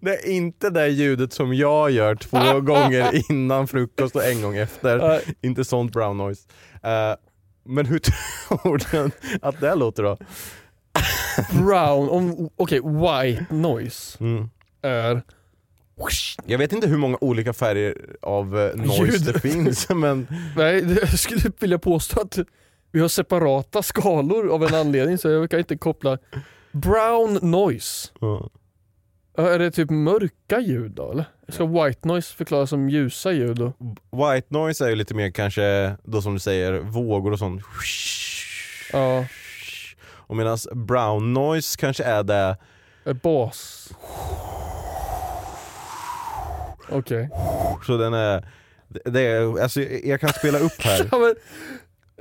det 0.00 0.10
är 0.10 0.30
inte 0.30 0.70
det 0.70 0.88
ljudet 0.88 1.32
som 1.32 1.54
jag 1.54 1.90
gör 1.90 2.14
två 2.14 2.60
gånger 2.60 3.30
innan 3.32 3.68
frukost 3.68 4.16
och 4.16 4.24
en 4.24 4.42
gång 4.42 4.56
efter. 4.56 5.20
Inte 5.40 5.64
sånt 5.64 5.92
brown 5.92 6.16
noise. 6.18 6.48
Eh, 6.82 7.14
men 7.64 7.86
hur 7.86 7.98
tror 7.98 8.78
du 8.90 9.10
att 9.42 9.60
det 9.60 9.74
låter 9.74 10.02
då? 10.02 10.16
Brown, 11.52 12.08
om- 12.08 12.50
okej 12.56 12.80
white 12.80 13.46
noise 13.54 14.16
Mm. 14.20 14.50
är 14.82 15.22
Jag 16.46 16.58
vet 16.58 16.72
inte 16.72 16.86
hur 16.88 16.96
många 16.96 17.18
olika 17.20 17.52
färger 17.52 17.96
av 18.22 18.58
eh, 18.58 18.76
noise 18.76 19.04
Ljud. 19.12 19.24
det 19.34 19.40
finns 19.40 19.88
men 19.94 20.26
Nej, 20.56 20.82
det- 20.82 21.00
jag 21.00 21.18
skulle 21.18 21.52
vilja 21.60 21.78
påstå 21.78 22.20
att 22.20 22.38
vi 22.92 23.00
har 23.00 23.08
separata 23.08 23.82
skalor 23.82 24.48
av 24.50 24.64
en 24.64 24.74
anledning 24.74 25.18
så 25.18 25.28
jag 25.28 25.50
kan 25.50 25.58
inte 25.58 25.76
koppla. 25.76 26.18
Brown 26.72 27.38
noise, 27.50 28.08
ja. 28.20 28.50
Ja, 29.36 29.48
är 29.50 29.58
det 29.58 29.70
typ 29.70 29.90
mörka 29.90 30.60
ljud 30.60 30.90
då 30.90 31.12
eller? 31.12 31.24
Ska 31.48 31.66
white 31.66 32.08
noise 32.08 32.34
förklaras 32.34 32.70
som 32.70 32.88
ljusa 32.88 33.32
ljud 33.32 33.56
då? 33.56 33.72
White 34.32 34.46
noise 34.50 34.84
är 34.84 34.88
ju 34.88 34.96
lite 34.96 35.14
mer 35.14 35.30
kanske, 35.30 35.96
då 36.04 36.22
som 36.22 36.34
du 36.34 36.40
säger, 36.40 36.72
vågor 36.80 37.32
och 37.32 37.38
sånt. 37.38 37.62
Ja, 38.92 39.26
Och 40.26 40.36
medan 40.36 40.58
brown 40.74 41.32
noise 41.32 41.76
kanske 41.80 42.04
är 42.04 42.22
det, 42.22 42.56
bas. 43.22 43.88
Okej. 46.90 47.30
Så 47.86 47.96
den 47.96 48.14
är, 48.14 48.44
det 49.04 49.20
är 49.20 49.62
alltså 49.62 49.80
jag 49.80 50.20
kan 50.20 50.28
spela 50.30 50.58
upp 50.58 50.72
här. 50.82 51.08
Ja, 51.12 51.18
men, 51.18 51.34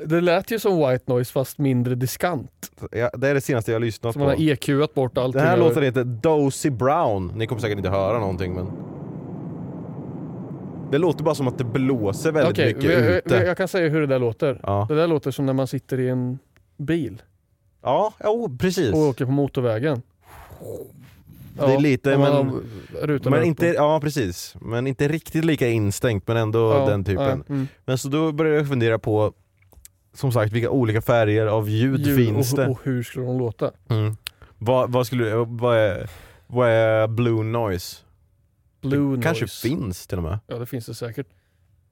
det 0.08 0.22
lät 0.22 0.52
ju 0.52 0.60
som 0.60 0.78
white 0.90 1.04
noise 1.14 1.32
fast 1.34 1.58
mindre 1.58 1.96
diskant. 1.96 2.72
Ja, 2.92 3.10
det 3.14 3.28
är 3.28 3.34
det 3.34 3.42
senaste 3.42 3.72
jag 3.72 3.76
har 3.76 3.86
lyssnat 3.86 4.14
Så 4.14 4.20
man 4.20 4.28
har 4.28 4.36
på. 4.36 4.42
EQat 4.42 4.94
bort 4.94 5.18
allting. 5.18 5.40
Den 5.42 5.50
här 5.50 5.58
låten 5.58 5.84
heter 5.84 6.04
Dozy 6.04 6.70
Brown. 6.70 7.32
Ni 7.36 7.48
kommer 7.48 7.62
säkert 7.62 7.78
inte 7.78 7.90
höra 7.90 8.20
någonting 8.20 8.54
men... 8.56 8.72
Det 10.92 10.98
låter 10.98 11.24
bara 11.24 11.36
som 11.36 11.48
att 11.48 11.58
det 11.58 11.64
blåser 11.64 12.32
väldigt 12.32 12.52
Okej, 12.54 12.74
mycket 12.76 12.90
vi- 12.92 13.18
ute. 13.26 13.36
jag 13.36 13.58
kan 13.58 13.68
säga 13.68 13.90
hur 13.90 14.02
det 14.02 14.08
där 14.08 14.20
låter. 14.20 14.60
Ja, 14.64 14.86
Det 14.90 14.96
där 14.96 15.08
låter 15.08 15.32
som 15.32 15.46
när 15.46 15.54
man 15.54 15.68
sitter 15.68 16.00
i 16.00 16.10
en 16.10 16.40
bil 16.78 17.22
ja 17.84 18.14
jo, 18.24 18.58
precis. 18.60 18.94
och 18.94 19.00
åker 19.00 19.26
på 19.26 19.32
motorvägen. 19.32 20.02
Det 21.58 21.74
är 21.74 21.80
lite, 21.80 22.18
man 22.18 22.46
men- 23.08 23.22
Men 23.32 23.44
inte, 23.44 23.66
ja 23.68 24.00
precis. 24.00 24.56
Men 24.62 24.88
inte 24.88 25.08
riktigt 25.08 25.46
lika 25.46 25.68
instängt 25.68 26.28
men 26.28 26.38
ändå 26.38 26.60
Ja, 26.74 26.86
den 26.86 27.04
typen. 27.04 27.44
ja, 27.48 27.54
mm. 27.54 27.68
Men 27.86 27.98
så 27.98 28.08
då 28.10 28.32
började 28.32 28.58
jag 28.58 28.68
fundera 28.70 29.00
på 29.00 29.34
som 30.14 30.32
sagt 30.32 30.54
vilka 30.54 30.70
olika 30.70 31.02
färger 31.02 31.46
av 31.46 31.70
ljud, 31.70 32.00
Ljud 32.08 32.16
finns 32.18 32.54
och, 32.54 32.60
det? 32.60 32.68
och 32.68 32.80
hur 32.84 33.04
skulle 33.04 33.26
de 33.26 33.38
låta? 33.38 33.72
Mm. 33.90 34.18
Vad, 34.58 34.92
vad 34.92 35.08
skulle 35.08 35.36
vad 35.36 35.78
är, 35.78 36.10
vad 36.48 36.70
är 36.70 37.08
blue 37.08 37.44
noise? 37.44 37.98
Blue 38.82 39.16
det 39.18 39.24
kanske 39.24 39.44
noise. 39.44 39.68
finns 39.68 40.08
till 40.08 40.18
och 40.18 40.24
med. 40.24 40.40
Ja 40.48 40.58
det 40.58 40.66
finns 40.66 40.86
det 40.86 40.94
säkert. 40.94 41.28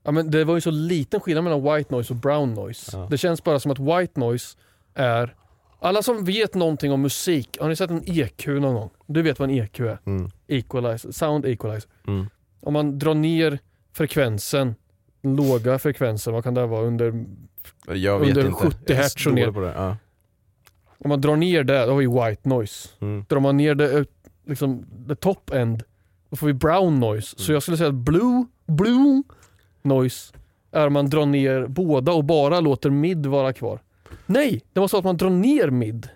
Ja, 0.04 0.12
men 0.12 0.32
det 0.32 0.44
var 0.44 0.56
ju 0.56 0.62
så 0.62 0.72
liten 0.72 1.20
skillnad 1.20 1.44
mellan 1.44 1.64
white 1.78 1.94
noise 1.96 2.14
och 2.14 2.20
brown 2.20 2.54
noise. 2.54 2.98
Ja. 2.98 3.08
Det 3.10 3.18
känns 3.18 3.44
bara 3.44 3.60
som 3.60 3.72
att 3.72 3.80
white 3.80 4.20
noise 4.20 4.58
är 4.94 5.36
alla 5.82 6.02
som 6.04 6.24
vet 6.26 6.56
någonting 6.56 6.92
om 6.92 7.02
musik, 7.02 7.58
har 7.62 7.70
ni 7.70 7.76
sett 7.76 7.90
en 7.92 8.04
EQ 8.06 8.48
någon 8.48 8.74
gång? 8.74 8.90
Du 9.08 9.22
vet 9.22 9.40
vad 9.40 9.50
en 9.50 9.56
EQ 9.56 9.80
är? 9.80 9.98
Mm. 10.06 10.30
Equalizer, 10.48 11.12
sound 11.12 11.46
equalizer. 11.46 11.90
Mm. 12.08 12.26
Om 12.62 12.74
man 12.74 13.00
drar 13.00 13.14
ner 13.14 13.60
frekvensen, 13.94 14.76
den 15.22 15.36
låga 15.36 15.80
frekvensen, 15.80 16.34
vad 16.34 16.44
kan 16.44 16.54
det 16.54 16.66
vara? 16.66 16.86
Under, 16.86 17.26
Jag 17.88 18.20
vet 18.20 18.28
Under 18.30 18.46
inte. 18.46 18.58
70 18.60 18.78
Jag 18.86 18.98
är 18.98 19.02
hertz 19.02 19.26
och 19.28 19.34
ner. 19.34 19.42
dålig 19.46 19.56
På 19.56 19.62
det. 19.62 19.74
Ja. 19.76 19.98
om 20.98 21.10
man 21.10 21.22
drar 21.22 21.36
ner 21.36 21.64
det, 21.64 21.86
då 21.86 21.92
har 21.92 21.98
vi 21.98 22.08
white 22.08 22.50
noise. 22.50 22.90
Mm. 23.00 23.26
Drar 23.30 23.40
man 23.40 23.58
ner 23.58 23.76
det, 23.76 24.06
liksom, 24.46 24.86
the 25.08 25.16
top 25.16 25.50
end, 25.54 25.84
då 26.30 26.36
får 26.36 26.48
vi 26.48 26.54
brown 26.54 27.00
noise. 27.00 27.36
Så 27.40 27.52
jag 27.54 27.62
skulle 27.62 27.78
säga 27.78 27.90
att 27.90 27.96
blue, 27.96 28.46
blue 28.68 29.24
noise 29.82 30.34
är 30.72 30.88
om 30.88 30.94
man 30.94 31.10
drar 31.10 31.26
ner 31.26 31.68
båda 31.68 32.12
och 32.12 32.24
bara 32.26 32.60
låter 32.60 32.90
mid 32.90 33.26
vara 33.26 33.54
kvar. 33.54 33.80
Nej, 34.26 34.62
det 34.74 34.80
var 34.80 34.88
så 34.88 34.98
att 34.98 35.04
man 35.04 35.18
drar 35.18 35.30
ner 35.30 35.70
mid. 35.70 36.10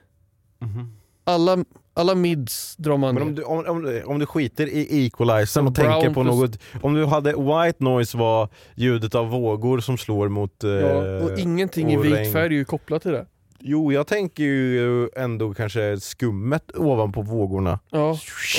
Mhm. 0.60 0.92
Alla, 1.24 1.66
alla 1.94 2.16
mids 2.16 2.76
drar 2.76 2.98
man 2.98 3.16
Men 3.16 3.24
ner. 3.24 3.30
om 3.30 3.36
du, 3.36 3.44
om, 3.44 3.86
om, 3.86 4.02
om 4.06 4.20
du 4.20 4.26
skiter 4.26 4.68
i 4.68 5.06
equalizern 5.06 5.68
och 5.68 5.74
brown 5.74 5.92
tänker 5.92 6.14
på 6.14 6.24
plus- 6.24 6.36
något 6.36 6.84
Om 6.84 6.94
du 6.94 7.06
hade 7.06 7.30
white 7.32 7.84
noise 7.84 8.18
var 8.18 8.50
ljudet 8.76 9.16
av 9.16 9.30
vågor 9.30 9.80
som 9.80 9.98
slår 9.98 10.30
mot 10.30 10.64
eh, 10.64 10.70
ja, 10.70 11.24
och 11.24 11.40
ingenting 11.40 11.94
i 11.94 11.98
och 11.98 12.06
vit 12.06 12.34
färg 12.34 12.46
är 12.46 12.50
ju 12.50 12.66
kopplat 12.66 13.02
till 13.02 13.12
det. 13.12 13.26
Jo 13.60 13.92
jag 13.92 14.08
tänker 14.08 14.44
ju 14.44 15.10
ändå 15.16 15.54
kanske 15.54 16.00
skummet 16.00 16.72
ovanpå 16.78 17.22
vågorna 17.22 17.80
Ja, 17.90 18.10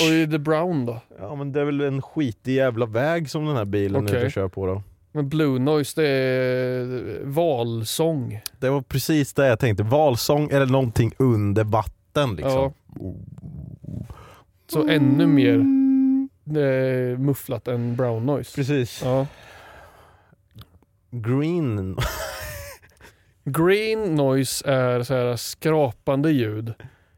och 0.01 0.13
i 0.13 0.27
the 0.31 0.37
brown 0.37 0.85
då? 0.85 1.01
Ja 1.19 1.35
men 1.35 1.51
det 1.51 1.61
är 1.61 1.65
väl 1.65 1.81
en 1.81 2.01
skitig 2.01 2.55
jävla 2.55 2.85
väg 2.85 3.29
som 3.29 3.45
den 3.45 3.55
här 3.55 3.65
bilen 3.65 4.03
okay. 4.03 4.19
ute 4.19 4.29
kör 4.29 4.47
på 4.47 4.65
då 4.65 4.83
Men 5.11 5.29
blue 5.29 5.59
noise 5.59 6.01
det 6.01 6.07
är 6.07 7.19
valsång. 7.25 8.41
Det 8.59 8.69
var 8.69 8.81
precis 8.81 9.33
det 9.33 9.47
jag 9.47 9.59
tänkte, 9.59 9.83
valsång 9.83 10.49
eller 10.51 10.65
någonting 10.65 11.11
under 11.19 11.63
vatten 11.63 12.35
liksom 12.35 12.73
Så 14.67 14.87
ännu 14.87 15.27
mer 15.27 15.55
eh, 16.61 17.17
mufflat 17.19 17.67
än 17.67 17.95
brown 17.95 18.25
noise. 18.25 18.55
Precis 18.55 19.01
Ja. 19.03 19.27
Green 21.11 21.97
Green 23.43 24.15
noise 24.15 24.67
är 24.71 25.03
så 25.03 25.13
här 25.13 25.35
skrapande 25.35 26.31
ljud. 26.31 26.73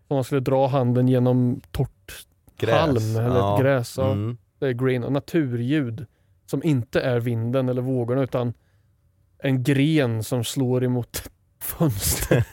Om 0.07 0.15
man 0.17 0.23
skulle 0.23 0.41
dra 0.41 0.67
handen 0.67 1.07
genom 1.07 1.61
torrt 1.71 2.13
Gräs. 2.57 2.75
halm 2.79 3.25
eller 3.25 3.39
Ja. 3.39 3.57
gräs. 3.61 3.97
Ja, 3.97 4.11
Mm. 4.11 4.37
Det 4.59 4.67
är 4.67 4.73
green. 4.73 5.03
Och 5.03 5.11
naturljud 5.11 6.05
som 6.49 6.63
inte 6.63 7.01
är 7.01 7.19
vinden 7.19 7.69
eller 7.69 7.81
vågorna 7.81 8.21
utan 8.23 8.53
en 9.43 9.63
gren 9.63 10.23
som 10.23 10.43
slår 10.43 10.83
emot 10.83 11.29
fönster. 11.61 12.43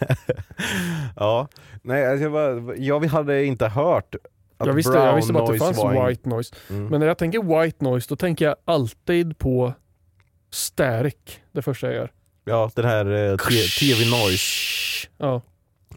ja, 1.17 1.49
nej 1.83 2.07
alltså 2.07 2.23
jag, 2.23 2.33
bara, 2.33 2.77
jag 2.77 3.05
hade 3.05 3.45
inte 3.45 3.69
hört 3.69 4.15
att 4.59 4.67
jag, 4.67 4.75
visste, 4.75 4.93
jag 4.99 5.17
visste 5.17 5.33
bara 5.33 5.45
att 5.45 5.53
det 5.53 5.59
fanns 5.59 5.79
en- 5.79 6.07
white 6.07 6.29
noise. 6.29 6.55
Mm. 6.71 6.87
Men 6.87 7.01
när 7.01 7.07
jag 7.07 7.19
tänker 7.19 7.63
white 7.63 7.85
noise 7.85 8.07
då 8.09 8.17
tänker 8.17 8.45
jag 8.45 8.57
alltid 8.65 9.39
på 9.39 9.73
Static. 10.51 11.15
Det 11.53 11.63
första 11.63 11.87
jag 11.87 11.95
gör. 11.97 12.13
Ja, 12.45 12.71
den 12.75 12.85
här 12.85 13.07
eh, 13.31 13.37
T- 13.37 13.69
TV 13.81 14.05
Noise, 14.11 15.09
Ja, 15.19 15.43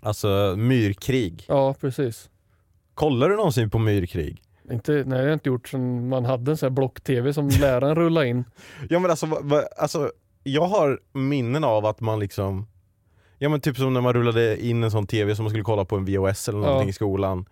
alltså 0.01 0.53
myrkrig. 0.57 1.45
ja 1.47 1.73
precis. 1.73 2.29
Kollar 2.93 3.29
du 3.29 3.35
någonsin 3.35 3.69
på 3.69 3.79
myrkrig? 3.79 4.41
Inte, 4.71 4.91
nej 4.91 5.03
det 5.05 5.15
har 5.15 5.23
jag 5.23 5.34
inte 5.34 5.49
gjort 5.49 5.67
sedan 5.67 6.10
man 6.10 6.25
hade 6.25 6.51
en 6.51 6.58
sån 6.58 6.67
här 6.67 6.71
block-tv 6.75 7.34
som 7.34 7.49
läraren 7.49 7.95
rullade 7.95 8.27
in. 8.27 8.43
Ja 8.89 8.99
men 8.99 9.12
alltså, 9.12 9.25
va, 9.25 9.38
va, 9.41 9.63
alltså 9.77 10.12
jag 10.43 10.65
har 10.65 10.99
minnen 11.13 11.63
av 11.63 11.86
att 11.86 11.99
man 12.01 12.19
liksom 12.19 12.67
Ja 13.38 13.49
men 13.49 13.62
typ 13.62 13.77
som 13.77 13.93
när 13.93 14.01
man 14.01 14.13
rullade 14.13 14.65
in 14.65 14.84
en 14.84 14.91
sån 14.91 15.08
TV 15.08 15.36
som 15.36 15.43
man 15.43 15.49
skulle 15.49 15.63
kolla 15.63 15.86
på 15.86 15.95
en 15.95 16.05
VHS 16.05 16.49
eller 16.49 16.60
någonting 16.60 16.88
Ja. 16.88 16.89
i 16.89 16.93
skolan 16.93 17.45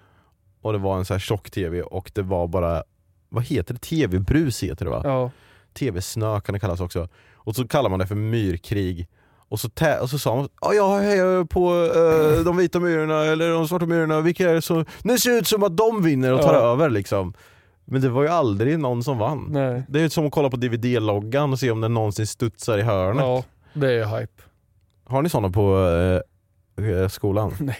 Och 0.62 0.73
det 0.73 0.80
var 0.80 0.97
en 0.97 1.06
sån 1.06 1.13
här 1.13 1.19
tjock-TV 1.19 1.82
och 1.82 2.12
det 2.15 2.21
var 2.21 2.47
bara 2.47 2.84
Vad 3.30 3.43
heter 3.43 3.73
det? 3.73 3.80
TV-brus 3.80 4.63
heter 4.63 4.86
det 4.86 4.91
va? 4.91 5.01
Ja, 5.03 5.32
TV-snö 5.73 6.39
kan 6.41 6.53
det 6.53 6.60
kallas 6.60 6.82
också 6.82 7.08
Och 7.34 7.56
så 7.56 7.67
kallar 7.67 7.89
man 7.89 7.99
det 7.99 8.08
för 8.08 8.15
myrkrig 8.15 9.08
och 9.49 9.60
så, 9.60 9.69
och 10.01 10.10
så 10.10 10.19
sa 10.19 10.36
man 10.36 10.49
"Ja, 10.62 10.73
jag 10.73 10.99
hejar 10.99 11.43
på 11.43 11.73
eh, 12.38 12.43
de 12.45 12.57
vita 12.57 12.79
myrorna 12.79 13.23
eller 13.25 13.49
de 13.51 13.67
svarta 13.67 13.86
myrorna, 13.86 14.21
vilka 14.21 14.49
är 14.49 14.53
det 14.53 14.62
som... 14.62 14.86
Det 15.03 15.17
ser 15.19 15.38
ut 15.38 15.47
som 15.47 15.63
att 15.63 15.77
de 15.77 16.03
vinner 16.03 16.33
och 16.33 16.41
tar 16.41 16.53
Ja. 16.53 16.60
över 16.60 16.89
liksom 16.89 17.33
Men 17.86 18.01
det 18.01 18.10
var 18.10 18.21
ju 18.23 18.29
aldrig 18.29 18.79
någon 18.79 19.03
som 19.03 19.17
vann 19.17 19.45
nej. 19.49 19.83
det 19.89 20.01
är 20.01 20.10
som 20.10 20.25
att 20.25 20.31
kolla 20.31 20.49
på 20.49 20.57
DVD-loggan 20.57 21.51
och 21.51 21.60
se 21.60 21.71
om 21.71 21.81
den 21.81 21.93
någonsin 21.93 22.27
studsar 22.27 22.77
i 22.77 22.81
hörnet. 22.81 23.21
Ja, 23.21 23.43
det 23.73 23.91
är 23.93 24.19
hype. 24.19 24.43
Har 25.05 25.21
ni 25.21 25.29
sådana 25.29 25.49
på 25.49 25.77
eh, 26.81 27.07
skolan? 27.07 27.53
Nej. 27.60 27.77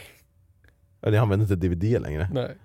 Ja, 1.01 1.10
ni 1.10 1.17
använder 1.17 1.43
inte 1.53 1.67
DVD 1.67 2.01
längre? 2.01 2.30
Nej. 2.34 2.56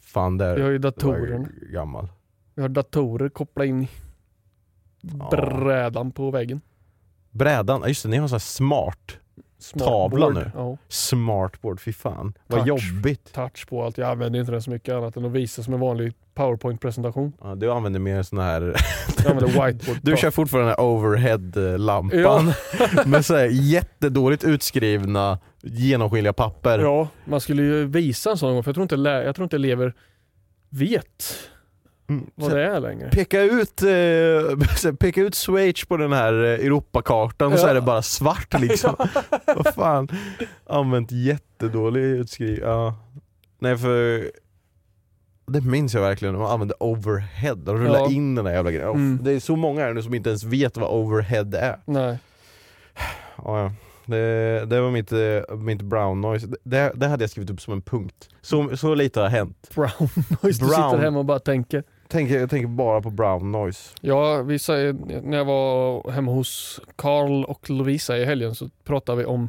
Fan 0.00 0.38
det 0.38 0.54
Vi 0.54 0.62
har 0.62 0.70
ju 0.70 0.78
datorer. 0.78 1.46
gammal. 1.72 2.08
Vi 2.54 2.62
har 2.62 2.68
datorer 2.68 3.28
kopplade 3.28 3.68
in 3.68 3.82
i 3.82 3.88
brädan 5.30 6.12
på 6.12 6.30
väggen. 6.30 6.60
Brädan, 7.30 7.80
ja, 7.80 7.88
just 7.88 8.02
det, 8.02 8.08
ni 8.08 8.16
har 8.16 8.28
sån 8.28 8.34
här 8.34 8.38
smart 8.38 9.16
Smartboard. 9.60 10.10
Tavla 10.10 10.28
nu. 10.28 10.50
Ja, 10.54 10.76
smartboard, 10.88 11.80
fy 11.80 11.92
fan. 11.92 12.32
Vad 12.46 12.66
Touch. 12.66 12.68
jobbigt. 12.68 13.32
touch 13.32 13.66
på 13.68 13.84
allt. 13.84 13.98
Jag 13.98 14.10
använder 14.10 14.40
inte 14.40 14.52
den 14.52 14.62
så 14.62 14.70
mycket 14.70 14.94
annat 14.94 15.16
än 15.16 15.24
att 15.24 15.32
visa 15.32 15.62
som 15.62 15.74
en 15.74 15.80
vanlig 15.80 16.12
powerpoint-presentation. 16.34 17.32
Ja, 17.40 17.54
du 17.54 17.72
använder 17.72 18.00
mer 18.00 18.22
sån 18.22 18.38
här, 18.38 18.76
Jag 19.16 19.26
använder 19.26 19.66
whiteboard. 19.66 19.98
du 20.02 20.16
kör 20.16 20.30
fortfarande 20.30 20.70
den 20.70 20.76
här 20.78 20.84
overhead-lampan 20.84 22.52
med 23.06 23.24
så 23.24 23.36
här 23.36 23.48
jättedåligt 23.52 24.44
utskrivna 24.44 25.38
genomskinliga 25.62 26.32
papper. 26.32 26.78
Ja, 26.78 27.08
man 27.24 27.40
skulle 27.40 27.62
ju 27.62 27.86
visa 27.86 28.30
en 28.30 28.36
sån 28.36 28.54
gång 28.54 28.62
för 28.62 28.68
jag 28.68 28.74
tror 28.74 28.82
inte, 28.82 29.10
jag 29.10 29.34
tror 29.34 29.44
inte 29.44 29.56
elever 29.56 29.94
vet. 30.68 31.24
Vad 32.34 32.50
det 32.50 32.62
är 32.66 32.80
längre. 32.80 33.10
Peka 33.10 33.42
ut, 33.42 33.82
eh, 33.82 34.92
peka 35.00 35.20
ut 35.20 35.34
Schweiz 35.34 35.84
på 35.84 35.96
den 35.96 36.12
här 36.12 36.32
eh, 36.44 36.66
Europakartan 36.66 37.52
och 37.52 37.58
så 37.58 37.66
Ja. 37.66 37.70
är 37.70 37.74
det 37.74 37.80
bara 37.80 38.02
svart 38.02 38.60
liksom. 38.60 38.94
Vad 39.56 39.74
fan. 39.74 40.08
Använt 40.66 41.12
jättedålig 41.12 42.00
utskrivning. 42.00 42.60
Ja. 42.62 42.94
Nej 43.58 43.76
för 43.78 44.30
det 45.46 45.60
minns 45.60 45.94
jag 45.94 46.00
verkligen, 46.00 46.38
man 46.38 46.50
använde 46.50 46.74
overhead, 46.80 47.54
de 47.54 47.76
rullade 47.78 47.98
Ja. 47.98 48.10
in 48.10 48.34
den 48.34 48.44
där 48.44 48.52
jävla 48.52 48.70
grejen. 48.70 48.88
Mm. 48.90 49.18
Det 49.22 49.32
är 49.32 49.40
så 49.40 49.56
många 49.56 49.80
här 49.80 49.92
nu 49.94 50.02
som 50.02 50.14
inte 50.14 50.28
ens 50.30 50.44
vet 50.44 50.76
vad 50.76 50.90
overhead 50.90 51.54
är. 51.54 51.80
Nej. 51.84 52.18
Ja, 53.44 53.62
ja. 53.62 53.72
Det, 54.06 54.64
det 54.66 54.80
var 54.80 54.90
mitt, 54.90 55.12
eh, 55.12 55.56
mitt 55.56 55.82
brown 55.82 56.20
noise, 56.20 56.46
det, 56.64 56.92
det 56.94 57.06
hade 57.08 57.22
jag 57.22 57.30
skrivit 57.30 57.50
upp 57.50 57.60
som 57.60 57.72
en 57.72 57.82
punkt. 57.82 58.28
Så, 58.42 58.76
så 58.76 58.94
lite 58.94 59.20
har 59.20 59.28
hänt. 59.28 59.70
Brown 59.74 59.90
noise. 60.42 60.60
Du 60.64 60.68
Brown. 60.68 60.90
sitter 60.90 60.98
hemma 61.04 61.18
och 61.18 61.24
bara 61.24 61.38
tänker. 61.38 61.84
Tänker, 62.10 62.40
jag 62.40 62.50
tänker 62.50 62.68
bara 62.68 63.02
på 63.02 63.10
brown 63.10 63.52
noise. 63.52 63.94
Ja, 64.00 64.42
vi 64.42 64.58
säger, 64.58 64.92
när 65.22 65.38
jag 65.38 65.44
var 65.44 66.10
hemma 66.10 66.32
hos 66.32 66.80
Carl 66.96 67.44
och 67.44 67.70
Lovisa 67.70 68.18
i 68.18 68.24
helgen 68.24 68.54
så 68.54 68.68
pratade 68.84 69.18
vi 69.18 69.24
om 69.24 69.48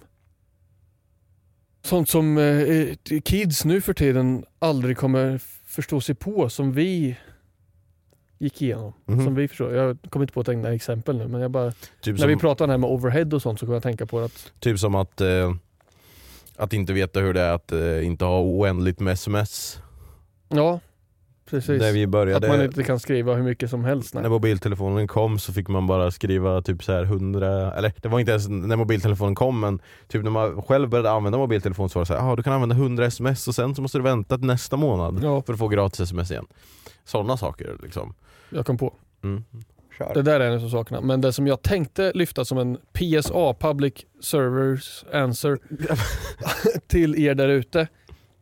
sånt 1.83 2.09
som 2.09 2.37
eh, 2.37 3.19
kids 3.23 3.65
nu 3.65 3.81
för 3.81 3.93
tiden 3.93 4.45
aldrig 4.59 4.97
kommer 4.97 5.41
förstå 5.65 6.01
sig 6.01 6.15
på 6.15 6.49
som 6.49 6.71
vi 6.73 7.17
gick 8.37 8.61
igenom. 8.61 8.93
Mhm. 9.05 9.25
Som 9.25 9.35
vi 9.35 9.47
förstår. 9.47 9.73
Jag 9.73 9.97
kommer 10.09 10.23
inte 10.23 10.33
på 10.33 10.39
att 10.39 10.45
tänka 10.45 10.73
exempel 10.73 11.17
nu 11.17 11.27
men 11.27 11.41
jag 11.41 11.51
bara, 11.51 11.71
Typ 12.01 12.19
när 12.19 12.27
vi 12.27 12.33
som, 12.33 12.39
pratar 12.39 12.67
här 12.67 12.77
med 12.77 12.89
overhead 12.89 13.29
och 13.33 13.41
sånt 13.41 13.59
så 13.59 13.65
kommer 13.65 13.75
jag 13.75 13.83
tänka 13.83 14.05
på 14.05 14.19
att 14.19 14.53
typ 14.59 14.79
som 14.79 14.95
att, 14.95 15.21
eh, 15.21 15.53
att 16.55 16.73
inte 16.73 16.93
veta 16.93 17.19
hur 17.19 17.33
det 17.33 17.41
är 17.41 17.53
att 17.53 17.71
eh, 17.71 18.05
inte 18.05 18.25
ha 18.25 18.41
oändligt 18.41 18.99
med 18.99 19.13
sms. 19.13 19.79
ja, 20.49 20.79
precis. 21.51 21.81
När 21.81 21.91
vi 21.91 22.03
Att 22.03 22.09
började, 22.09 22.47
man 22.47 22.63
inte 22.63 22.83
kan 22.83 22.99
skriva 22.99 23.35
hur 23.35 23.43
mycket 23.43 23.69
som 23.69 23.85
helst. 23.85 24.13
Nej. 24.13 24.23
när 24.23 24.29
mobiltelefonen 24.29 25.07
kom 25.07 25.39
så 25.39 25.53
fick 25.53 25.67
man 25.67 25.87
bara 25.87 26.11
skriva 26.11 26.61
typ 26.61 26.83
så 26.83 26.91
här 26.91 27.03
100, 27.03 27.73
eller 27.73 27.93
det 28.01 28.09
var 28.09 28.19
inte 28.19 28.31
ens 28.31 28.47
när 28.49 28.75
mobiltelefonen 28.75 29.35
kom 29.35 29.59
men 29.59 29.79
typ 30.07 30.23
när 30.23 30.31
man 30.31 30.61
själv 30.61 30.89
började 30.89 31.11
använda 31.11 31.37
mobiltelefon 31.37 31.89
så 31.89 31.99
var 31.99 32.01
det 32.01 32.07
så 32.07 32.13
här, 32.13 32.31
ah, 32.31 32.35
du 32.35 32.43
kan 32.43 32.53
använda 32.53 32.75
100 32.75 33.05
sms 33.05 33.47
och 33.47 33.55
sen 33.55 33.75
så 33.75 33.81
måste 33.81 33.97
du 33.97 34.03
vänta 34.03 34.37
till 34.37 34.47
nästa 34.47 34.77
månad 34.77 35.19
Ja, 35.23 35.41
för 35.41 35.53
att 35.53 35.59
få 35.59 35.67
gratis 35.67 35.99
sms 35.99 36.31
igen. 36.31 36.45
Sådana 37.05 37.37
saker 37.37 37.77
liksom. 37.83 38.13
jag 38.49 38.65
kom 38.65 38.77
på. 38.77 38.93
Mm. 39.23 39.43
Kör. 39.97 40.13
Det 40.13 40.21
där 40.21 40.39
är 40.39 40.51
en 40.51 40.65
av 40.65 40.69
sakerna. 40.69 41.01
Men 41.01 41.21
det 41.21 41.33
som 41.33 41.47
jag 41.47 41.61
tänkte 41.61 42.11
lyfta 42.15 42.45
som 42.45 42.57
en 42.57 42.77
PSA, 42.93 43.53
Public 43.59 43.93
Servers 44.21 45.05
Answer, 45.13 45.59
till 46.87 47.15
er 47.25 47.35
där 47.35 47.47
ute. 47.47 47.87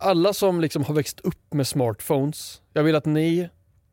Alla 0.01 0.33
som 0.33 0.61
liksom 0.61 0.83
har 0.83 0.93
växt 0.93 1.19
upp 1.19 1.53
med 1.53 1.67
smartphones. 1.67 2.61
Jag 2.73 2.83
vill 2.83 2.95
att 2.95 3.05
ni 3.05 3.49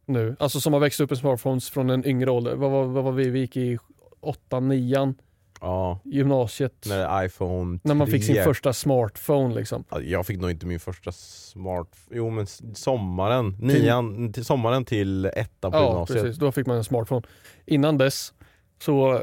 nu, 0.06 0.36
alltså 0.38 0.60
som 0.60 0.72
har 0.72 0.80
växt 0.80 1.00
upp 1.00 1.10
med 1.10 1.18
smartphones 1.18 1.70
från 1.70 1.90
en 1.90 2.06
yngre 2.06 2.30
ålder. 2.30 2.54
Vad 2.54 2.70
var, 2.70 2.84
vad 2.84 3.04
var 3.04 3.12
vi? 3.12 3.30
Vi 3.30 3.38
gick 3.40 3.56
i 3.56 3.78
8 4.20 4.60
9 4.60 5.14
Ja, 5.60 6.00
gymnasiet. 6.04 6.86
när 6.88 7.24
iPhone 7.24 7.78
3. 7.78 7.80
När 7.88 7.94
man 7.94 8.06
fick 8.06 8.24
sin 8.24 8.44
första 8.44 8.72
smartphone 8.72 9.54
liksom. 9.54 9.84
Ja, 9.90 10.00
Jag 10.00 10.26
fick 10.26 10.40
nog 10.40 10.50
inte 10.50 10.66
min 10.66 10.80
första 10.80 11.12
smart... 11.12 11.96
Jo 12.10 12.30
men 12.30 12.46
sommaren, 12.74 13.56
nian, 13.60 14.32
till 14.32 14.44
sommaren 14.44 14.84
till 14.84 15.24
ettan 15.26 15.72
på 15.72 15.78
Ja, 15.78 15.88
gymnasiet. 15.88 16.22
precis. 16.22 16.38
Då 16.38 16.52
fick 16.52 16.66
man 16.66 16.76
en 16.76 16.84
smartphone. 16.84 17.22
Innan 17.66 17.98
dess 17.98 18.32
så 18.82 19.22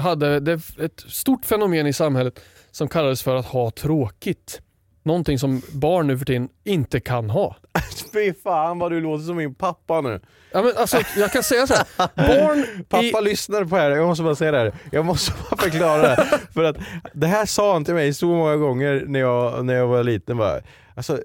hade 0.00 0.40
det 0.40 0.60
ett 0.78 1.00
stort 1.08 1.44
fenomen 1.44 1.86
i 1.86 1.92
samhället 1.92 2.40
som 2.70 2.88
kallades 2.88 3.22
för 3.22 3.36
att 3.36 3.46
ha 3.46 3.70
tråkigt. 3.70 4.60
Någonting 5.02 5.38
som 5.38 5.62
barn 5.72 6.06
nu 6.06 6.18
för 6.18 6.24
tiden 6.24 6.48
inte 6.64 7.00
kan 7.00 7.30
ha. 7.30 7.56
Fy 8.12 8.32
fan 8.42 8.78
vad 8.78 8.92
du 8.92 9.00
låter 9.00 9.24
som 9.24 9.36
min 9.36 9.54
pappa 9.54 10.00
nu. 10.00 10.20
Ja, 10.52 10.62
men 10.62 10.72
alltså, 10.76 11.00
jag 11.16 11.32
kan 11.32 11.42
säga 11.42 11.66
så 11.66 11.74
här. 11.74 12.08
Barn 12.14 12.84
Pappa 12.88 13.20
i, 13.20 13.24
lyssnar 13.24 13.64
på 13.64 13.76
det 13.76 13.82
här, 13.82 13.90
jag 13.90 14.06
måste 14.06 14.24
bara 14.24 14.34
säga 14.34 14.50
det 14.52 14.58
här. 14.58 14.72
Jag 14.92 15.04
måste 15.04 15.32
bara 15.50 15.60
förklara 15.62 16.02
det 16.02 16.08
här. 16.08 16.38
För 16.54 16.64
att 16.64 16.76
det 17.12 17.26
här 17.26 17.46
sa 17.46 17.72
han 17.72 17.84
till 17.84 17.94
mig 17.94 18.14
så 18.14 18.26
många 18.26 18.56
gånger 18.56 19.04
när 19.06 19.20
jag, 19.20 19.64
när 19.64 19.74
jag 19.74 19.86
var 19.86 20.04
liten. 20.04 20.36
Bara, 20.36 20.60
alltså, 20.94 21.18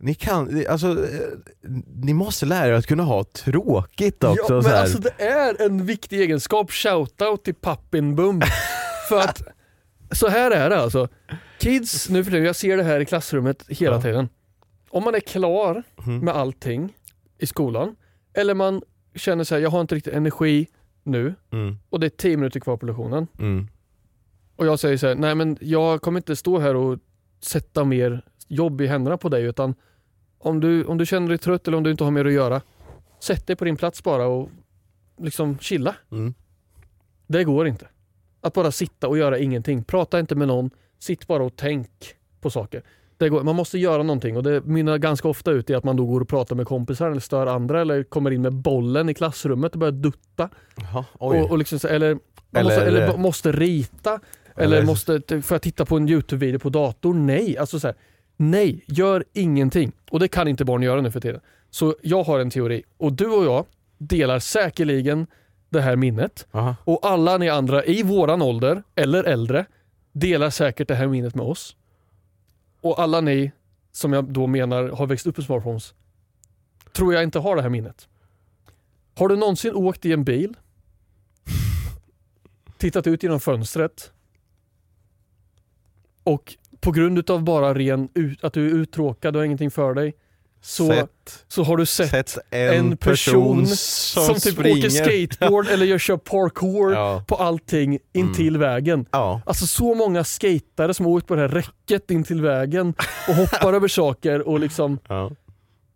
ni 0.00 0.14
kan, 0.14 0.64
alltså, 0.68 0.88
eh, 0.88 1.20
ni 1.94 2.14
måste 2.14 2.46
lära 2.46 2.66
er 2.66 2.72
att 2.72 2.86
kunna 2.86 3.02
ha 3.02 3.24
tråkigt 3.24 4.24
också. 4.24 4.42
ja, 4.42 4.46
så 4.46 4.54
men 4.54 4.64
här. 4.64 4.82
alltså, 4.82 4.98
det 4.98 5.24
är 5.24 5.62
en 5.62 5.86
viktig 5.86 6.20
egenskap. 6.20 6.70
Shoutout 6.70 7.44
till 7.44 7.54
pappin 7.54 8.16
bum. 8.16 8.42
för 9.08 9.18
att 9.20 9.42
så 10.12 10.28
här 10.28 10.50
är 10.50 10.70
det 10.70 10.78
alltså. 10.80 11.08
Kids 11.58 12.08
nu 12.08 12.24
för 12.24 12.30
tiden, 12.30 12.46
jag 12.46 12.56
ser 12.56 12.76
det 12.76 12.82
här 12.82 13.00
i 13.00 13.04
klassrummet 13.04 13.64
hela 13.68 13.96
Ja. 13.96 14.02
tiden. 14.02 14.28
Om 14.90 15.04
man 15.04 15.14
är 15.14 15.20
klar 15.20 15.82
Mhm. 15.96 16.18
med 16.18 16.34
allting 16.36 16.96
i 17.38 17.46
skolan, 17.46 17.96
eller 18.32 18.54
man 18.54 18.82
känner 19.14 19.44
så 19.44 19.54
här, 19.54 19.62
jag 19.62 19.70
har 19.70 19.80
inte 19.80 19.94
riktigt 19.94 20.14
energi 20.14 20.66
nu 21.02 21.34
mm, 21.52 21.76
och 21.90 22.00
det 22.00 22.06
är 22.06 22.10
10 22.10 22.36
minuter 22.36 22.60
kvar 22.60 22.76
på 22.76 22.86
lektionen. 22.86 23.26
mm, 23.38 23.68
Och 24.56 24.66
jag 24.66 24.78
säger 24.78 24.96
så 24.96 25.06
här, 25.06 25.14
nej 25.14 25.34
men 25.34 25.58
jag 25.60 26.02
kommer 26.02 26.20
inte 26.20 26.36
stå 26.36 26.58
här 26.58 26.74
och 26.76 26.98
sätta 27.40 27.84
mer 27.84 28.22
jobb 28.48 28.80
i 28.80 28.86
händerna 28.86 29.16
på 29.16 29.28
dig 29.28 29.44
utan 29.44 29.74
om 30.38 30.60
du, 30.60 30.84
om 30.84 30.98
du 30.98 31.06
känner 31.06 31.28
dig 31.28 31.38
trött 31.38 31.68
eller 31.68 31.76
om 31.78 31.82
du 31.84 31.90
inte 31.90 32.04
har 32.04 32.10
mer 32.10 32.24
att 32.24 32.32
göra, 32.32 32.60
sätt 33.20 33.46
dig 33.46 33.56
på 33.56 33.64
din 33.64 33.76
plats 33.76 34.02
bara 34.02 34.26
och 34.26 34.48
liksom 35.18 35.58
chilla. 35.58 35.96
mm. 36.12 36.34
Det 37.26 37.44
går 37.44 37.66
inte. 37.68 37.86
Att 38.40 38.54
bara 38.54 38.72
sitta 38.72 39.08
och 39.08 39.18
göra 39.18 39.38
ingenting. 39.38 39.84
Prata 39.84 40.20
inte 40.20 40.34
med 40.34 40.48
någon, 40.48 40.70
sitt 40.98 41.26
bara 41.26 41.42
och 41.42 41.52
tänk 41.56 41.88
på 42.40 42.50
saker. 42.50 42.82
Går, 43.18 43.42
man 43.42 43.56
måste 43.56 43.78
göra 43.78 44.02
någonting 44.02 44.36
och 44.36 44.42
det 44.42 44.64
mynnar 44.64 44.98
ganska 44.98 45.28
ofta 45.28 45.50
ut 45.50 45.70
i 45.70 45.74
att 45.74 45.84
man 45.84 45.96
då 45.96 46.06
går 46.06 46.20
och 46.20 46.28
pratar 46.28 46.56
med 46.56 46.66
kompisar 46.66 47.10
eller 47.10 47.20
stör 47.20 47.46
andra 47.46 47.80
eller 47.80 48.02
kommer 48.02 48.30
in 48.30 48.42
med 48.42 48.52
bollen 48.52 49.08
i 49.08 49.14
klassrummet 49.14 49.72
och 49.72 49.78
börjar 49.78 49.92
dutta. 49.92 50.48
Jaha, 50.76 51.04
oj. 51.18 51.40
Och, 51.40 51.50
och 51.50 51.58
liksom, 51.58 51.78
eller, 51.90 52.18
Eller- 52.54 52.64
måste, 52.64 52.82
eller 52.86 53.16
måste 53.16 53.52
rita. 53.52 54.20
Eller, 54.56 54.76
Eller- 54.76 54.86
måste, 54.86 55.20
får 55.42 55.54
jag 55.54 55.62
titta 55.62 55.84
på 55.84 55.96
en 55.96 56.08
YouTube-video 56.08 56.58
på 56.58 56.68
datorn? 56.68 57.26
Nej. 57.26 57.58
Alltså 57.58 57.80
så 57.80 57.86
här, 57.86 57.96
nej, 58.36 58.84
gör 58.86 59.24
ingenting. 59.32 59.92
Och 60.10 60.20
det 60.20 60.28
kan 60.28 60.48
inte 60.48 60.64
barn 60.64 60.82
göra 60.82 61.00
nu 61.00 61.10
för 61.10 61.20
tiden. 61.20 61.40
Så 61.70 61.94
jag 62.02 62.22
har 62.22 62.40
en 62.40 62.50
teori 62.50 62.82
och 62.96 63.12
du 63.12 63.26
och 63.26 63.44
jag 63.44 63.64
delar 63.98 64.38
säkerligen 64.38 65.26
det 65.70 65.80
här 65.80 65.96
minnet. 65.96 66.46
Aha. 66.50 66.74
Och 66.84 67.06
alla 67.06 67.38
ni 67.38 67.48
andra 67.48 67.84
i 67.84 68.02
våran 68.02 68.42
ålder, 68.42 68.82
eller 68.94 69.24
äldre, 69.24 69.64
delar 70.12 70.50
säkert 70.50 70.88
det 70.88 70.94
här 70.94 71.08
minnet 71.08 71.34
med 71.34 71.46
oss. 71.46 71.76
Och 72.80 73.00
alla 73.00 73.20
ni, 73.20 73.52
som 73.92 74.12
jag 74.12 74.24
då 74.24 74.46
menar 74.46 74.88
har 74.88 75.06
växt 75.06 75.26
upp 75.26 75.36
med 75.36 75.46
smartphones, 75.46 75.94
tror 76.92 77.14
jag 77.14 77.22
inte 77.22 77.38
har 77.38 77.56
det 77.56 77.62
här 77.62 77.68
minnet. 77.68 78.08
Har 79.14 79.28
du 79.28 79.36
någonsin 79.36 79.74
åkt 79.74 80.04
i 80.04 80.12
en 80.12 80.24
bil, 80.24 80.56
tittat 82.78 83.06
ut 83.06 83.22
genom 83.22 83.40
fönstret 83.40 84.12
och 86.22 86.56
på 86.80 86.92
grund 86.92 87.30
av 87.30 87.42
bara 87.42 87.74
ren 87.74 88.08
att 88.42 88.52
du 88.52 88.66
är 88.66 88.74
uttråkad 88.74 89.36
och 89.36 89.40
har 89.40 89.46
ingenting 89.46 89.70
för 89.70 89.94
dig, 89.94 90.14
så, 90.60 90.86
Sett, 90.88 91.44
så 91.48 91.62
har 91.62 91.76
du 91.76 91.86
sett, 91.86 92.10
sett 92.10 92.38
en, 92.50 92.74
en 92.74 92.96
person 92.96 93.66
som, 93.66 94.24
som, 94.24 94.34
typ 94.34 94.52
springer. 94.52 94.78
åker 94.78 94.90
skateboard 94.90 95.68
eller 95.70 95.86
gör 95.86 95.98
kör 95.98 96.16
parkour 96.16 96.92
Ja. 96.92 97.24
på 97.28 97.34
allting 97.34 97.98
intill 98.14 98.58
vägen. 98.58 99.06
Ja. 99.10 99.40
Alltså 99.46 99.66
så 99.66 99.94
många 99.94 100.24
skatare 100.24 100.94
som 100.94 101.06
har 101.06 101.12
åkt 101.12 101.26
på 101.26 101.34
det 101.34 101.40
här 101.40 101.48
räcket 101.48 102.10
in 102.10 102.24
till 102.24 102.40
vägen 102.42 102.94
och 103.28 103.34
hoppar 103.34 103.72
över 103.76 103.88
saker 103.88 104.48
och 104.48 104.60
liksom 104.60 104.98
Ja. 105.08 105.30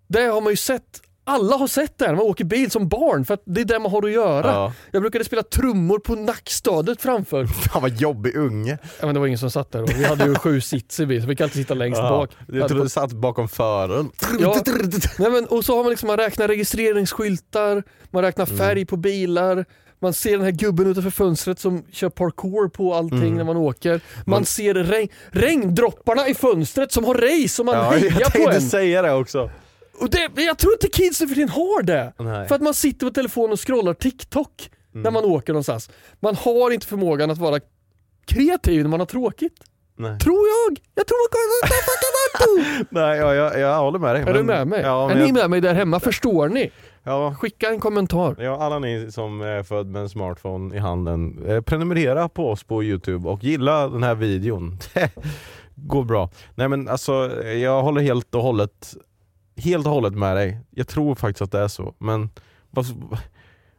Det 0.09 0.23
har 0.23 0.41
man 0.41 0.53
ju 0.53 0.57
sett. 0.57 1.01
Alla 1.25 1.57
har 1.57 1.67
sett 1.67 2.01
när 2.01 2.09
man 2.15 2.21
åker 2.25 2.45
bil 2.45 2.71
som 2.71 2.89
barn 2.89 3.25
för 3.25 3.35
att 3.35 3.43
det 3.47 3.61
är 3.61 3.65
det 3.65 3.79
man 3.79 3.91
har 3.93 4.03
att 4.07 4.11
göra. 4.13 4.47
Ja. 4.47 4.73
Jag 4.91 5.03
brukade 5.03 5.25
spela 5.25 5.43
trummor 5.43 5.99
på 5.99 6.15
nackstödet 6.15 7.03
framför. 7.03 7.47
Fan 7.73 7.83
vad 7.83 7.91
jobbig 8.01 8.37
unge. 8.37 8.79
Ja, 9.01 9.07
men 9.07 9.15
det 9.15 9.21
var 9.21 9.27
ingen 9.27 9.39
som 9.39 9.51
satt 9.51 9.73
där 9.73 9.79
då. 9.79 9.87
Vi 9.87 10.05
hade 10.05 10.25
ju 10.25 10.35
sju 10.35 10.61
sits 10.61 11.01
i 11.01 11.07
bil 11.07 11.23
så 11.23 11.29
vi 11.29 11.37
kan 11.37 11.45
alltid 11.45 11.63
sitta 11.63 11.75
längst 11.75 11.99
Ja. 11.99 12.09
bak. 12.11 12.31
Jag 12.49 12.69
trodde 12.69 12.85
du 12.85 12.89
satt 12.89 13.13
bakom 13.13 13.49
föraren. 13.49 14.11
Ja. 14.41 14.63
Nej, 15.19 15.31
men, 15.31 15.47
och 15.47 15.65
så 15.65 15.77
har 15.77 15.83
man 15.83 15.91
liksom, 15.91 16.07
man 16.07 16.17
räknar 16.17 16.49
registreringsskyltar, 16.49 17.83
man 18.11 18.23
räknar 18.23 18.47
Mm. 18.47 18.59
färg 18.59 18.85
på 18.87 18.97
bilar, 18.97 19.65
man 20.01 20.13
ser 20.13 20.33
den 20.33 20.43
här 20.43 20.51
gubben 20.51 20.87
utanför 20.87 21.11
fönstret 21.11 21.59
som 21.59 21.85
kör 21.93 22.09
parkour 22.09 22.69
på 22.69 22.95
allting 22.95 23.19
Mm. 23.23 23.35
när 23.35 23.45
man 23.45 23.57
åker. 23.57 23.91
Man, 23.91 24.01
Man- 24.27 24.45
ser 24.45 24.75
regn, 24.75 25.09
regndropparna 25.31 26.29
i 26.29 26.35
fönstret 26.35 26.93
som 26.93 27.05
har 27.05 27.15
race 27.15 27.63
och 27.63 27.67
man 27.67 27.75
Ja, 27.75 27.83
hejar 27.91 28.05
jag 28.21 28.25
på 28.33 28.39
tänkte 28.39 28.55
en. 28.57 28.61
säga 28.63 29.03
det 29.03 29.13
också. 29.13 29.51
Och 30.01 30.11
det, 30.11 30.29
men 30.35 30.45
jag 30.45 30.59
tror 30.59 30.73
inte 30.73 30.89
kids 30.89 31.21
nu 31.21 31.29
för 31.29 31.35
tiden 31.35 31.49
har 31.49 31.83
det. 31.83 32.13
Nej. 32.19 32.49
För 32.49 32.55
att 32.55 32.63
man 32.63 32.75
sitter 32.75 33.07
på 33.07 33.13
telefonen 33.13 33.53
och 33.53 33.67
scrollar 33.67 33.95
TikTok 33.95 34.71
när 34.93 35.01
Mm. 35.01 35.13
man 35.13 35.25
åker 35.25 35.53
någonstans. 35.53 35.91
Man 36.21 36.37
har 36.37 36.71
inte 36.71 36.87
förmågan 36.87 37.31
att 37.31 37.39
vara 37.39 37.61
kreativ 38.27 38.83
när 38.83 38.89
man 38.91 39.01
har 39.01 39.07
tråkigt. 39.07 39.55
Nej. 39.97 40.19
Tror 40.19 40.35
jag. 40.49 40.79
Jag 40.95 41.07
tror 41.07 41.29
kan... 41.31 42.87
Nej, 42.91 43.19
ja, 43.19 43.35
jag, 43.35 43.59
jag 43.59 43.79
håller 43.79 43.99
med 43.99 44.15
dig. 44.15 44.23
Är 44.23 44.35
du 44.35 44.43
med 44.43 44.67
mig? 44.67 44.81
Ja, 44.83 45.05
är 45.05 45.09
men 45.09 45.19
ni 45.19 45.25
jag, 45.29 45.35
med 45.35 45.51
mig 45.51 45.61
där 45.61 45.75
hemma? 45.75 46.01
Förstår 46.01 46.49
ni? 46.49 46.71
ja, 47.03 47.35
Skicka 47.35 47.69
en 47.71 47.81
kommentar. 47.81 48.37
ja, 48.39 48.57
alla 48.65 48.79
ni 48.79 49.13
som 49.13 49.41
är 49.41 49.63
född 49.63 49.87
med 49.87 50.03
en 50.03 50.09
smartphone 50.09 50.77
i 50.77 50.79
handen, 50.79 51.45
eh, 51.49 51.61
prenumerera 51.61 52.29
på 52.29 52.51
oss 52.51 52.65
på 52.65 52.83
Youtube 52.85 53.29
och 53.29 53.45
gilla 53.45 53.89
den 53.89 54.03
här 54.03 54.15
videon. 54.15 54.79
Går 55.75 56.05
bra. 56.05 56.31
Nej 56.55 56.69
men 56.69 56.89
alltså, 56.89 57.43
jag 57.45 57.83
håller 57.83 58.01
helt 58.01 58.35
och 58.35 58.43
hållet 58.43 58.95
helt 59.65 59.87
och 59.87 59.93
hållet 59.93 60.15
med 60.15 60.37
dig. 60.37 60.61
Jag 60.71 60.89
tror 60.89 61.15
faktiskt 61.15 61.43
att 61.43 61.53
det 61.53 61.59
är 61.59 61.69
så. 61.69 61.95
Men 61.99 62.31
vad, 62.71 62.87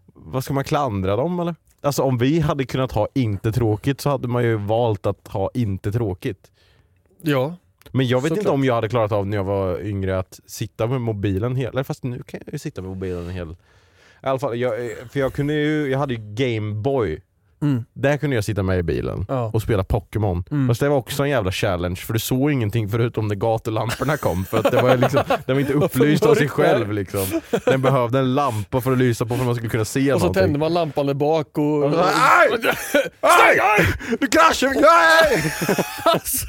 vad 0.06 0.43
ska 0.43 0.54
man 0.54 0.63
klandra 0.63 1.15
dem 1.15 1.39
eller? 1.39 1.56
Alltså 1.82 2.04
om 2.04 2.17
vi 2.17 2.39
hade 2.39 2.65
kunnat 2.65 2.91
ha 2.91 3.08
inte 3.13 3.52
tråkigt 3.52 4.02
så 4.02 4.10
hade 4.10 4.28
man 4.28 4.43
ju 4.43 4.56
valt 4.56 5.06
att 5.06 5.28
ha 5.28 5.50
inte 5.54 5.91
tråkigt. 5.91 6.52
Ja. 7.22 7.56
Men 7.91 8.08
jag 8.08 8.22
vet 8.22 8.38
inte 8.38 8.50
om 8.50 8.63
jag 8.63 8.76
hade 8.76 8.89
klarat 8.89 9.12
av 9.12 9.28
när 9.28 9.38
jag 9.38 9.43
var 9.43 9.82
yngre 9.82 10.19
att 10.19 10.39
sitta 10.46 10.88
med 10.88 11.02
mobilen 11.02 11.56
hela, 11.56 11.84
fast 11.84 12.04
nu 12.04 12.24
kan 12.24 12.39
jag 12.46 12.54
ju 12.54 12.60
sitta 12.60 12.82
med 12.82 12.89
mobilen 12.89 13.30
hel 13.30 13.52
I 13.52 13.56
alla 14.22 14.39
fall, 14.39 14.58
jag, 14.58 14.74
för 15.12 15.19
jag 15.19 15.34
kunde 15.34 15.54
ju, 15.54 15.91
jag 15.91 16.00
hade 16.00 16.13
ju 16.13 16.19
Gameboy 16.19 17.22
Mm. 17.63 17.86
Där 17.93 18.17
kunde 18.17 18.36
jag 18.36 18.43
sitta 18.43 18.63
med 18.63 18.80
i 18.80 18.84
bilen 18.84 19.26
Ja. 19.30 19.52
och 19.54 19.62
spela 19.62 19.84
Pokémon. 19.84 20.43
Mm. 20.52 20.67
Fast 20.67 20.80
det 20.80 20.89
var 20.89 20.97
också 20.97 21.23
en 21.23 21.30
jävla 21.30 21.52
challenge 21.52 21.95
för 21.95 22.13
du 22.13 22.19
såg 22.19 22.52
ingenting 22.52 22.89
förutom 22.89 23.28
när 23.28 23.36
gatulamporna 23.36 24.17
kom 24.17 24.45
för 24.45 24.58
att 24.58 24.71
det 24.71 24.82
var 24.82 24.97
liksom, 24.97 25.21
den 25.45 25.56
var 25.56 25.62
inte 25.62 25.73
upplyst 25.86 26.26
av 26.26 26.36
sig 26.36 26.47
själv 26.49 26.91
liksom. 26.93 27.26
Den 27.65 27.82
behövde 27.82 28.19
en 28.19 28.36
lampa 28.36 28.82
för 28.82 28.91
att 28.91 28.97
lysa 28.97 29.26
på 29.26 29.30
för 29.36 29.41
att 29.41 29.45
man 29.45 29.56
skulle 29.56 29.69
kunna 29.69 29.86
se 29.86 30.13
Och 30.13 30.19
så 30.19 30.26
någonting. 30.26 30.43
tände 30.43 30.60
man 30.60 30.73
lampan 30.73 31.06
där 31.06 31.13
bak 31.13 31.58
och... 31.58 31.86
Aj! 31.86 32.49
Aj! 33.21 33.60
Aj! 33.60 33.88
Du 34.19 34.28
kraschar! 34.28 34.69
Nej! 34.69 35.54
alltså, 36.06 36.47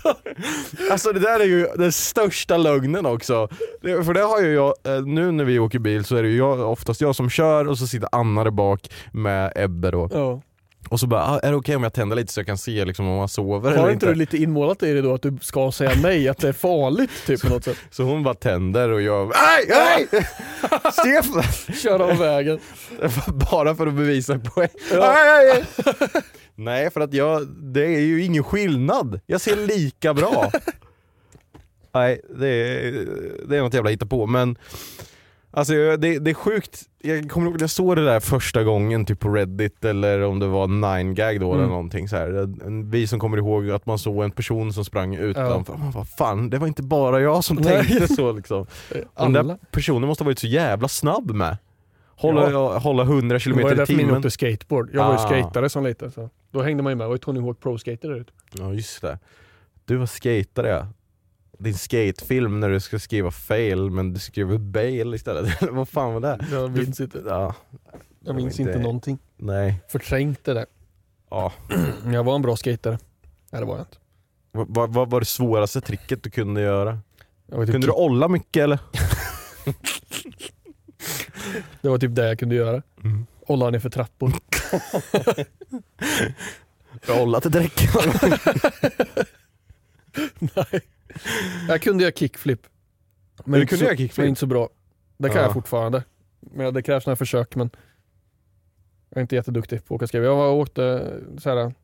Alltså 0.91 1.13
det 1.13 1.21
där 1.21 1.41
är 1.41 1.45
ju 1.45 1.67
den 1.77 1.93
största 1.93 2.57
lögnen 2.57 3.07
också. 3.07 3.49
För 3.83 4.15
det 4.15 4.21
har 4.23 4.41
ju 4.41 4.55
jag, 4.55 4.75
eh, 4.97 5.03
nu 5.07 5.33
när 5.33 5.45
vi 5.45 5.59
åker 5.59 5.79
bil 5.79 6.05
så 6.05 6.17
är 6.17 6.23
det 6.23 6.29
ju 6.29 6.37
jag, 6.37 6.61
oftast 6.73 7.01
jag 7.01 7.17
som 7.17 7.31
kör 7.31 7.69
och 7.69 7.79
så 7.79 7.87
sitter 7.87 8.09
Anna 8.13 8.45
där 8.45 8.51
bak 8.51 8.91
med 9.13 9.53
Ebbe 9.57 9.91
då. 9.91 10.09
ja. 10.13 10.43
Och 10.89 11.01
så 11.01 11.07
bara, 11.07 11.23
ah, 11.23 11.39
är 11.39 11.51
det 11.51 11.57
okej 11.57 11.77
om 11.77 11.83
jag 11.83 11.93
tänder 11.93 12.17
lite 12.17 12.33
så 12.33 12.41
jag 12.41 12.47
kan 12.47 12.59
se 12.59 12.85
liksom, 12.85 13.09
om 13.09 13.17
man 13.17 13.29
sover 13.29 13.71
Har 13.71 13.79
eller 13.79 13.93
inte 13.93 14.07
du 14.07 14.15
lite 14.15 14.37
inmålat 14.37 14.83
i 14.83 14.93
det 14.93 15.03
då 15.03 15.15
att 15.15 15.23
du 15.23 15.39
ska 15.43 15.73
säga 15.73 15.93
nej, 16.03 16.29
att 16.29 16.39
det 16.39 16.49
är 16.49 16.53
farligt 16.53 17.11
typ 17.27 17.41
på 17.41 17.49
något 17.49 17.65
sätt? 17.65 17.79
Så 17.91 18.03
hon 18.03 18.23
bara 18.23 18.35
tänder 18.35 18.89
och 18.89 19.03
jag, 19.03 19.33
nej, 19.35 19.67
nej! 19.69 20.09
Stefan! 20.93 21.75
Köra 21.75 22.05
av 22.05 22.19
vägen. 22.19 22.59
Bara 23.51 23.75
för 23.75 23.87
att 23.87 23.95
bevisa 23.95 24.33
en 24.35 24.43
poäng. 24.43 24.69
Ja. 24.93 25.13
Nej, 25.15 25.25
nej, 25.25 25.65
nej. 25.85 26.23
nej, 26.55 26.91
för 26.91 27.01
att 27.01 27.15
jag, 27.15 27.47
det 27.49 27.85
är 27.85 28.01
ju 28.01 28.25
ingen 28.25 28.45
skillnad. 28.45 29.21
Jag 29.27 29.41
ser 29.41 29.57
lika 29.57 30.15
bra. 30.15 30.51
Nej, 31.95 32.21
det 32.39 32.49
är, 32.49 33.07
det 33.49 33.57
är 33.57 33.63
något 33.63 33.75
jävla 33.75 33.91
hitta 33.91 34.07
på 34.07 34.27
men 34.27 34.59
Alltså 35.57 35.73
det, 35.97 36.19
det 36.19 36.31
är 36.31 36.35
sjukt, 36.35 36.83
jag 37.03 37.31
kommer 37.31 37.47
ihåg 37.47 37.55
att 37.55 37.61
jag 37.61 37.71
såg 37.71 37.97
det 37.97 38.05
där 38.05 38.21
första 38.21 38.63
gången 38.65 39.07
typ 39.07 39.21
på 39.21 39.29
Reddit 39.29 39.85
eller 39.85 40.23
om 40.23 40.39
det 40.39 40.47
var 40.47 40.67
9gag 40.67 41.41
då 41.41 41.47
eller 41.53 41.59
Mm. 41.63 41.69
någonting 41.71 42.09
så 42.09 42.17
här. 42.17 42.49
Vi 42.91 43.07
som 43.07 43.21
kommer 43.21 43.37
ihåg 43.39 43.71
att 43.71 43.87
man 43.87 43.99
såg 43.99 44.25
en 44.25 44.31
person 44.31 44.73
som 44.73 44.85
sprang 44.85 45.15
utanför, 45.15 45.77
man 45.77 45.91
bara, 45.91 46.05
fan 46.05 46.51
det 46.51 46.59
var 46.59 46.67
inte 46.67 46.83
bara 46.83 47.21
jag 47.21 47.45
som 47.45 47.57
Nej. 47.57 47.65
tänkte 47.87 48.15
så 48.15 48.33
liksom. 48.33 48.67
Den 49.17 49.33
där 49.33 49.59
personen 49.71 50.09
måste 50.09 50.25
ha 50.25 50.27
varit 50.29 50.39
så 50.39 50.47
jävla 50.47 50.89
snabb 50.89 51.31
med. 51.31 51.57
Hålla, 52.17 52.79
hålla 52.79 53.03
100 53.03 53.39
Det 53.39 53.51
var 53.51 53.57
ju 53.57 53.63
km 53.63 53.73
i 53.73 53.75
därför 53.77 53.93
min 53.93 53.99
timmen. 54.07 54.17
åkte 54.17 54.31
skateboard. 54.31 54.91
Jag 54.95 55.05
var 55.05 55.13
ju 55.13 55.19
Ah. 55.19 55.27
skatare 55.29 55.69
som 55.69 55.85
liten. 55.85 56.11
Så. 56.13 56.31
Då 56.53 56.63
hängde 56.63 56.83
man 56.83 56.91
ju 56.93 56.97
med. 56.97 57.05
Jag 57.05 57.09
var 57.09 57.15
ju 57.15 57.19
Tony 57.19 57.41
Hawk 57.41 57.61
Pro-skater 57.61 58.09
där 58.09 58.17
ute. 58.21 58.33
Ja 58.53 58.73
just 58.73 59.03
det. 59.03 59.19
Du 59.85 59.97
var 59.97 60.07
skatare 60.07 60.69
ja. 60.69 60.87
Din 61.59 61.75
skatefilm 61.75 62.61
när 62.61 62.71
du 62.71 62.81
ska 62.81 62.99
skriva 62.99 63.31
fail 63.31 63.91
men 63.91 64.13
du 64.13 64.21
skrev 64.21 64.59
Bale 64.61 65.17
istället. 65.17 65.63
Vad 65.71 65.89
fan 65.89 66.13
var 66.15 66.21
det? 66.21 66.47
Jag 66.51 66.71
minns 66.71 67.01
inte. 67.01 67.23
Ja, 67.27 67.55
Jag 68.21 68.37
minns 68.37 68.61
inte- 68.61 68.73
inte 68.73 68.83
någonting. 68.83 69.19
nej. 69.37 69.81
Förträngt 69.89 70.45
det. 70.45 70.67
Ja. 71.31 71.53
Jag 72.13 72.25
var 72.25 72.35
en 72.35 72.43
bra 72.43 72.57
skatare. 72.57 72.99
Nej 73.53 73.61
det 73.61 73.67
var 73.67 73.77
jag 73.77 73.83
inte. 73.83 73.97
Vad, 74.53 74.67
vad, 74.75 74.93
vad 74.95 75.11
var 75.11 75.21
det 75.21 75.27
svåraste 75.27 75.81
tricket 75.81 76.23
du 76.23 76.31
kunde 76.31 76.61
göra? 76.61 76.99
Typ 77.51 77.71
Kunde 77.71 77.87
du 77.87 77.91
olla 77.93 78.29
mycket 78.29 78.63
eller? 78.63 78.79
Det 81.83 81.89
var 81.89 81.99
typ 81.99 82.15
det 82.15 82.29
jag 82.29 82.39
kunde 82.39 82.55
göra. 82.55 82.83
Mm. 83.05 83.27
Olla 83.47 83.71
ner 83.71 83.79
för 83.79 83.91
trappor. 83.91 84.33
Olla 87.21 87.41
till 87.41 87.51
dräck. 87.51 87.81
Nej. 90.39 90.81
Jag 91.69 91.83
kunde 91.83 92.03
göra 92.05 92.13
kickflip. 92.13 92.67
du 93.45 93.55
inte 93.61 93.67
kunde 93.67 93.79
så, 93.79 93.85
göra 93.85 93.97
kickflip? 93.97 94.23
Men 94.23 94.29
inte 94.29 94.39
så 94.41 94.47
bra. 94.47 94.69
Det 95.19 95.29
kan 95.29 95.37
Ja. 95.37 95.43
jag 95.43 95.53
fortfarande. 95.53 96.03
Men 96.41 96.75
det 96.75 96.83
krävs 96.83 97.07
några 97.07 97.17
försök 97.17 97.55
men 97.57 97.71
jag 99.11 99.17
är 99.19 99.23
inte 99.23 99.35
jätteduktig 99.35 99.85
på 99.87 99.95
att 99.95 99.99
åka 99.99 100.07
skridskor. 100.07 100.25
Jag 100.31 100.37
var 100.37 100.51
åkte 100.51 101.13
så 101.39 101.51
här, 101.51 101.75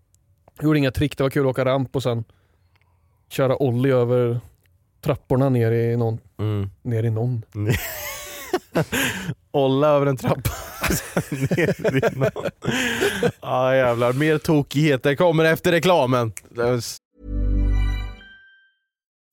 gjorde 0.62 0.78
inga 0.78 0.90
trick, 0.90 1.16
det 1.16 1.22
var 1.22 1.30
kul 1.30 1.46
att 1.46 1.50
åka 1.50 1.64
ramp 1.64 1.96
och 1.96 2.02
sen 2.02 2.24
köra 3.28 3.62
ollie 3.62 3.92
över 3.94 4.40
trapporna 5.00 5.48
ner 5.48 5.72
i 5.72 5.96
någon. 5.96 6.18
Mm. 6.38 6.70
Ner 6.82 7.02
i 7.04 7.10
någon. 7.10 7.42
Olla 9.50 9.88
över 9.88 10.06
en 10.06 10.16
trappa. 10.16 10.50
Ner 11.30 11.96
i 11.96 12.18
någon. 12.18 12.50
ah, 13.40 13.74
jävlar, 13.74 14.12
mer 14.12 14.38
tokigheter 14.38 15.14
kommer 15.14 15.44
efter 15.44 15.72
reklamen. 15.72 16.32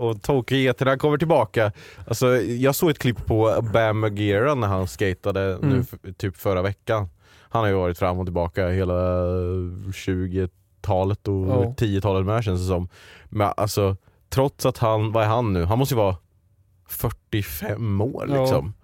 Och 0.00 0.22
tokigheterna 0.22 0.98
kommer 0.98 1.18
tillbaka. 1.18 1.72
Alltså, 2.08 2.36
jag 2.36 2.74
såg 2.74 2.90
ett 2.90 2.98
klipp 2.98 3.26
på 3.26 3.64
Bam 3.72 3.98
Margera 4.00 4.54
när 4.54 4.68
han 4.68 4.88
skatade 4.88 5.58
nu 5.62 5.66
Mm. 5.68 5.80
f- 5.92 6.14
typ 6.18 6.36
förra 6.36 6.62
veckan. 6.62 7.08
Han 7.52 7.62
har 7.62 7.68
ju 7.68 7.74
varit 7.74 7.98
fram 7.98 8.18
och 8.18 8.26
tillbaka 8.26 8.68
hela 8.68 8.94
20-talet 9.92 11.28
och 11.28 11.46
Ja. 11.48 11.74
10-talet 11.78 12.26
med 12.26 12.44
känns 12.44 12.60
det 12.60 12.66
som. 12.66 12.88
Men 13.28 13.52
alltså, 13.56 13.96
trots 14.28 14.66
att 14.66 14.78
han, 14.78 15.12
vad 15.12 15.24
är 15.24 15.28
han 15.28 15.52
nu? 15.52 15.64
Han 15.64 15.78
måste 15.78 15.94
ju 15.94 15.98
vara 15.98 16.16
45 16.88 18.00
år 18.00 18.26
liksom. 18.26 18.74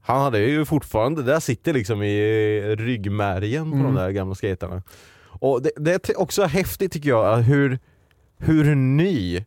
Han 0.00 0.22
hade 0.22 0.38
ju 0.38 0.64
fortfarande, 0.64 1.22
det 1.22 1.32
där 1.32 1.40
sitter 1.40 1.72
liksom 1.72 2.02
i 2.02 2.60
ryggmärgen 2.78 3.70
på 3.70 3.76
Mm. 3.76 3.94
de 3.94 3.94
där 4.02 4.10
gamla 4.10 4.34
skaterna. 4.34 4.82
Och 5.24 5.62
det, 5.62 5.70
det 5.76 6.08
är 6.08 6.20
också 6.20 6.44
häftigt 6.44 6.92
tycker 6.92 7.08
jag 7.08 7.36
hur, 7.36 7.78
hur 8.38 8.74
ny 8.74 9.44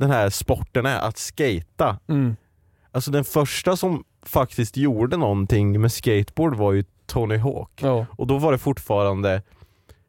den 0.00 0.10
här 0.10 0.30
sporten 0.30 0.86
är, 0.86 0.98
att 0.98 1.18
skata. 1.18 1.98
Mm. 2.08 2.36
Alltså 2.92 3.10
den 3.10 3.24
första 3.24 3.76
som 3.76 4.04
faktiskt 4.22 4.76
gjorde 4.76 5.16
någonting 5.16 5.80
med 5.80 5.92
skateboard 5.92 6.54
var 6.56 6.72
ju 6.72 6.84
Tony 7.06 7.36
Hawk. 7.36 7.70
Ja. 7.82 8.06
Och 8.10 8.26
då 8.26 8.38
var 8.38 8.52
det 8.52 8.58
fortfarande, 8.58 9.42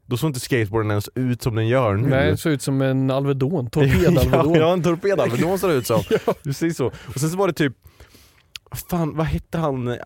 då 0.06 0.18
såg 0.18 0.30
inte 0.30 0.40
skateboarden 0.40 0.92
ens 0.92 1.10
ut 1.16 1.42
som 1.42 1.56
den 1.56 1.68
gör 1.68 1.96
nu. 1.96 2.10
Nej, 2.10 2.32
det 2.32 2.38
såg 2.38 2.52
ut 2.52 2.62
som 2.62 2.82
en 2.82 3.12
Alvedon. 3.12 3.70
Torped-Alvedon. 3.70 4.56
ja, 4.56 4.60
ja, 4.60 4.74
en 4.74 4.84
torpedalvedon 4.84 5.60
såg 5.60 5.70
det 5.70 5.76
ut 5.76 5.88
som. 5.88 6.02
Ja. 6.26 6.34
Precis 6.44 6.78
så. 6.78 6.86
Och 6.88 7.20
sen 7.20 7.30
så 7.30 7.38
var 7.38 7.48
det 7.48 7.54
typ, 7.54 7.74
fan 8.90 9.18
vad 9.18 9.26
hette 9.26 9.58
han, 9.58 9.98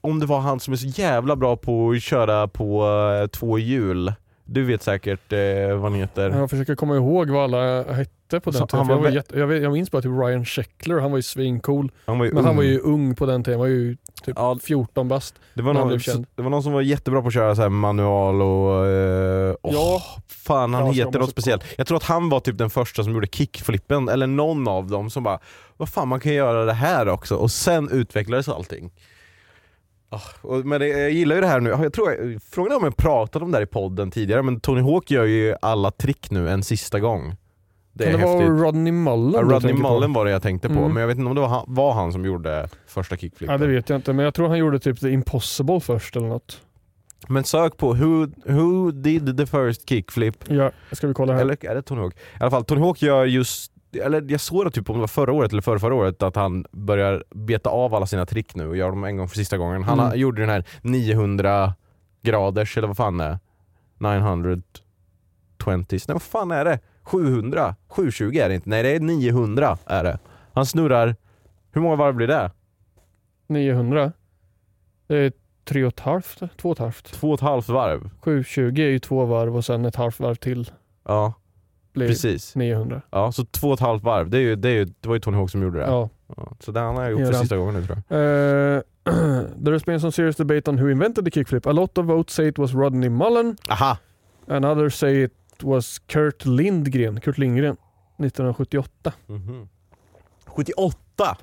om 0.00 0.20
det 0.20 0.26
var 0.26 0.40
han 0.40 0.60
som 0.60 0.72
är 0.72 0.76
så 0.76 0.86
jävla 0.86 1.36
bra 1.36 1.56
på 1.56 1.90
att 1.90 2.02
köra 2.02 2.48
på 2.48 2.84
eh, 3.22 3.26
två 3.26 3.58
hjul. 3.58 4.12
Du 4.44 4.64
vet 4.64 4.82
säkert 4.82 5.32
eh, 5.32 5.38
vad 5.72 5.82
han 5.82 5.94
heter. 5.94 6.30
Jag 6.30 6.50
försöker 6.50 6.74
komma 6.74 6.96
ihåg 6.96 7.30
vad 7.30 7.44
alla 7.44 7.92
hette 7.92 8.19
på 8.40 8.50
den 8.50 8.58
Så 8.60 8.66
tiden. 8.66 8.86
han 8.86 9.02
Jag, 9.02 9.14
jätte, 9.14 9.38
jag, 9.38 9.46
vet, 9.46 9.62
jag 9.62 9.72
minns 9.72 9.90
bara 9.90 10.02
typ 10.02 10.10
Ryan 10.12 10.44
Sheckler, 10.44 10.98
han 11.00 11.10
var 11.10 11.18
ju 11.18 11.22
svincool. 11.22 11.92
Han 12.06 12.18
var 12.18 12.24
ju 12.26 12.32
Men 12.32 12.44
han 12.44 12.50
ung. 12.50 12.56
var 12.56 12.64
ju 12.64 12.78
ung 12.78 13.14
på 13.14 13.26
den 13.26 13.44
tiden, 13.44 13.60
han 13.60 13.68
var 13.68 13.74
ju 13.76 13.96
typ 14.24 14.34
Ja. 14.36 14.58
14 14.62 15.08
bast. 15.08 15.34
Det 15.54 15.62
var, 15.62 15.74
han 15.74 15.88
någon, 15.88 15.98
det 16.34 16.42
var 16.42 16.50
någon 16.50 16.62
som 16.62 16.72
var 16.72 16.82
jättebra 16.82 17.20
på 17.22 17.28
att 17.28 17.34
köra 17.34 17.54
så 17.56 17.62
här 17.62 17.68
manual 17.68 18.42
och... 18.42 18.86
Eh, 18.86 19.54
Ja. 19.62 20.02
Fan 20.28 20.74
han 20.74 20.86
Ja, 20.86 20.92
heter 20.92 21.18
något 21.18 21.30
speciellt. 21.30 21.64
Jag 21.78 21.86
tror 21.86 21.96
att 21.96 22.04
han 22.04 22.28
var 22.28 22.40
typ 22.40 22.58
den 22.58 22.70
första 22.70 23.04
som 23.04 23.12
gjorde 23.12 23.26
kickflippen, 23.26 24.08
eller 24.08 24.26
någon 24.26 24.68
av 24.68 24.86
dem 24.86 25.10
som 25.10 25.22
bara 25.22 25.38
Vad 25.76 25.88
fan 25.88 26.08
man 26.08 26.20
kan 26.20 26.34
göra 26.34 26.64
det 26.64 26.72
här 26.72 27.08
också, 27.08 27.34
och 27.36 27.50
sen 27.50 27.88
utvecklades 27.90 28.48
allting. 28.48 28.90
Och, 30.42 30.66
men 30.66 30.80
det, 30.80 30.86
jag 30.88 31.10
gillar 31.10 31.34
ju 31.36 31.40
det 31.40 31.46
här 31.46 31.60
nu, 31.60 31.70
jag 31.70 31.92
tror, 31.92 32.38
frågan 32.50 32.72
är 32.72 32.76
om 32.76 32.84
jag 32.84 32.96
pratat 32.96 33.42
om 33.42 33.50
det 33.50 33.56
här 33.58 33.62
i 33.62 33.66
podden 33.66 34.10
tidigare, 34.10 34.42
men 34.42 34.60
Tony 34.60 34.80
Hawk 34.80 35.10
gör 35.10 35.24
ju 35.24 35.54
alla 35.62 35.90
trick 35.90 36.30
nu 36.30 36.48
en 36.50 36.62
sista 36.62 37.00
gång. 37.00 37.36
Det 37.92 38.04
är 38.04 38.10
Kan 38.10 38.20
det 38.20 38.26
häftigt. 38.26 38.48
var 38.50 38.56
Rodney 38.56 38.92
Mullen 38.92 39.32
Ja, 39.48 39.54
Rodney? 39.56 39.74
Mullen 39.74 40.12
var 40.12 40.24
det 40.24 40.30
jag 40.30 40.42
tänkte 40.42 40.68
på, 40.68 40.74
Mm. 40.78 40.92
men 40.92 41.00
jag 41.00 41.08
vet 41.08 41.16
inte 41.18 41.28
om 41.28 41.34
det 41.34 41.40
var 41.40 41.48
han, 41.48 41.64
var 41.68 41.92
han 41.92 42.12
som 42.12 42.24
gjorde 42.24 42.68
första 42.86 43.16
kickflippen. 43.16 43.52
Ja 43.52 43.58
det 43.58 43.66
vet 43.72 43.88
jag 43.88 43.98
inte, 43.98 44.12
men 44.12 44.24
jag 44.24 44.34
tror 44.34 44.48
han 44.48 44.58
gjorde 44.58 44.78
typ 44.78 45.00
The 45.00 45.10
Impossible 45.10 45.80
först 45.80 46.16
eller 46.16 46.28
något. 46.28 46.60
Men 47.28 47.44
sök 47.44 47.76
på 47.76 47.92
who, 47.94 48.26
who 48.46 48.90
did 48.90 49.36
the 49.36 49.46
first 49.46 49.88
kickflip, 49.88 50.36
Ja, 50.48 50.70
ska 50.92 51.06
vi 51.06 51.14
kolla 51.14 51.32
här. 51.32 51.40
eller 51.40 51.66
är 51.66 51.74
det 51.74 51.82
Tony 51.82 52.00
Hawk? 52.00 52.14
I 52.14 52.18
alla 52.40 52.50
fall, 52.50 52.64
Tony 52.64 52.80
Hawk 52.80 53.02
gör 53.02 53.24
just, 53.24 53.72
eller 54.04 54.24
jag 54.30 54.40
såg 54.40 54.64
det 54.64 54.70
typ 54.70 54.90
om 54.90 54.96
det 54.96 55.00
var 55.00 55.06
förra 55.06 55.32
året 55.32 55.52
eller 55.52 55.62
förra, 55.62 55.78
förra 55.78 55.94
året 55.94 56.22
att 56.22 56.36
han 56.36 56.64
börjar 56.72 57.24
beta 57.34 57.70
av 57.70 57.94
alla 57.94 58.06
sina 58.06 58.26
trick 58.26 58.54
nu 58.54 58.68
och 58.68 58.76
gör 58.76 58.88
dem 58.90 59.04
en 59.04 59.16
gång 59.16 59.28
för 59.28 59.36
sista 59.36 59.58
gången. 59.58 59.82
Han 59.82 60.00
Mm. 60.00 60.18
gjorde 60.18 60.40
den 60.42 60.50
här 60.50 60.64
900 60.82 61.74
graders, 62.22 62.76
eller 62.78 62.88
vad 62.88 62.96
fan 62.96 63.18
det 63.18 63.24
är? 63.24 63.38
920, 63.98 64.62
nej 65.90 66.04
vad 66.06 66.22
fan 66.22 66.50
är 66.50 66.64
det? 66.64 66.78
700? 67.10 67.74
720 67.88 68.36
är 68.38 68.48
det 68.48 68.54
inte, 68.54 68.68
nej 68.68 68.82
det 68.82 68.88
är 68.88 69.00
900 69.00 69.78
är 69.86 70.04
det. 70.04 70.18
Han 70.52 70.66
snurrar, 70.66 71.16
hur 71.72 71.80
många 71.80 71.96
varv 71.96 72.14
blir 72.14 72.26
det? 72.26 72.50
900. 73.46 74.12
Det 75.06 75.16
är 75.16 75.32
tre 75.64 75.84
och 75.84 75.92
ett 75.92 76.00
halvt, 76.00 76.42
två 76.56 76.68
och 76.68 76.72
ett 76.72 76.78
halvt. 76.78 77.12
Två 77.12 77.28
och 77.28 77.34
ett 77.34 77.40
halvt 77.40 77.68
varv. 77.68 78.10
720 78.20 78.62
är 78.62 78.88
ju 78.88 78.98
två 78.98 79.24
varv 79.24 79.56
och 79.56 79.64
sen 79.64 79.84
ett 79.84 79.96
halvt 79.96 80.20
varv 80.20 80.34
till 80.34 80.70
Ja, 81.04 81.34
blir 81.92 82.08
precis. 82.08 82.56
900. 82.56 83.02
Ja, 83.10 83.32
så 83.32 83.44
två 83.44 83.68
och 83.68 83.74
ett 83.74 83.80
halvt 83.80 84.02
varv. 84.02 84.30
Det, 84.30 84.38
är 84.38 84.42
ju, 84.42 84.56
det, 84.56 84.68
är 84.68 84.72
ju, 84.72 84.84
det 84.84 85.08
var 85.08 85.14
ju 85.14 85.20
Tony 85.20 85.36
Hawk 85.36 85.50
som 85.50 85.62
gjorde 85.62 85.78
det. 85.78 85.86
Ja. 85.86 86.08
Ja, 86.36 86.56
så 86.60 86.72
det 86.72 86.80
han 86.80 86.96
har 86.96 87.10
gjort 87.10 87.20
Gör 87.20 87.32
för 87.32 87.38
sista 87.38 87.56
gången 87.56 87.74
nu 87.74 87.86
tror 87.86 88.02
jag. 88.08 88.18
Uh, 88.18 88.82
there 89.64 89.72
has 89.72 89.84
been 89.84 90.00
some 90.00 90.12
serious 90.12 90.36
debate 90.36 90.70
on 90.70 90.78
who 90.78 90.90
invented 90.90 91.24
the 91.24 91.30
kickflip. 91.30 91.66
A 91.66 91.72
lot 91.72 91.98
of 91.98 92.06
votes 92.06 92.34
say 92.34 92.48
it 92.48 92.58
was 92.58 92.74
Rodney 92.74 93.08
Mullen 93.08 93.56
Aha! 93.68 93.98
and 94.48 94.64
others 94.64 94.94
say 94.94 95.24
it 95.24 95.32
was 95.62 95.98
Kurt 95.98 96.44
Lindgren, 96.46 97.20
Kurt 97.20 97.38
Lindgren 97.38 97.76
1978. 98.18 99.12
Mhm. 99.26 99.68
78! 100.46 101.36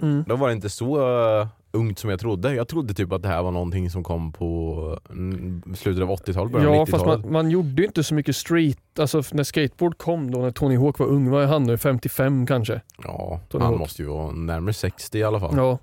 Mm. 0.00 0.24
Då 0.28 0.36
var 0.36 0.48
det 0.48 0.54
inte 0.54 0.70
så 0.70 0.98
uh, 1.40 1.46
ungt 1.72 1.98
som 1.98 2.10
jag 2.10 2.20
trodde. 2.20 2.54
Jag 2.54 2.68
trodde 2.68 2.94
typ 2.94 3.12
att 3.12 3.22
det 3.22 3.28
här 3.28 3.42
var 3.42 3.50
någonting 3.50 3.90
som 3.90 4.02
kom 4.04 4.32
på 4.32 4.98
mm, 5.10 5.62
slutet 5.76 6.02
av 6.02 6.08
80-talet, 6.10 6.52
början 6.52 6.74
Ja 6.74 6.80
av 6.80 6.86
fast 6.86 7.04
90-talet. 7.04 7.24
man, 7.24 7.32
man 7.32 7.50
gjorde 7.50 7.82
ju 7.82 7.86
inte 7.86 8.04
så 8.04 8.14
mycket 8.14 8.36
street, 8.36 8.98
alltså 8.98 9.22
när 9.32 9.44
skateboard 9.44 9.98
kom 9.98 10.30
då 10.30 10.38
när 10.38 10.50
Tony 10.50 10.76
Hawk 10.76 10.98
var 10.98 11.06
ung, 11.06 11.30
vad 11.30 11.42
är 11.42 11.46
han 11.46 11.62
nu? 11.64 11.78
55 11.78 12.46
kanske? 12.46 12.80
Ja, 13.04 13.40
Tony 13.48 13.62
han 13.64 13.72
Hawk. 13.72 13.80
måste 13.80 14.02
ju 14.02 14.08
vara 14.08 14.30
närmare 14.32 14.72
60 14.72 15.18
i 15.18 15.22
alla 15.24 15.40
fall. 15.40 15.54
Ja. 15.56 15.78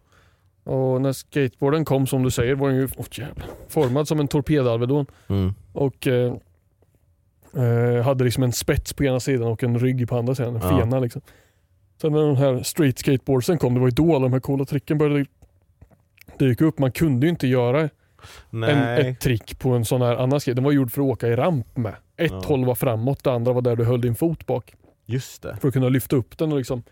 Och 0.64 1.02
när 1.02 1.14
skateboarden 1.14 1.86
kom 1.86 2.08
som 2.08 2.24
du 2.24 2.32
säger 2.32 2.56
var 2.56 2.68
den 2.70 2.78
ju 2.78 2.86
oh, 2.86 3.06
jävlar, 3.12 3.48
formad 3.70 4.08
som 4.08 4.20
en 4.20 4.28
torpedalvedon 4.28 5.06
Mm. 5.28 5.54
och 5.74 6.08
eh, 6.08 6.34
eh, 7.56 8.04
hade 8.04 8.24
liksom 8.24 8.44
en 8.44 8.52
spets 8.52 8.94
på 8.94 9.04
ena 9.04 9.20
sidan 9.20 9.48
och 9.48 9.64
en 9.64 9.80
rygg 9.80 10.10
på 10.10 10.18
andra 10.18 10.36
sidan, 10.36 10.56
en 10.56 10.62
Ja. 10.62 10.80
fena 10.80 11.00
liksom. 11.00 11.22
Sen 12.02 12.12
när 12.12 12.20
de 12.28 12.38
här 12.38 12.64
street 12.64 13.00
skateboardsen 13.00 13.58
kom, 13.58 13.74
det 13.74 13.80
var 13.80 13.88
ju 13.88 13.92
då 13.92 14.16
alla 14.16 14.24
de 14.26 14.34
här 14.34 14.40
coola 14.40 14.66
tricken 14.66 14.98
började 14.98 15.26
dyka 16.40 16.66
upp. 16.66 16.80
Man 16.80 16.92
kunde 16.92 17.26
ju 17.26 17.30
inte 17.30 17.48
göra 17.48 17.90
en, 18.52 18.64
ett 18.64 19.20
trick 19.20 19.60
på 19.60 19.70
en 19.70 19.86
sån 19.86 20.02
här 20.02 20.16
annan 20.16 20.40
skate. 20.40 20.56
Den 20.56 20.64
var 20.64 20.72
gjord 20.72 20.92
för 20.92 21.02
att 21.02 21.08
åka 21.08 21.28
i 21.28 21.36
ramp 21.36 21.78
med. 21.78 21.96
Ett 22.18 22.32
Ja. 22.32 22.42
håll 22.46 22.66
var 22.66 22.76
framåt, 22.76 23.24
det 23.24 23.32
andra 23.32 23.54
var 23.54 23.62
där 23.62 23.76
du 23.76 23.84
höll 23.86 24.02
din 24.02 24.16
fot 24.16 24.46
bak. 24.46 24.74
Just 25.06 25.42
det. 25.42 25.58
För 25.62 25.68
att 25.68 25.74
kunna 25.74 25.90
lyfta 25.90 26.16
upp 26.16 26.38
den 26.38 26.52
och 26.52 26.58
liksom 26.58 26.84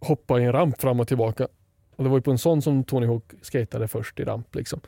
hoppa 0.00 0.40
i 0.40 0.44
en 0.44 0.52
ramp 0.52 0.80
fram 0.80 1.00
och 1.00 1.08
tillbaka. 1.08 1.48
Och 1.96 2.04
Det 2.04 2.10
var 2.10 2.16
ju 2.16 2.22
på 2.22 2.30
en 2.30 2.38
sån 2.38 2.62
som 2.62 2.84
Tony 2.84 3.06
Hawk 3.06 3.24
skatade 3.42 3.88
först 3.88 4.20
i 4.20 4.24
ramp. 4.24 4.54
Liksom. 4.54 4.80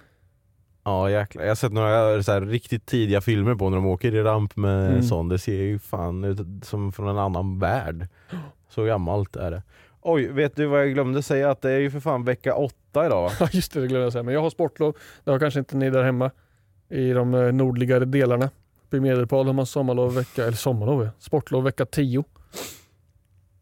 Ja 0.87 1.11
jäklar. 1.11 1.43
Jag 1.43 1.51
har 1.51 1.55
sett 1.55 1.73
några 1.73 2.23
så 2.23 2.33
här, 2.33 2.41
riktigt 2.41 2.87
tidiga 2.87 3.21
filmer 3.21 3.55
på 3.55 3.71
när 3.71 3.77
de 3.77 3.87
åker 3.87 4.15
i 4.15 4.23
ramp 4.23 4.57
med 4.57 4.91
Mm. 4.91 5.03
sån. 5.03 5.29
Det 5.29 5.39
ser 5.39 5.53
ju 5.63 5.79
fan 5.79 6.25
ut 6.25 6.39
som 6.63 6.93
från 6.93 7.09
en 7.09 7.19
annan 7.19 7.59
värld. 7.59 8.09
Så 8.69 8.85
gammalt 8.85 9.37
är 9.37 9.51
det. 9.51 9.63
Oj, 10.01 10.27
vet 10.33 10.57
du 10.57 10.67
vad 10.67 10.81
jag 10.81 10.93
glömde 10.95 11.23
säga? 11.23 11.51
Att 11.51 11.61
det 11.63 11.71
är 11.71 11.79
ju 11.79 11.91
för 11.91 12.01
fan 12.01 12.25
vecka 12.25 12.55
åtta 12.55 13.07
idag 13.07 13.23
va? 13.23 13.31
Ja 13.41 13.49
just 13.53 13.73
det, 13.73 13.81
det 13.81 13.87
glömde 13.87 14.05
jag 14.05 14.13
säga. 14.13 14.23
Men 14.23 14.35
jag 14.35 14.41
har 14.43 14.51
sportlov. 14.51 14.97
Det 15.25 15.31
har 15.31 15.39
kanske 15.39 15.59
inte 15.61 15.77
ni 15.77 15.91
där 15.91 16.03
hemma. 16.03 16.31
I 16.89 17.13
de 17.13 17.35
eh, 17.35 17.53
nordligare 17.53 18.05
delarna. 18.05 18.51
Uppe 18.87 18.97
i 18.97 19.01
Medelpad 19.01 19.47
har 19.47 19.53
man 19.53 19.67
sommarlov 19.67 20.15
vecka, 20.15 20.43
eller 20.43 20.57
sommarlov 20.57 21.05
ja. 21.05 21.11
Sportlov 21.19 21.65
vecka 21.65 21.87
10. 21.87 22.25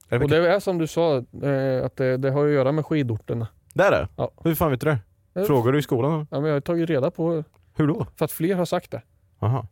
Är 0.08 0.18
det 0.18 0.24
Och 0.24 0.30
det 0.30 0.52
är 0.54 0.60
som 0.60 0.78
du 0.78 0.86
sa, 0.86 1.16
eh, 1.16 1.84
att 1.84 1.96
det, 1.96 2.16
det 2.16 2.30
har 2.30 2.46
att 2.46 2.52
göra 2.52 2.72
med 2.72 2.86
skidorterna. 2.86 3.48
Där 3.74 3.92
är 3.92 4.00
det? 4.00 4.08
Ja. 4.16 4.30
Hur 4.44 4.54
fan 4.54 4.70
vet 4.70 4.80
du 4.80 4.86
det? 4.86 4.98
Frågar 5.46 5.72
du 5.72 5.78
i 5.78 5.82
skolan? 5.82 6.26
Ja, 6.30 6.40
men 6.40 6.48
jag 6.48 6.56
har 6.56 6.60
tagit 6.60 6.90
reda 6.90 7.10
på, 7.10 7.44
Hur 7.74 7.86
då? 7.86 8.06
för 8.16 8.24
att 8.24 8.32
fler 8.32 8.54
har 8.54 8.64
sagt 8.64 8.90
det. 8.90 9.02
Aha. 9.38 9.66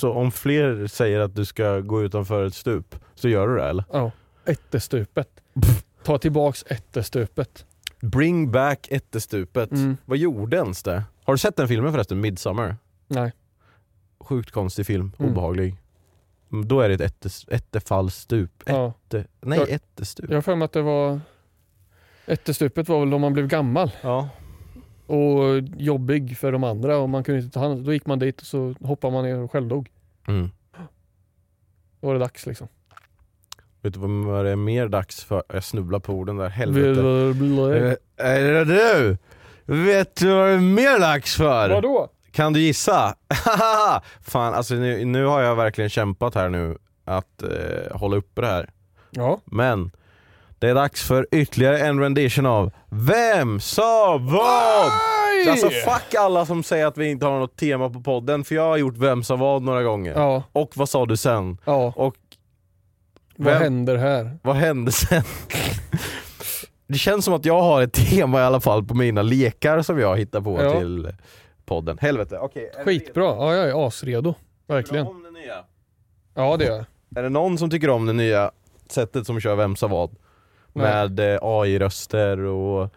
Så 0.00 0.12
om 0.12 0.30
fler 0.32 0.86
säger 0.86 1.20
att 1.20 1.34
du 1.34 1.44
ska 1.44 1.80
gå 1.80 2.02
utanför 2.02 2.46
ett 2.46 2.54
stup, 2.54 2.94
så 3.14 3.28
gör 3.28 3.48
du 3.48 3.56
det 3.56 3.64
eller? 3.68 3.84
Ja. 3.92 4.10
Ättestupet. 4.44 5.28
Ta 6.02 6.18
tillbaks 6.18 6.64
ättestupet. 6.68 7.66
Bring 8.00 8.50
back 8.52 8.88
ättestupet. 8.90 9.70
Mm. 9.72 9.96
Vad 10.04 10.18
gjorde 10.18 10.56
ens 10.56 10.82
det? 10.82 11.04
Har 11.24 11.34
du 11.34 11.38
sett 11.38 11.56
den 11.56 11.68
filmen 11.68 11.92
förresten? 11.92 12.20
Midsummer? 12.20 12.76
Nej. 13.08 13.32
Sjukt 14.20 14.50
konstig 14.50 14.86
film, 14.86 15.12
Mm. 15.18 15.30
obehaglig. 15.32 15.76
Mm, 16.52 16.68
Då 16.68 16.80
är 16.80 16.88
det 16.88 16.94
ett 16.94 17.00
ättes, 17.00 17.46
ättefallsstup. 17.48 18.62
Ja. 18.66 18.92
Ätte, 19.06 19.24
nej, 19.40 19.58
Jag- 19.58 19.70
ättestup. 19.70 20.30
Jag 20.30 20.36
har 20.36 20.42
för 20.42 20.54
mig 20.56 20.64
att 20.64 20.72
det 20.72 20.82
var 20.82 21.20
Ättestupet 22.26 22.88
var 22.88 23.00
väl 23.00 23.10
då 23.10 23.18
man 23.18 23.32
blev 23.32 23.46
gammal 23.46 23.90
Ja. 24.02 24.28
Och 25.10 25.62
jobbig 25.76 26.38
för 26.38 26.52
de 26.52 26.64
andra 26.64 26.96
och 26.98 27.08
man 27.08 27.24
kunde 27.24 27.40
inte 27.40 27.54
ta 27.54 27.60
hand 27.60 27.84
Då 27.84 27.92
gick 27.92 28.06
man 28.06 28.18
dit 28.18 28.40
och 28.40 28.46
så 28.46 28.74
hoppade 28.80 29.12
man 29.12 29.24
ner 29.24 29.38
och 29.38 29.52
självdog. 29.52 29.88
Mm. 30.28 30.50
Då 32.00 32.06
var 32.06 32.14
det 32.14 32.20
dags 32.20 32.46
liksom. 32.46 32.68
Vet 33.82 33.94
du 33.94 34.00
vad 34.00 34.44
det 34.44 34.50
är 34.50 34.56
mer 34.56 34.88
dags 34.88 35.24
för? 35.24 35.42
Jag 35.48 35.64
snubblar 35.64 35.98
på 35.98 36.12
orden 36.12 36.36
där, 36.36 36.48
helvete. 36.48 37.00
Eh, 38.16 38.26
Är 38.26 38.40
det 38.42 38.64
du? 38.64 39.16
Vet 39.64 40.16
du 40.16 40.28
vad 40.34 40.46
det 40.46 40.52
är 40.52 40.58
mer 40.58 41.00
dags 41.00 41.36
för? 41.36 41.70
Vadå? 41.70 42.08
Kan 42.32 42.52
du 42.52 42.60
gissa? 42.60 43.14
Fan 44.20 44.54
alltså 44.54 44.74
nu, 44.74 45.04
nu 45.04 45.24
har 45.24 45.40
jag 45.40 45.56
verkligen 45.56 45.90
kämpat 45.90 46.34
här 46.34 46.48
nu 46.48 46.78
att 47.04 47.42
eh, 47.42 47.96
hålla 47.96 48.16
uppe 48.16 48.40
det 48.40 48.46
här. 48.46 48.70
Ja. 49.10 49.40
Men 49.44 49.90
det 50.60 50.68
är 50.68 50.74
dags 50.74 51.02
för 51.08 51.26
ytterligare 51.32 51.78
en 51.78 52.00
rendition 52.00 52.46
av 52.46 52.70
Vem 52.88 53.60
sa 53.60 54.18
vad? 54.18 54.90
Alltså 55.52 55.68
fuck 55.70 56.14
alla 56.18 56.46
som 56.46 56.62
säger 56.62 56.86
att 56.86 56.98
vi 56.98 57.10
inte 57.10 57.26
har 57.26 57.38
något 57.38 57.56
tema 57.56 57.90
på 57.90 58.00
podden 58.00 58.44
för 58.44 58.54
jag 58.54 58.62
har 58.68 58.76
gjort 58.76 58.96
Vem 58.96 59.22
sa 59.22 59.36
vad 59.36 59.62
några 59.62 59.82
gånger. 59.82 60.12
Ja. 60.12 60.42
Och 60.52 60.70
vad 60.76 60.88
sa 60.88 61.06
du 61.06 61.16
sen? 61.16 61.58
ja. 61.64 61.92
Och 61.96 62.14
Vad 63.36 63.52
Vem- 63.52 63.62
händer 63.62 63.96
här? 63.96 64.38
vad 64.42 64.56
hände 64.56 64.92
sen? 64.92 65.22
Det 66.86 66.98
känns 66.98 67.24
som 67.24 67.34
att 67.34 67.44
jag 67.44 67.62
har 67.62 67.82
ett 67.82 67.92
tema 67.92 68.38
i 68.40 68.42
alla 68.42 68.60
fall 68.60 68.84
på 68.84 68.94
mina 68.94 69.22
lekar 69.22 69.82
som 69.82 69.98
jag 69.98 70.18
hittar 70.18 70.40
på 70.40 70.62
Ja. 70.62 70.78
till 70.80 71.08
podden. 71.66 71.98
Helvete, 72.00 72.38
okej. 72.40 72.70
ni 72.78 72.84
Skitbra. 72.84 73.24
Ja, 73.24 73.54
jag 73.54 73.68
är 73.68 73.86
asredo. 73.86 74.16
redo? 74.16 74.34
Verkligen. 74.66 75.06
Om 75.06 75.22
det 75.22 75.30
nya. 75.30 75.54
Ja 76.34 76.56
det 76.56 76.64
gör 76.64 76.76
jag. 76.76 77.18
Är 77.18 77.22
det 77.22 77.28
någon 77.28 77.58
som 77.58 77.70
tycker 77.70 77.90
om 77.90 78.06
det 78.06 78.12
nya 78.12 78.50
sättet 78.88 79.26
som 79.26 79.40
kör 79.40 79.56
Vem 79.56 79.76
sa 79.76 79.86
vad? 79.86 80.10
Med 80.72 81.20
eh, 81.20 81.38
AI-röster 81.42 82.38
och 82.38 82.88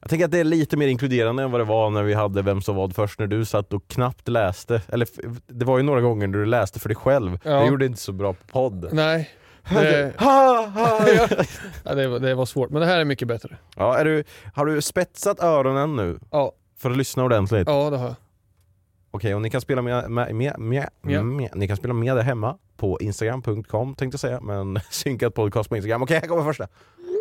jag 0.00 0.10
tänker 0.10 0.24
att 0.24 0.30
det 0.30 0.38
är 0.38 0.44
lite 0.44 0.76
mer 0.76 0.88
inkluderande 0.88 1.42
än 1.42 1.50
vad 1.50 1.60
det 1.60 1.64
var 1.64 1.90
när 1.90 2.02
vi 2.02 2.14
hade 2.14 2.42
Vem 2.42 2.62
sa 2.62 2.72
vad 2.72 2.94
först 2.94 3.18
när 3.18 3.26
du 3.26 3.44
satt 3.44 3.72
och 3.72 3.88
knappt 3.88 4.28
läste. 4.28 4.82
Eller 4.88 5.08
det 5.46 5.64
var 5.64 5.76
ju 5.78 5.82
några 5.82 6.00
gånger 6.00 6.26
när 6.26 6.38
du 6.38 6.46
läste 6.46 6.80
för 6.80 6.88
dig 6.88 6.96
själv. 6.96 7.38
Ja. 7.42 7.50
Jag 7.50 7.66
gjorde 7.68 7.86
inte 7.86 8.00
så 8.00 8.12
bra 8.12 8.32
på 8.32 8.46
podd. 8.46 8.88
Nej. 8.92 9.30
Det, 9.70 10.12
Ha, 10.18 10.66
ha. 10.66 11.06
ja, 11.84 11.94
det, 11.94 12.08
var- 12.08 12.18
det 12.18 12.34
var 12.34 12.46
svårt 12.46 12.70
men 12.70 12.80
det 12.80 12.86
här 12.86 12.98
är 12.98 13.04
mycket 13.04 13.28
bättre. 13.28 13.56
Ja, 13.76 13.96
är 13.98 14.04
du, 14.04 14.24
har 14.54 14.66
du 14.66 14.82
spetsat 14.82 15.40
öronen 15.42 15.96
nu 15.96 16.18
Ja, 16.30 16.52
för 16.78 16.90
att 16.90 16.96
lyssna 16.96 17.24
ordentligt? 17.24 17.68
ja 17.68 17.90
det 17.90 17.96
har 17.96 18.06
jag. 18.06 18.14
Okej, 19.10 19.34
och 19.34 19.42
ni 19.42 19.50
kan 19.50 19.60
spela 19.60 19.82
med, 19.82 20.10
med, 20.10 20.34
med, 20.34 20.58
med, 20.58 20.88
Ja. 21.02 21.22
med, 21.22 21.50
ni 21.54 21.68
kan 21.68 21.76
spela 21.76 21.94
med 21.94 22.16
det 22.16 22.22
hemma 22.22 22.58
på 22.76 23.00
instagram.com 23.00 23.94
tänkte 23.94 24.14
jag 24.14 24.20
säga, 24.20 24.40
men 24.40 24.80
synkat 24.90 25.34
podcast 25.34 25.68
på 25.70 25.76
Instagram. 25.76 26.02
Okej, 26.02 26.18
här 26.22 26.28
kommer 26.28 26.44
första. 26.44 26.68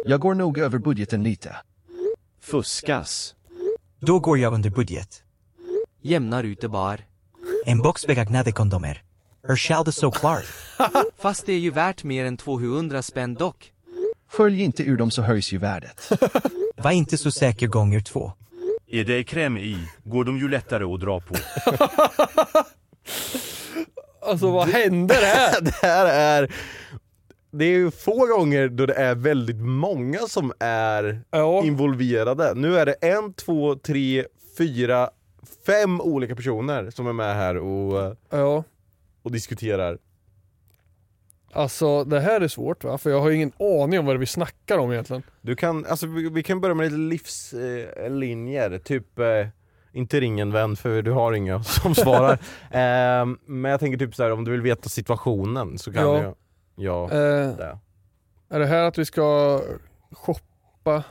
Jag 0.09 0.19
går 0.19 0.33
nog 0.33 0.57
över 0.57 0.77
budgeten 0.77 1.23
lite. 1.23 1.55
Fuskas. 2.41 3.35
Då 3.99 4.19
går 4.19 4.37
jag 4.37 4.53
under 4.53 4.69
budget. 4.69 5.23
Jämnar 6.01 6.43
ut 6.43 6.61
det 6.61 6.69
bara. 6.69 6.97
En 7.65 7.81
box 7.81 8.07
begagnade 8.07 8.51
kondomer. 8.51 9.01
Urshall 9.47 9.85
det 9.85 9.91
så 9.91 10.11
klart. 10.11 10.45
Fast 11.17 11.45
det 11.45 11.53
är 11.53 11.59
ju 11.59 11.71
värt 11.71 12.03
mer 12.03 12.25
än 12.25 12.37
200 12.37 13.01
spänn 13.01 13.33
dock. 13.33 13.71
Följ 14.29 14.61
inte 14.63 14.83
ur 14.83 14.97
dem 14.97 15.11
så 15.11 15.21
höjs 15.21 15.53
ju 15.53 15.57
värdet. 15.57 16.11
Var 16.77 16.91
inte 16.91 17.17
så 17.17 17.31
säker 17.31 17.67
gånger 17.67 17.99
två. 17.99 18.31
Är 18.87 19.03
det 19.03 19.23
kräm 19.23 19.57
i 19.57 19.77
går 20.03 20.23
de 20.23 20.37
ju 20.37 20.49
lättare 20.49 20.83
att 20.83 20.99
dra 20.99 21.19
på. 21.19 21.35
Alltså 24.21 24.51
vad 24.51 24.69
händer 24.69 25.15
här? 25.15 25.61
det 25.61 25.75
här 25.81 26.05
är... 26.05 26.51
Det 27.51 27.65
är 27.65 27.69
ju 27.77 27.91
få 27.91 28.25
gånger 28.37 28.67
då 28.69 28.85
det 28.85 28.93
är 28.93 29.15
väldigt 29.15 29.61
många 29.61 30.19
som 30.19 30.53
är 30.59 31.21
Ja. 31.31 31.63
involverade. 31.63 32.53
Nu 32.55 32.77
är 32.77 32.85
det 32.85 32.93
en, 32.93 33.33
två, 33.33 33.75
tre, 33.75 34.25
fyra, 34.57 35.09
fem 35.65 36.01
olika 36.01 36.35
personer 36.35 36.89
som 36.89 37.07
är 37.07 37.13
med 37.13 37.35
här 37.35 37.57
och, 37.57 38.15
Ja. 38.29 38.63
och 39.23 39.31
diskuterar. 39.31 39.97
Alltså 41.53 42.03
det 42.03 42.19
här 42.19 42.41
är 42.41 42.47
svårt 42.47 42.83
va? 42.83 42.97
För 42.97 43.09
jag 43.09 43.21
har 43.21 43.29
ju 43.29 43.35
ingen 43.35 43.51
aning 43.59 43.99
om 43.99 44.05
vad 44.05 44.15
det 44.15 44.19
vi 44.19 44.25
snackar 44.25 44.77
om 44.77 44.91
egentligen. 44.91 45.23
Du 45.41 45.55
kan, 45.55 45.85
alltså, 45.85 46.07
vi, 46.07 46.29
vi 46.29 46.43
kan 46.43 46.61
börja 46.61 46.75
med 46.75 46.85
lite 46.91 46.97
livslinjer, 46.97 48.77
typ 48.79 49.19
eh, 49.19 49.47
inte 49.93 50.19
ring 50.19 50.39
en 50.39 50.51
vän 50.51 50.75
för 50.75 51.01
du 51.01 51.11
har 51.11 51.33
inga 51.33 51.63
som 51.63 51.95
svarar. 51.95 52.39
Ehm, 52.71 53.37
men 53.45 53.71
jag 53.71 53.79
tänker 53.79 53.97
typ 53.97 54.15
så 54.15 54.23
här 54.23 54.31
om 54.31 54.43
du 54.43 54.51
vill 54.51 54.61
veta 54.61 54.89
situationen 54.89 55.77
så 55.77 55.93
kan 55.93 56.03
Ja. 56.03 56.21
jag... 56.23 56.35
Ja, 56.79 57.03
Eh, 57.11 57.57
det. 57.57 57.77
är 58.49 58.59
det 58.59 58.65
här 58.65 58.83
att 58.83 58.97
vi 58.97 59.05
ska 59.05 59.59
shoppa? 60.11 61.03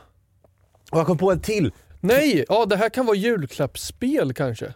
Och 0.91 0.99
jag 0.99 1.05
kom 1.05 1.17
på 1.17 1.31
en 1.31 1.39
till! 1.39 1.73
Nej! 1.99 2.45
Ja 2.49 2.65
det 2.65 2.75
här 2.77 2.89
kan 2.89 3.05
vara 3.05 3.15
julklappsspel 3.15 4.33
kanske? 4.33 4.73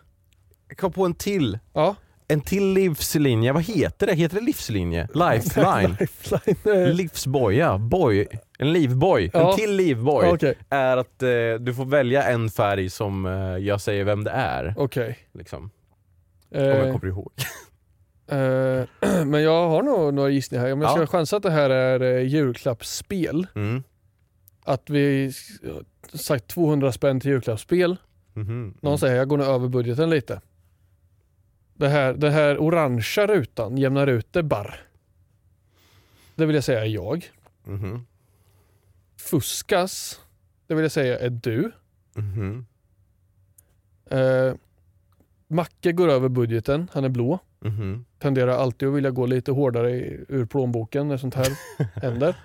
Jag 0.68 0.78
kom 0.78 0.92
på 0.92 1.06
en 1.06 1.14
till! 1.14 1.60
Ja. 1.74 1.96
En 2.28 2.42
till 2.42 2.74
livslinje, 2.74 3.52
vad 3.54 3.64
heter 3.64 4.08
det? 4.08 4.14
Heter 4.14 4.36
det 4.40 4.44
livslinje? 4.46 5.08
Lifeline? 5.14 5.98
Lifeline. 6.00 6.84
eh, 6.88 6.94
Livsboja? 6.94 7.78
Boy? 7.78 8.28
En 8.60 8.74
livboj, 8.74 9.32
Ja. 9.34 9.52
en 9.52 9.58
till 9.58 9.76
livboj 9.76 10.26
Okej. 10.30 10.56
är 10.70 10.98
att 10.98 11.24
eh, 11.24 11.30
du 11.60 11.74
får 11.74 11.86
välja 11.86 12.24
en 12.24 12.50
färg 12.50 12.90
som 12.90 13.26
eh, 13.26 13.34
jag 13.58 13.82
säger 13.82 14.04
vem 14.04 14.24
det 14.24 14.32
är. 14.32 14.74
Okej. 14.78 15.18
Liksom. 15.34 15.64
Om 15.64 16.60
jag 16.60 16.88
Eh, 16.88 16.94
kommer 16.94 17.08
ihåg. 17.08 17.32
eh, 18.32 18.88
men 19.26 19.42
jag 19.44 19.70
har 19.70 19.84
nog 19.84 20.14
några 20.14 20.30
gissningar 20.30 20.66
här. 20.66 20.74
Om 20.74 20.82
jag 20.82 20.92
ska 20.92 21.00
Ja. 21.02 21.08
chansa 21.08 21.38
att 21.38 21.44
det 21.44 21.52
här 21.52 21.70
är 21.70 22.02
eh, 22.18 22.28
julklappsspel. 22.28 23.48
Mm. 23.56 23.84
Att 24.64 24.90
vi 24.90 25.32
sagt 26.14 26.48
200 26.48 26.92
spänn 26.92 27.20
till 27.20 27.32
julklappsspel. 27.32 27.98
Mhm. 28.34 28.74
Någon 28.82 29.00
säger 29.00 29.16
jag 29.16 29.28
går 29.28 29.38
nog 29.38 29.48
över 29.48 29.68
budgeten 29.68 30.10
lite. 30.10 30.42
Det 31.74 31.88
här, 31.90 32.14
det 32.14 32.30
här 32.30 32.58
orangea 32.62 33.28
rutan 33.28 33.78
jämnar 33.78 34.08
ut 34.08 34.34
det 34.34 34.44
barr. 34.44 34.76
Det 36.36 36.46
vill 36.46 36.56
jag 36.56 36.64
säga 36.64 36.82
är 36.82 36.86
jag. 36.90 37.32
Mhm. 37.64 38.06
Fuskas, 39.18 40.22
det 40.68 40.76
vill 40.76 40.84
jag 40.84 40.92
säga 40.92 41.20
är 41.20 41.30
du. 41.30 41.72
Mhm. 42.14 42.66
Eh, 44.06 44.54
Macke 45.48 45.92
går 45.92 46.08
över 46.10 46.30
budgeten, 46.30 46.90
han 46.94 47.04
är 47.04 47.10
blå. 47.10 47.40
Mhm. 47.60 48.06
Tenderar 48.22 48.52
alltid 48.58 48.88
att 48.88 48.94
vilja 48.96 49.12
gå 49.12 49.26
lite 49.26 49.52
hårdare 49.52 49.92
i- 49.92 50.26
ur 50.30 50.46
plånboken 50.46 51.08
när 51.08 51.18
sånt 51.18 51.36
här 51.36 51.48
händer. 52.02 52.36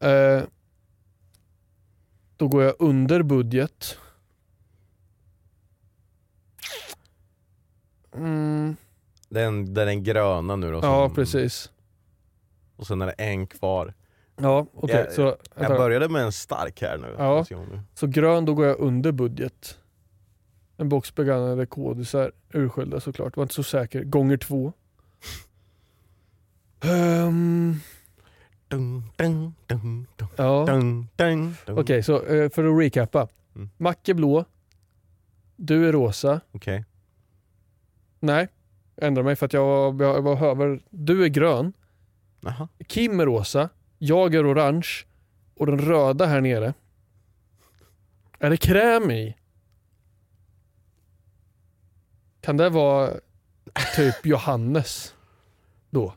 Eh, 0.00 0.42
då 2.36 2.48
går 2.48 2.62
jag 2.62 2.74
under 2.78 3.22
budget. 3.22 3.98
Mm, 8.14 8.76
Den, 9.28 9.74
den 9.74 9.88
är 9.88 9.94
gröna 9.94 10.56
nu 10.56 10.70
då. 10.72 10.76
ja, 10.82 11.06
som- 11.08 11.14
precis. 11.14 11.70
Och 12.76 12.86
sen 12.86 13.02
är 13.02 13.06
det 13.06 13.12
en 13.12 13.46
kvar. 13.46 13.94
Ja, 14.36 14.66
okej. 14.74 14.96
Jag- 14.96 15.12
så, 15.12 15.36
Jag 15.56 15.70
började 15.78 16.08
med 16.08 16.22
en 16.22 16.32
stark 16.32 16.80
här 16.82 16.98
nu. 16.98 17.14
Ja. 17.18 17.44
Så 17.94 18.06
grön, 18.06 18.44
då 18.44 18.54
går 18.54 18.66
jag 18.66 18.78
under 18.80 19.12
budget. 19.12 19.78
En 20.76 20.88
box 20.88 21.14
begagnade 21.14 21.66
kodisar, 21.66 22.32
urskilda 22.52 23.00
såklart. 23.00 23.36
Var 23.36 23.42
inte 23.42 23.54
så 23.54 23.62
säker. 23.62 24.04
Gånger 24.04 24.36
två. 24.36 24.72
Dun, 28.68 29.06
ja. 30.36 30.66
Okej, 31.66 32.02
så 32.02 32.22
eh, 32.22 32.50
för 32.50 32.64
att 32.64 32.80
recappa. 32.80 33.28
Mm. 33.54 33.70
Macke 33.76 34.14
blå. 34.14 34.44
Du 35.56 35.88
är 35.88 35.92
rosa. 35.92 36.40
Okej. 36.52 36.84
Nej, 38.20 38.48
jag 38.94 39.06
ändrar 39.06 39.22
mig 39.22 39.36
för 39.36 39.46
att 39.46 39.52
jag 39.52 40.00
jag 40.02 40.22
var 40.22 40.46
över. 40.46 40.80
Du 40.90 41.24
är 41.24 41.28
grön. 41.28 41.72
Jaha. 42.40 42.68
Kim 42.86 43.20
är 43.20 43.26
rosa. 43.26 43.68
Jag 43.98 44.34
är 44.34 44.52
orange. 44.52 44.88
Och 45.54 45.66
den 45.66 45.78
röda 45.78 46.26
här 46.26 46.40
nere. 46.40 46.74
Är 48.38 48.50
det 48.50 48.56
kräm 48.56 49.10
i? 49.10 49.36
Kan 52.44 52.56
det 52.56 52.68
vara 52.68 53.10
typ 53.96 54.26
Johannes? 54.26 55.14
Då. 55.90 56.14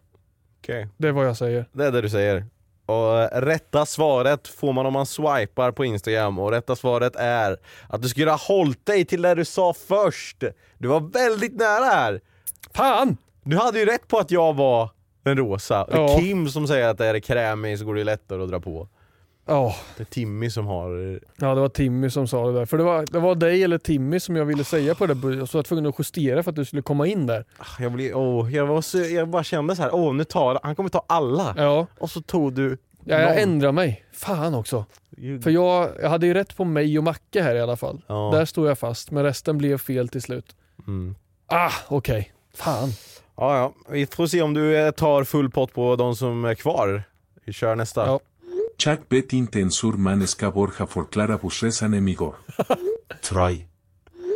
Okej. 0.61 0.87
Det 0.97 1.07
är 1.07 1.11
vad 1.11 1.27
jag 1.27 1.37
säger. 1.37 1.65
Det 1.71 1.85
är 1.85 1.91
det 1.91 2.01
du 2.01 2.09
säger. 2.09 2.45
Och 2.85 3.19
eh, 3.19 3.41
rätta 3.41 3.85
svaret 3.85 4.47
får 4.47 4.73
man 4.73 4.85
om 4.85 4.93
man 4.93 5.05
swipar 5.05 5.71
på 5.71 5.85
Instagram 5.85 6.39
och 6.39 6.51
rätta 6.51 6.75
svaret 6.75 7.15
är 7.15 7.57
att 7.89 8.01
du 8.01 8.09
skulle 8.09 8.31
ha 8.31 8.37
hållit 8.37 8.85
dig 8.85 9.05
till 9.05 9.21
det 9.21 9.35
du 9.35 9.45
sa 9.45 9.73
först. 9.73 10.43
Du 10.77 10.87
var 10.87 10.99
väldigt 10.99 11.55
nära 11.55 11.85
här. 11.85 12.21
Fan! 12.73 13.17
Du 13.43 13.57
hade 13.57 13.79
ju 13.79 13.85
rätt 13.85 14.07
på 14.07 14.17
att 14.17 14.31
jag 14.31 14.53
var 14.55 14.89
den 15.23 15.37
rosa. 15.37 15.85
Det 15.85 15.93
är 15.93 16.01
Ja. 16.01 16.17
Kim 16.19 16.49
som 16.49 16.67
säger 16.67 16.87
att 16.87 16.97
det 16.97 17.05
är 17.05 17.13
det 17.13 17.21
kräm 17.21 17.65
i 17.65 17.77
så 17.77 17.85
går 17.85 17.95
det 17.95 18.03
lättare 18.03 18.43
att 18.43 18.49
dra 18.49 18.59
på. 18.59 18.87
Ja, 19.47 19.75
Det 19.97 20.03
är 20.03 20.05
Timmy 20.05 20.49
som 20.49 20.65
har... 20.67 21.19
ja, 21.37 21.55
det 21.55 21.61
var 21.61 21.69
Timmy 21.69 22.09
som 22.09 22.27
sa 22.27 22.47
det 22.47 22.53
där. 22.53 22.65
För 22.65 22.77
det 22.77 22.83
var, 22.83 23.05
det 23.11 23.19
var 23.19 23.35
dig 23.35 23.63
eller 23.63 23.77
Timmy 23.77 24.19
som 24.19 24.35
jag 24.35 24.45
ville 24.45 24.63
säga 24.63 24.95
på 24.95 25.05
det 25.07 25.15
budget. 25.15 25.49
Så 25.49 25.57
jag 25.57 25.59
var 25.59 25.63
tvungen 25.63 25.85
att 25.85 25.95
justera 25.99 26.43
för 26.43 26.49
att 26.51 26.55
du 26.55 26.65
skulle 26.65 26.81
komma 26.81 27.07
in 27.07 27.27
där. 27.27 27.45
Ah, 27.57 27.65
Jag, 27.79 27.91
blir, 27.91 28.15
åh, 28.15 28.55
jag, 28.55 28.65
var 28.67 28.81
så, 28.81 28.97
jag 28.97 29.27
bara 29.29 29.43
kände 29.43 29.75
så 29.75 29.81
här, 29.81 29.95
åh 29.95 30.13
nu 30.13 30.23
tar 30.23 30.59
han 30.63 30.75
kommer 30.75 30.89
ta 30.89 31.03
alla. 31.07 31.53
Ja, 31.57 31.87
Och 31.97 32.09
så 32.09 32.21
tog 32.21 32.53
du 32.53 32.77
ja 33.05 33.19
jag 33.19 33.41
ändrar 33.41 33.71
mig. 33.71 34.05
Fan 34.13 34.55
också. 34.55 34.85
Ju- 35.17 35.41
För 35.41 35.49
jag, 35.51 35.89
jag 36.01 36.09
hade 36.09 36.27
ju 36.27 36.33
rätt 36.33 36.57
på 36.57 36.63
mig 36.65 36.97
och 36.97 37.03
Macke 37.03 37.41
här 37.41 37.55
i 37.55 37.61
alla 37.61 37.75
fall. 37.75 38.01
Ja. 38.07 38.29
Där 38.33 38.45
stod 38.45 38.67
jag 38.67 38.79
fast, 38.79 39.11
men 39.11 39.23
resten 39.23 39.57
blev 39.57 39.77
fel 39.77 40.09
till 40.09 40.21
slut. 40.21 40.55
Mm. 40.87 41.15
Ah, 41.47 41.71
okej. 41.87 42.31
Fan. 42.55 42.89
Ja, 43.37 43.57
ja. 43.57 43.73
Vi 43.89 44.05
får 44.05 44.27
se 44.27 44.41
om 44.41 44.53
du 44.53 44.77
eh, 44.77 44.91
tar 44.91 45.23
full 45.23 45.49
pott 45.49 45.73
på 45.73 45.95
de 45.95 46.15
som 46.15 46.45
är 46.45 46.55
kvar. 46.55 47.03
Vi 47.45 47.53
kör 47.53 47.75
nästa. 47.75 48.05
Ja. 48.05 48.19
Chuck 48.77 49.09
bet 49.09 49.33
intensur 49.33 49.93
manesca 49.97 50.51
borja 50.51 50.85
forclara 50.85 51.37
busres 51.37 51.81
enemigo. 51.81 52.33
Try. 53.21 53.65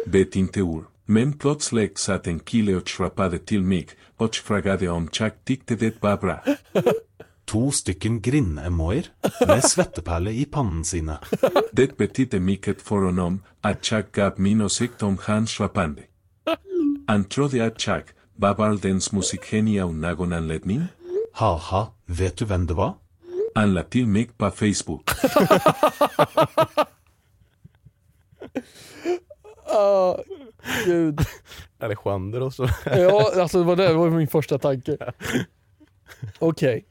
Bet 0.05 0.35
inteur. 0.35 0.83
Men 1.05 1.33
plots 1.33 1.71
lex 1.71 2.09
aten 2.09 2.39
kile 2.39 2.75
och 2.75 2.87
shrapade 2.87 3.37
till 3.37 3.61
mig, 3.61 3.87
och 4.17 4.35
fragade 4.35 4.89
om 4.89 5.07
Chuck 5.07 5.33
dikte 5.43 5.75
det 5.75 5.99
babra. 6.01 6.39
To 7.45 7.71
stykken 7.71 8.21
grinn-emoier 8.21 9.05
med 9.47 9.63
svetteperle 9.63 10.31
i 10.31 10.45
pannen 10.45 10.85
sine. 10.85 11.17
Det 11.71 11.97
betydde 11.97 12.39
mycket 12.39 12.81
för 12.81 12.95
honom 12.95 13.43
att 13.61 13.85
Chuck 13.85 14.11
gav 14.11 14.39
min 14.39 14.61
åsikt 14.61 15.03
om 15.03 15.17
hans 15.21 15.49
shrapande. 15.49 16.01
Han 17.07 17.23
trodde 17.23 17.65
att 17.65 17.81
Chuck 17.81 18.05
var 18.35 18.55
världens 18.55 19.11
musikgeni 19.11 19.79
av 19.79 19.93
någon 19.93 20.33
anledning. 20.33 20.83
Haha, 21.33 21.87
vet 22.05 22.37
du 22.37 22.45
hvem 22.45 22.67
det 22.67 22.73
var? 22.73 23.00
Han 23.55 23.73
la 23.73 23.83
till 23.83 24.07
mig 24.07 24.29
på 24.37 24.51
Facebook. 24.51 25.09
Ah, 29.73 30.17
gud. 30.85 31.19
Alexander 31.79 32.41
och 32.41 32.53
så. 32.53 32.67
Ja, 32.85 33.31
alltså 33.41 33.59
det 33.59 33.63
var 33.63 33.75
det, 33.75 33.87
det 33.87 33.93
var 33.93 34.09
min 34.09 34.27
första 34.27 34.57
tanke. 34.59 34.97
Okej. 36.39 36.85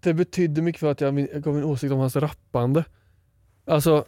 Det 0.00 0.14
betydde 0.14 0.62
mycket 0.62 0.80
för 0.80 0.90
att 0.90 1.00
jag, 1.00 1.20
jag 1.20 1.42
gav 1.42 1.54
min 1.54 1.64
åsikt 1.64 1.92
om 1.92 1.98
hans 1.98 2.16
rappande. 2.16 2.84
Alltså, 3.66 4.04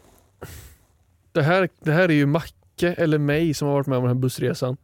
det 1.33 1.43
här, 1.43 1.69
det 1.81 1.93
här 1.93 2.09
är 2.09 2.15
ju 2.15 2.27
Macke 2.27 2.93
eller 2.93 3.19
mig 3.19 3.55
som 3.55 3.69
har 3.69 3.75
varit 3.75 3.87
med 3.87 3.99
om 3.99 4.05
den 4.05 4.17
här 4.17 4.23
bussresan. 4.23 4.77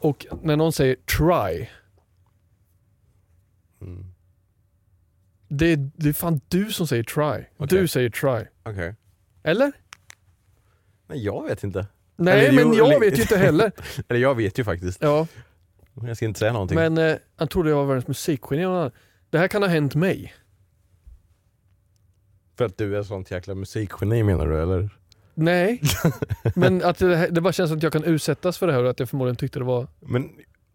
Och 0.00 0.26
när 0.42 0.56
någon 0.56 0.72
säger 0.72 0.94
try. 0.94 1.66
Mm. 3.80 4.09
Det, 5.52 5.66
är- 5.72 5.90
det 5.96 6.08
är 6.08 6.12
fan 6.12 6.40
du 6.48 6.72
som 6.72 6.86
säger 6.86 7.02
try. 7.02 7.44
Okej. 7.56 7.78
Du 7.78 7.88
säger 7.88 8.10
try. 8.10 8.44
Okej. 8.62 8.94
Eller? 9.42 9.72
Nej, 11.06 11.24
jag 11.24 11.44
vet 11.44 11.64
inte. 11.64 11.86
Nej, 12.16 12.46
Eller, 12.46 12.64
men 12.64 12.72
jo, 12.72 12.78
jag 12.78 12.88
eller- 12.88 13.00
vet 13.00 13.18
ju 13.18 13.22
inte 13.22 13.36
heller. 13.36 13.72
Eller 14.08 14.20
jag 14.20 14.34
vet 14.34 14.58
ju 14.58 14.64
faktiskt. 14.64 14.98
Ja, 15.02 15.26
Jag 16.06 16.16
ska 16.16 16.26
inte 16.26 16.38
säga 16.38 16.52
någonting. 16.52 16.76
men 16.76 16.98
eh, 16.98 17.16
han 17.36 17.48
trodde 17.48 17.70
jag 17.70 17.76
var 17.76 17.84
världens 17.84 18.08
musikgeni. 18.08 18.90
Det 19.30 19.38
här 19.38 19.48
kan 19.48 19.62
ha 19.62 19.68
hänt 19.68 19.94
mig. 19.94 20.34
För 22.58 22.64
att 22.64 22.78
du 22.78 22.96
är 22.98 23.02
sånt 23.02 23.30
jäkla 23.30 23.54
musikgeni 23.54 24.22
menar 24.22 24.46
du 24.46 24.62
eller? 24.62 24.90
Nej, 25.34 25.80
men 26.54 26.84
att 26.84 26.98
det, 26.98 27.26
det 27.30 27.40
bara 27.40 27.52
känns 27.52 27.70
som 27.70 27.76
att 27.76 27.82
jag 27.82 27.92
kan 27.92 28.04
utsättas 28.04 28.58
för 28.58 28.66
det 28.66 28.72
här 28.72 28.84
och 28.84 28.90
att 28.90 29.00
jag 29.00 29.08
förmodligen 29.08 29.36
tyckte 29.36 29.58
det 29.58 29.64
var 29.64 29.86
Men, 30.00 30.30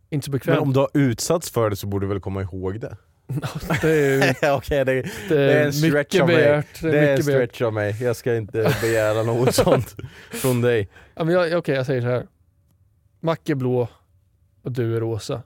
inte 0.10 0.26
så 0.26 0.32
men 0.32 0.38
bekvämt. 0.38 0.60
om 0.62 0.74
du 0.74 0.80
har 0.80 0.90
utsatts 0.94 1.52
för 1.52 1.70
det 1.70 1.76
så 1.76 1.88
borde 1.88 2.06
du 2.06 2.10
väl 2.10 2.20
komma 2.20 2.42
ihåg 2.42 2.80
det? 2.80 2.98
Det 3.82 3.90
är, 4.44 4.52
Okej, 4.58 4.86
det, 4.86 4.94
det 4.94 5.10
det 5.30 5.54
är 5.54 5.62
är 5.62 5.66
en 5.66 5.74
stretch 5.74 5.94
mycket 5.94 6.22
av 6.22 6.28
mig. 6.28 6.36
begärt. 6.36 6.82
Det 6.82 6.92
det 6.92 7.00
är 7.00 7.04
är 7.04 7.18
en 7.18 7.24
stretch 7.24 7.62
av 7.62 7.74
mig. 7.74 7.96
Jag 8.04 8.16
ska 8.16 8.36
inte 8.36 8.76
begära 8.82 9.24
något 9.24 9.56
sånt 9.56 9.96
från 10.32 10.62
dig. 10.62 10.90
Ja, 11.16 11.24
men 11.24 11.34
jag, 11.34 11.58
Okej, 11.60 11.76
jag 11.76 11.86
säger 11.86 12.02
så 12.02 12.08
här. 12.08 12.28
Macke 13.20 13.52
är 13.54 13.56
blå 13.56 13.88
och 14.64 14.72
du 14.72 14.96
är 14.96 15.00
rosa. 15.00 15.42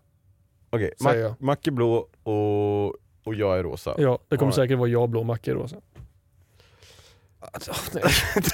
Okej, 0.69 0.93
Säger 1.03 1.30
Mac. 1.30 1.36
Macke 1.39 1.71
blå 1.71 2.07
och, 2.23 2.86
och 3.23 3.36
jag 3.36 3.59
är 3.59 3.63
rosa. 3.63 3.95
Ja, 3.97 4.19
det 4.30 4.38
kommer 4.38 4.51
Alright. 4.51 4.55
säkert 4.55 4.77
vara 4.80 4.89
jag 4.89 5.09
blå 5.09 5.19
och 5.19 5.25
Macke 5.25 5.51
är 5.51 5.55
rosa. 5.55 5.75
Alltså. 7.53 7.71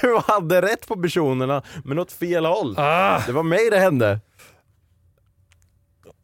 Du 0.00 0.18
hade 0.26 0.62
rätt 0.62 0.86
på 0.88 0.96
personerna, 1.02 1.62
men 1.84 1.98
åt 1.98 2.12
fel 2.12 2.44
håll. 2.46 2.74
Ah, 2.78 3.22
Det 3.26 3.32
var 3.32 3.42
mig 3.42 3.70
det 3.70 3.78
hände. 3.78 4.20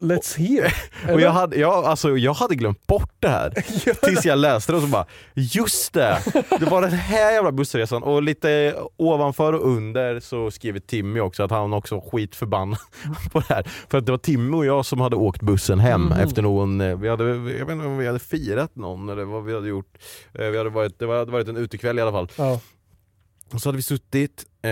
Let's 0.03 0.37
hear. 0.37 0.73
Och 1.13 1.21
jag 1.21 1.31
hade, 1.31 1.55
jag, 1.57 1.85
alltså, 1.85 2.17
jag 2.17 2.33
hade 2.33 2.55
glömt 2.55 2.87
bort 2.87 3.13
det 3.19 3.27
här. 3.27 3.49
Tills 4.05 4.25
jag 4.25 4.39
läste 4.39 4.71
det 4.71 4.75
och 4.75 4.81
så 4.83 4.89
bara, 4.89 5.05
just 5.33 5.93
det! 5.93 6.17
Det 6.59 6.65
var 6.65 6.81
den 6.81 6.91
här 6.91 7.31
jävla 7.31 7.51
bussresan 7.51 8.03
och 8.03 8.23
lite 8.23 8.75
ovanför 8.97 9.53
och 9.53 9.67
under 9.67 10.19
så 10.19 10.51
skriver 10.51 10.79
Timmy 10.79 11.19
också 11.19 11.43
att 11.43 11.51
han 11.51 11.73
också 11.73 12.01
skitförbannad 12.11 12.79
på 13.31 13.39
det 13.39 13.45
här. 13.53 13.67
För 13.89 13.97
att 13.97 14.05
det 14.05 14.11
var 14.11 14.17
Timmy 14.19 14.57
och 14.57 14.65
jag 14.65 14.85
som 14.85 15.01
hade 15.01 15.15
åkt 15.15 15.41
bussen 15.41 15.79
hem 15.79 16.01
Mhm. 16.03 16.11
efter 16.11 16.41
någon, 16.41 16.81
eh, 16.81 16.97
vi 16.97 17.09
hade, 17.09 17.23
jag 17.29 17.35
vet 17.39 17.69
inte 17.69 17.85
om 17.85 17.97
vi 17.97 18.07
hade 18.07 18.19
firat 18.19 18.75
någon 18.75 19.09
eller 19.09 19.23
vad 19.23 19.43
vi 19.43 19.53
hade 19.53 19.67
gjort. 19.67 19.97
Eh, 20.33 20.45
Vi 20.45 20.57
hade 20.57 20.69
varit, 20.69 20.99
det 20.99 21.07
hade 21.07 21.31
varit 21.31 21.47
en 21.47 21.57
utekväll 21.57 21.99
i 21.99 22.01
alla 22.01 22.11
fall. 22.11 22.27
Ja. 22.35 22.59
Och 23.53 23.61
så 23.61 23.67
hade 23.69 23.75
vi 23.75 23.83
suttit, 23.83 24.45
eh, 24.61 24.71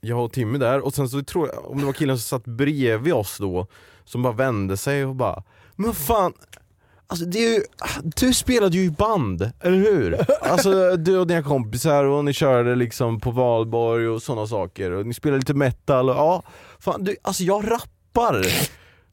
jag 0.00 0.24
och 0.24 0.32
Timmy 0.32 0.58
där, 0.58 0.80
och 0.80 0.94
sen 0.94 1.08
så 1.08 1.22
tror 1.22 1.48
jag, 1.48 1.70
om 1.70 1.78
det 1.80 1.86
var 1.86 1.92
killen 1.92 2.18
som 2.18 2.38
satt 2.38 2.44
bredvid 2.46 3.12
oss 3.12 3.38
då, 3.38 3.66
som 4.10 4.22
bara 4.22 4.32
vände 4.32 4.76
sig 4.76 5.04
och 5.04 5.14
bara 5.16 5.42
Men 5.76 5.94
fan, 5.94 6.32
Alltså 7.06 7.24
ju, 7.26 7.62
du 8.02 8.34
spelade 8.34 8.76
ju 8.76 8.84
i 8.84 8.90
band, 8.90 9.50
eller 9.60 9.76
hur? 9.78 10.18
Alltså 10.40 10.96
du 10.96 11.18
och 11.18 11.26
dina 11.26 11.42
kompisar 11.42 12.04
och 12.04 12.24
ni 12.24 12.32
körde 12.32 12.74
liksom 12.74 13.20
på 13.20 13.30
valborg 13.30 14.08
och 14.08 14.22
sådana 14.22 14.46
saker 14.46 14.90
och 14.90 15.06
ni 15.06 15.14
spelade 15.14 15.38
lite 15.38 15.54
metal 15.54 16.10
och 16.10 16.16
ja, 16.16 16.42
fan, 16.78 17.04
du, 17.04 17.16
alltså 17.22 17.42
jag 17.42 17.70
rappar 17.70 18.46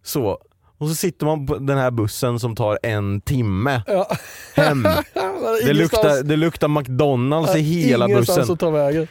så. 0.04 0.38
Och 0.78 0.88
så 0.90 0.96
sitter 0.96 1.26
man 1.26 1.46
på 1.48 1.58
den 1.58 1.78
här 1.78 1.92
bussen 1.92 2.40
som 2.40 2.56
tar 2.56 2.80
en 2.84 3.22
timme 3.22 3.82
Ja. 3.88 4.08
hem. 4.56 4.84
Det 5.66 5.74
luktar, 5.74 6.24
det 6.24 6.36
luktar 6.36 6.68
McDonalds 6.68 7.56
i 7.56 7.60
hela 7.60 8.06
Ingenstans 8.06 8.38
bussen. 8.40 8.54
att 8.54 8.60
ta 8.60 8.70
vägen. 8.70 9.08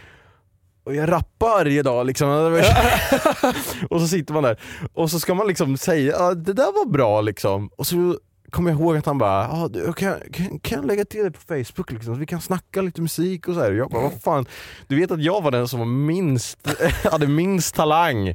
Och 0.86 0.94
jag 0.94 1.12
rappar 1.12 1.48
varje 1.48 1.82
dag 1.82 2.06
liksom. 2.06 2.28
och 3.90 4.00
så 4.00 4.08
sitter 4.08 4.34
man 4.34 4.42
där 4.42 4.60
och 4.92 5.10
så 5.10 5.20
ska 5.20 5.34
man 5.34 5.46
liksom 5.46 5.76
säga 5.76 6.16
ah, 6.18 6.34
det 6.34 6.52
där 6.52 6.72
var 6.72 6.86
bra 6.86 7.20
liksom. 7.20 7.70
Och 7.76 7.86
så 7.86 8.18
kommer 8.50 8.70
jag 8.70 8.80
ihåg 8.80 8.96
att 8.96 9.06
han 9.06 9.18
bara, 9.18 9.48
ah, 9.48 9.68
du, 9.68 9.92
kan, 9.92 10.14
kan, 10.32 10.58
kan 10.58 10.78
jag 10.78 10.86
lägga 10.86 11.04
till 11.04 11.24
det 11.24 11.30
på 11.30 11.40
Facebook 11.40 11.92
liksom, 11.92 12.14
så 12.14 12.20
vi 12.20 12.26
kan 12.26 12.40
snacka 12.40 12.82
lite 12.82 13.00
musik 13.00 13.48
och 13.48 13.54
så 13.54 13.60
här. 13.60 13.72
Jag 13.72 13.90
bara, 13.90 14.02
vad 14.02 14.22
fan, 14.22 14.46
du 14.86 14.96
vet 14.96 15.10
att 15.10 15.22
jag 15.22 15.42
var 15.42 15.50
den 15.50 15.68
som 15.68 15.78
var 15.78 15.86
minst, 15.86 16.58
hade 17.04 17.26
minst 17.26 17.74
talang 17.74 18.34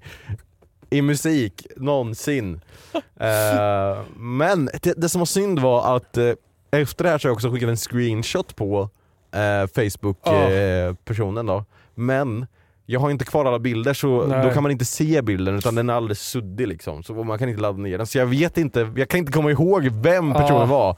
i 0.89 1.01
musik 1.01 1.67
någonsin. 1.75 2.61
Eh, 3.19 4.01
men 4.15 4.69
det, 4.81 4.93
det 4.97 5.09
som 5.09 5.19
var 5.19 5.25
synd 5.25 5.59
var 5.59 5.95
att 5.95 6.17
eh, 6.17 6.33
efter 6.71 7.03
det 7.03 7.09
här 7.09 7.17
så 7.17 7.27
har 7.27 7.29
jag 7.29 7.35
också 7.35 7.51
skickat 7.51 7.69
en 7.69 7.77
screenshot 7.77 8.55
på 8.55 8.89
eh, 9.31 9.67
Facebook-personen 9.67 11.45
då. 11.45 11.65
Men 12.01 12.47
jag 12.85 12.99
har 12.99 13.11
inte 13.11 13.25
kvar 13.25 13.45
alla 13.45 13.59
bilder 13.59 13.93
så 13.93 14.25
Nej. 14.25 14.43
då 14.47 14.53
kan 14.53 14.63
man 14.63 14.71
inte 14.71 14.85
se 14.85 15.21
bilden 15.21 15.57
utan 15.57 15.75
den 15.75 15.89
är 15.89 15.93
alldeles 15.93 16.19
suddig 16.21 16.67
liksom. 16.67 17.03
Så 17.03 17.13
man 17.13 17.39
kan 17.39 17.49
inte 17.49 17.61
ladda 17.61 17.77
ner 17.77 17.97
den. 17.97 18.07
Så 18.07 18.17
jag 18.17 18.25
vet 18.25 18.57
inte, 18.57 18.91
jag 18.95 19.09
kan 19.09 19.17
inte 19.17 19.31
komma 19.31 19.51
ihåg 19.51 19.87
vem 19.87 20.33
personen 20.33 20.61
Ah. 20.61 20.65
var. 20.65 20.95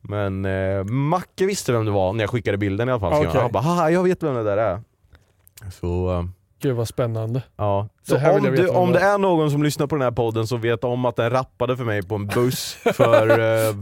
Men 0.00 0.44
eh, 0.44 0.84
Macke 0.84 1.46
visste 1.46 1.72
vem 1.72 1.84
det 1.84 1.90
var 1.90 2.12
när 2.12 2.22
jag 2.24 2.30
skickade 2.30 2.58
bilden 2.58 2.88
i 2.88 2.92
alla 2.92 3.00
fall. 3.00 3.12
Så 3.22 3.28
Okej. 3.28 3.40
Han 3.40 3.52
bara 3.52 3.62
haha 3.62 3.90
jag 3.90 4.02
vet 4.02 4.22
vem 4.22 4.34
det 4.34 4.42
där 4.44 4.56
är. 4.56 4.80
Så 5.70 6.12
eh, 6.12 6.24
Gud 6.62 6.76
vad 6.76 6.88
spännande. 6.88 7.42
Ja, 7.56 7.88
så 8.02 8.16
om, 8.30 8.42
du, 8.42 8.68
om 8.68 8.92
det 8.92 9.00
är 9.00 9.18
någon 9.18 9.50
som 9.50 9.62
lyssnar 9.62 9.86
på 9.86 9.94
den 9.94 10.02
här 10.02 10.10
podden 10.10 10.46
som 10.46 10.60
vet 10.60 10.84
om 10.84 11.04
att 11.04 11.16
den 11.16 11.30
rappade 11.30 11.76
för 11.76 11.84
mig 11.84 12.02
på 12.02 12.14
en 12.14 12.26
buss 12.26 12.78
för 12.94 13.28
eh, 13.68 13.74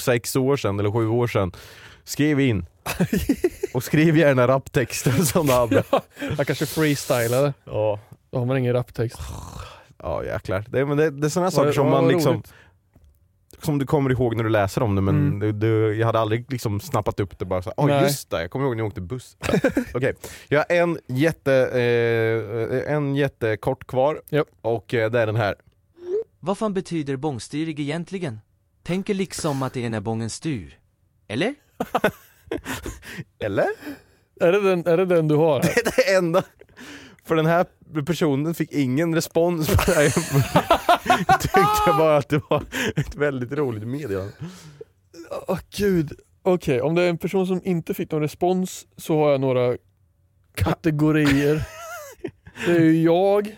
sex 0.00 0.36
år 0.36 0.56
sedan 0.56 0.80
eller 0.80 0.90
sju 0.90 1.08
år 1.08 1.26
sedan, 1.26 1.52
skriv 2.10 2.40
in. 2.40 2.66
Och 3.74 3.84
skriv 3.84 4.16
gärna 4.16 4.48
rapptexten 4.48 5.26
som 5.26 5.46
du 5.46 5.52
hade. 5.52 5.82
Jag 6.38 6.46
kanske 6.46 6.66
freestylade. 6.66 7.52
Ja. 7.64 7.98
Då 8.30 8.38
har 8.38 8.46
man 8.46 8.56
ingen 8.58 8.72
raptext. 8.72 9.18
Ja 9.98 10.24
jäklar. 10.24 10.64
Det, 10.68 10.86
men 10.86 10.96
det, 10.96 11.10
det 11.10 11.26
är 11.26 11.28
sådana 11.28 11.50
saker 11.50 11.72
som 11.72 11.90
man 11.90 12.04
roligt. 12.04 12.16
liksom 12.16 12.42
som 13.62 13.78
du 13.78 13.86
kommer 13.86 14.10
ihåg 14.10 14.36
när 14.36 14.44
du 14.44 14.50
läser 14.50 14.82
om 14.82 14.94
det 14.94 15.00
men 15.02 15.16
Mm. 15.16 15.38
du, 15.38 15.52
du, 15.52 15.94
jag 15.94 16.06
hade 16.06 16.18
aldrig 16.20 16.52
liksom 16.52 16.80
snappat 16.80 17.20
upp 17.20 17.38
det 17.38 17.44
bara 17.44 17.62
såhär, 17.62 17.74
oj 17.76 17.90
Nej. 17.90 18.02
just 18.02 18.30
det, 18.30 18.40
jag 18.40 18.50
kommer 18.50 18.64
ihåg 18.66 18.76
när 18.76 18.80
jag 18.80 18.86
åkte 18.88 19.00
buss. 19.00 19.36
Okej, 19.94 20.14
jag 20.48 20.58
har 20.58 20.66
en, 20.76 20.98
jätte, 21.06 21.54
eh, 21.54 22.94
en 22.94 23.16
jättekort 23.16 23.86
kvar 23.86 24.20
och 24.62 24.94
eh, 24.94 25.10
det 25.10 25.20
är 25.20 25.26
den 25.26 25.36
här. 25.36 25.54
Vad 26.40 26.58
fan 26.58 26.74
betyder 26.74 27.16
bångstyrig 27.16 27.80
egentligen? 27.80 28.40
Tänker 28.82 29.14
liksom 29.14 29.62
att 29.62 29.72
det 29.72 29.84
är 29.84 29.90
när 29.90 30.00
bången 30.00 30.30
styr. 30.30 30.78
Eller? 31.30 31.54
Eller? 33.38 33.68
Är 34.40 34.52
det 34.52 34.60
den, 34.60 34.86
är 34.86 34.96
det 34.96 35.04
den 35.04 35.28
du 35.28 35.34
har? 35.34 35.60
Det 35.62 35.68
är 35.68 35.96
det 35.96 36.14
enda. 36.14 36.42
För 37.24 37.36
den 37.36 37.46
här 37.46 37.66
personen 38.06 38.54
fick 38.54 38.72
ingen 38.72 39.14
respons 39.14 39.68
på 39.68 39.82
det 39.86 39.94
här. 39.94 40.02
Jag 41.28 41.40
tyckte 41.40 41.94
bara 41.98 42.16
att 42.16 42.28
det 42.28 42.40
var 42.50 42.64
ett 42.96 43.14
väldigt 43.14 43.52
roligt 43.52 43.88
meddelande. 43.88 44.32
Åh 45.48 45.58
gud. 45.76 46.12
Okej, 46.42 46.80
om 46.80 46.94
det 46.94 47.02
är 47.02 47.08
en 47.08 47.18
person 47.18 47.46
som 47.46 47.60
inte 47.64 47.94
fick 47.94 48.10
någon 48.10 48.22
respons 48.22 48.86
så 48.96 49.18
har 49.18 49.30
jag 49.30 49.40
några 49.40 49.76
kategorier. 50.54 51.62
Det 52.66 52.72
är 52.72 52.80
ju 52.80 53.02
jag, 53.02 53.56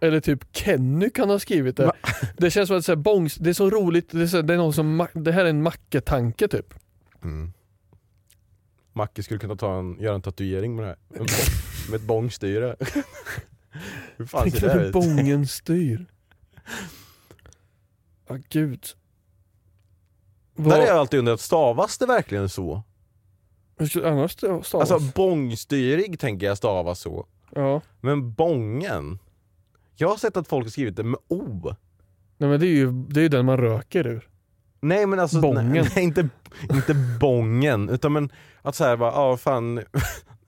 eller 0.00 0.20
typ 0.20 0.56
Kenny 0.56 1.10
kan 1.10 1.30
ha 1.30 1.38
skrivit 1.38 1.76
det. 1.76 1.92
Det 2.36 2.50
känns 2.50 2.68
som 2.68 2.78
att 2.78 2.84
så 2.84 2.92
här, 2.92 2.96
bångs, 2.96 3.34
det 3.34 3.50
är 3.50 3.54
så 3.54 3.70
roligt, 3.70 4.08
det 4.10 4.22
är, 4.22 4.26
så 4.26 4.36
här, 4.36 4.42
det 4.42 4.54
är 4.54 4.58
någon 4.58 4.72
som, 4.72 5.06
det 5.12 5.32
här 5.32 5.44
är 5.44 5.50
en 5.50 5.62
macketanke 5.62 6.48
typ. 6.48 6.74
Mm. 7.22 7.52
Macke 8.92 9.22
skulle 9.22 9.40
kunna 9.40 9.56
ta 9.56 9.78
en, 9.78 10.00
göra 10.00 10.14
en 10.14 10.22
tatuering 10.22 10.76
med 10.76 10.84
det 10.84 10.88
här. 10.88 10.96
En 11.20 11.26
bong- 11.26 11.88
Med 11.90 11.96
ett 12.00 12.06
bångstyre. 12.06 12.76
Hur 14.16 14.26
fan 14.26 14.42
Tänk 14.42 14.54
ser 14.54 14.66
det 14.66 14.72
här 14.72 14.78
hur 14.80 14.86
ut? 14.86 14.92
bången 14.92 15.46
styr. 15.46 16.06
Ja 18.28 18.38
gud. 18.48 18.84
Där 20.56 20.70
har 20.70 20.78
jag 20.86 20.96
alltid 20.96 21.18
undrat, 21.18 21.40
stavas 21.40 21.98
det 21.98 22.06
verkligen 22.06 22.48
så? 22.48 22.82
Hur 23.76 24.04
annars 24.06 24.36
det 24.36 24.62
stavas? 24.64 24.90
Alltså 24.90 25.12
bångstyrig 25.14 26.18
tänker 26.20 26.46
jag 26.46 26.56
stavas 26.56 27.00
så. 27.00 27.26
Ja. 27.54 27.80
Men 28.00 28.32
bången? 28.32 29.18
Jag 29.96 30.08
har 30.08 30.16
sett 30.16 30.36
att 30.36 30.48
folk 30.48 30.64
har 30.66 30.70
skrivit 30.70 30.96
det 30.96 31.02
med 31.02 31.20
O. 31.28 31.74
Nej 32.36 32.50
men 32.50 32.60
det 32.60 32.66
är 32.66 32.70
ju 32.76 32.92
det 32.92 33.20
är 33.20 33.22
ju 33.22 33.28
den 33.28 33.46
man 33.46 33.56
röker 33.56 34.06
ur. 34.06 34.28
Nej 34.80 35.06
men 35.06 35.20
alltså, 35.20 35.40
Bången. 35.40 35.72
Nej, 35.72 35.90
nej, 35.94 36.04
inte, 36.04 36.28
inte 36.72 36.94
bången, 37.20 37.88
utan 37.88 38.12
men 38.12 38.32
att 38.62 38.74
såhär 38.76 38.96
bara, 38.96 39.12
ja 39.12 39.36
fan, 39.36 39.76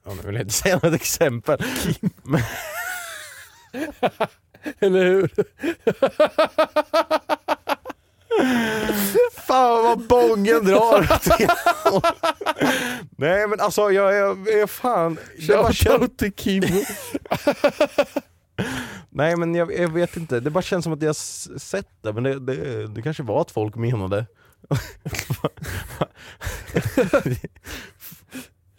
ja, 0.05 0.13
nu 0.13 0.21
vill 0.25 0.35
jag 0.35 0.43
inte 0.43 0.53
säga 0.53 0.79
något 0.83 0.93
exempel. 0.93 1.59
Men, 2.23 2.41
Eller 4.79 5.03
hur? 5.05 5.31
fan 9.47 9.83
vad 9.83 10.07
bången 10.07 10.65
drar. 10.65 11.07
Nej 13.17 13.47
men 13.47 13.59
alltså 13.59 13.91
jag 13.91 14.17
är, 14.17 14.67
fan, 14.67 15.17
Shoutout 15.39 16.17
till 16.17 16.33
Kim. 16.33 16.63
Nej 19.09 19.35
men 19.37 19.55
jag, 19.55 19.79
jag 19.79 19.89
vet 19.89 20.17
inte, 20.17 20.39
det 20.39 20.49
bara 20.49 20.61
känns 20.61 20.83
som 20.83 20.93
att 20.93 21.01
jag 21.01 21.15
sett 21.15 21.87
det, 22.01 22.13
men 22.13 22.23
det, 22.23 22.39
det, 22.39 22.87
det 22.87 23.01
kanske 23.01 23.23
var 23.23 23.41
att 23.41 23.51
folk 23.51 23.75
menade. 23.75 24.25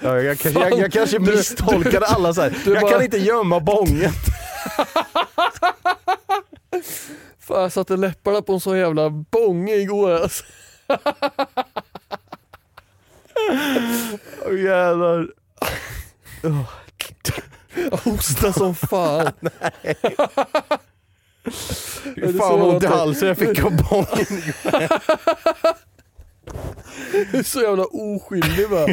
Ja, 0.03 0.20
jag, 0.20 0.39
kanske, 0.39 0.61
jag, 0.61 0.78
jag 0.78 0.93
kanske 0.93 1.18
misstolkade 1.18 2.07
alla 2.07 2.35
så 2.35 2.43
här. 2.43 2.57
jag 2.66 2.80
bara- 2.80 2.91
kan 2.93 3.03
inte 3.03 3.18
gömma 3.18 3.61
bången. 3.61 4.11
Fan 7.39 7.62
jag 7.62 7.72
satte 7.72 7.97
läpparna 7.97 8.43
på 8.43 8.53
en 8.53 8.61
sån 8.61 8.78
jävla 8.78 9.11
bånge 9.11 9.74
igår 9.74 10.11
alltså. 10.12 10.45
Åh 14.47 14.61
jävlar. 14.64 15.28
Jag 16.43 16.64
hostade 18.05 18.53
som 18.53 18.75
fan. 18.75 19.33
Fy 22.14 22.33
fan 22.39 22.61
vad 22.61 22.75
ont 22.75 22.83
i 22.83 22.87
halsen 22.87 23.29
jag 23.29 23.39
fick 23.39 23.64
av 23.64 23.77
bången. 23.91 24.27
Du 27.33 27.39
är 27.39 27.43
så 27.43 27.61
jävla 27.61 27.85
oskyldig 27.85 28.68
va. 28.68 28.87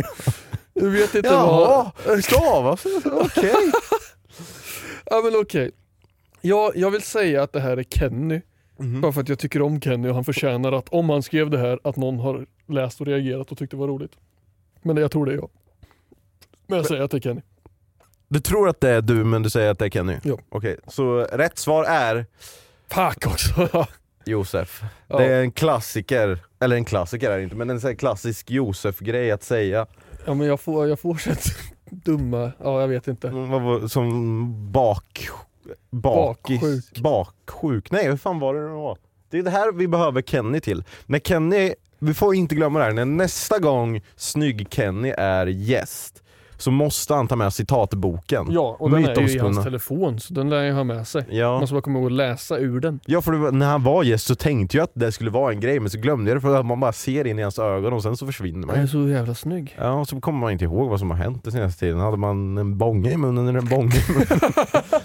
Du 0.73 0.89
vet 0.89 1.15
inte 1.15 1.29
Jaha, 1.29 1.91
vad... 2.05 2.23
stavas 2.23 2.85
Okej. 3.05 3.71
Ja 5.05 5.21
men 5.23 5.41
okej. 5.41 5.71
Jag, 6.41 6.75
jag 6.75 6.91
vill 6.91 7.01
säga 7.01 7.43
att 7.43 7.53
det 7.53 7.59
här 7.59 7.77
är 7.77 7.83
Kenny. 7.83 8.41
Mhm. 8.77 9.01
Bara 9.01 9.11
för 9.11 9.21
att 9.21 9.29
jag 9.29 9.39
tycker 9.39 9.61
om 9.61 9.81
Kenny 9.81 10.09
och 10.09 10.15
han 10.15 10.25
förtjänar 10.25 10.71
att 10.71 10.89
om 10.89 11.09
han 11.09 11.23
skrev 11.23 11.49
det 11.49 11.57
här 11.57 11.79
att 11.83 11.95
någon 11.95 12.19
har 12.19 12.45
läst 12.67 13.01
och 13.01 13.07
reagerat 13.07 13.51
och 13.51 13.57
tyckte 13.57 13.75
det 13.75 13.79
var 13.79 13.87
roligt. 13.87 14.11
Men 14.81 14.97
jag 14.97 15.11
tror 15.11 15.25
det 15.25 15.31
är 15.31 15.35
jag. 15.35 15.49
Men 16.67 16.77
jag 16.77 16.85
säger 16.87 17.01
att 17.01 17.11
det 17.11 17.17
är 17.17 17.21
Kenny. 17.21 17.41
Du 18.29 18.39
tror 18.39 18.69
att 18.69 18.81
det 18.81 18.89
är 18.89 19.01
du 19.01 19.23
men 19.23 19.43
du 19.43 19.49
säger 19.49 19.71
att 19.71 19.79
det 19.79 19.85
är 19.85 19.89
Kenny? 19.89 20.17
Ja. 20.23 20.37
Okej, 20.49 20.77
så 20.87 21.19
rätt 21.19 21.57
svar 21.57 21.83
är 21.83 22.25
Fuck 22.87 23.27
också. 23.27 23.87
Josef. 24.25 24.83
Ja. 25.07 25.17
Det 25.17 25.25
är 25.25 25.41
en 25.41 25.51
klassiker, 25.51 26.39
eller 26.59 26.75
en 26.75 26.85
klassiker 26.85 27.31
är 27.31 27.37
det 27.37 27.43
inte, 27.43 27.55
men 27.55 27.69
en 27.69 27.81
sån 27.81 27.87
här 27.87 27.95
klassisk 27.95 28.51
Josef-grej 28.51 29.31
att 29.31 29.43
säga. 29.43 29.85
Ja 30.25 30.33
men 30.33 30.47
jag 30.47 30.59
får, 30.59 30.87
jag 30.87 30.99
får 30.99 31.15
så 31.15 31.29
dumma, 31.89 32.51
ja 32.63 32.81
jag 32.81 32.87
vet 32.87 33.07
inte. 33.07 33.29
Vad 33.29 33.61
var- 33.61 33.87
Som 33.87 34.71
bak... 34.71 35.27
Bakis, 35.91 36.61
Baksjuk. 36.61 36.99
baksjuk. 36.99 37.91
Nej, 37.91 38.09
hur 38.09 38.17
fan 38.17 38.39
var 38.39 38.53
det 38.53 38.59
nu 38.61 38.67
var? 38.67 38.97
Det 39.29 39.37
är 39.39 39.43
det 39.43 39.49
här 39.49 39.71
vi 39.71 39.87
behöver 39.87 40.21
Kenny 40.21 40.59
till. 40.59 40.83
När 41.05 41.19
Kenny, 41.19 41.73
vi 41.99 42.13
får 42.13 42.35
inte 42.35 42.55
glömma 42.55 42.79
det 42.79 42.85
här, 42.85 42.91
när 42.93 43.05
nästa 43.05 43.59
gång 43.59 44.01
Snygg-Kenny 44.15 45.13
är 45.17 45.45
gäst 45.47 46.23
så 46.59 46.71
måste 46.71 47.13
han 47.13 47.27
ta 47.27 47.35
med 47.35 47.53
citatboken. 47.53 48.47
Ja 48.49 48.75
och 48.79 48.91
den 48.91 49.05
är 49.05 49.21
ju 49.21 49.29
i 49.35 49.37
hans 49.39 49.63
telefon 49.63 50.19
så 50.19 50.33
den 50.33 50.49
lär 50.49 50.63
jag 50.63 50.75
ha 50.75 50.83
med 50.83 51.07
sig. 51.07 51.25
Ja. 51.29 51.51
Man 51.51 51.59
måste 51.59 51.73
bara 51.73 51.81
komma 51.81 51.99
ihåg 51.99 52.05
att 52.07 52.11
läsa 52.11 52.57
ur 52.57 52.79
den. 52.79 52.99
Ja 53.05 53.21
för 53.21 53.31
det 53.31 53.51
när 53.51 53.65
han 53.67 53.83
var 53.83 54.03
gäst 54.03 54.27
så 54.27 54.35
tänkte 54.35 54.77
jag 54.77 54.83
att 54.83 54.91
det 54.93 55.11
skulle 55.11 55.31
vara 55.31 55.53
en 55.53 55.59
grej 55.59 55.79
men 55.79 55.89
så 55.89 55.97
glömde 55.99 56.31
jag 56.31 56.37
det 56.37 56.41
för 56.41 56.55
att 56.59 56.65
man 56.65 56.79
bara 56.79 56.91
ser 56.93 57.27
in 57.27 57.39
i 57.39 57.41
hans 57.41 57.59
ögon 57.59 57.93
och 57.93 58.03
sen 58.03 58.17
så 58.17 58.25
försvinner 58.25 58.59
man 58.59 58.69
Han 58.69 58.77
är 58.77 58.81
ju. 58.81 58.87
så 58.87 59.07
jävla 59.07 59.35
snygg. 59.35 59.75
Ja 59.79 59.91
och 59.93 60.07
så 60.07 60.19
kommer 60.21 60.39
man 60.39 60.51
inte 60.51 60.63
ihåg 60.65 60.89
vad 60.89 60.99
som 60.99 61.11
har 61.11 61.17
hänt 61.17 61.43
den 61.43 61.53
senaste 61.53 61.79
tiden. 61.79 61.99
Hade 61.99 62.17
man 62.17 62.57
en 62.57 62.77
bånge 62.77 63.11
i 63.11 63.17
munnen 63.17 63.47
eller 63.47 63.59
en 63.59 63.65
bånge 63.69 63.95
i 63.95 64.11
munnen? 64.11 64.39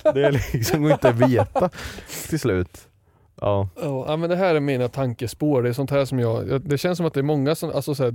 det 0.14 0.24
är 0.24 0.52
liksom 0.52 0.82
går 0.82 0.92
inte 0.92 1.08
att 1.08 1.30
veta 1.30 1.70
till 2.28 2.40
slut. 2.40 2.78
Ja. 3.40 3.68
Ja, 3.82 4.16
men 4.16 4.30
det 4.30 4.36
här 4.36 4.54
är 4.54 4.60
mina 4.60 4.88
tankespår. 4.88 5.62
Det 5.62 5.68
är 5.68 5.72
sånt 5.72 5.90
här 5.90 6.04
som 6.04 6.18
jag- 6.18 6.60
det 6.64 6.78
känns 6.78 6.96
som 6.96 7.06
att 7.06 7.14
det 7.14 7.20
är 7.20 7.24
många 7.24 7.54
som, 7.54 7.70
alltså 7.70 7.94
så 7.94 8.04
här, 8.04 8.14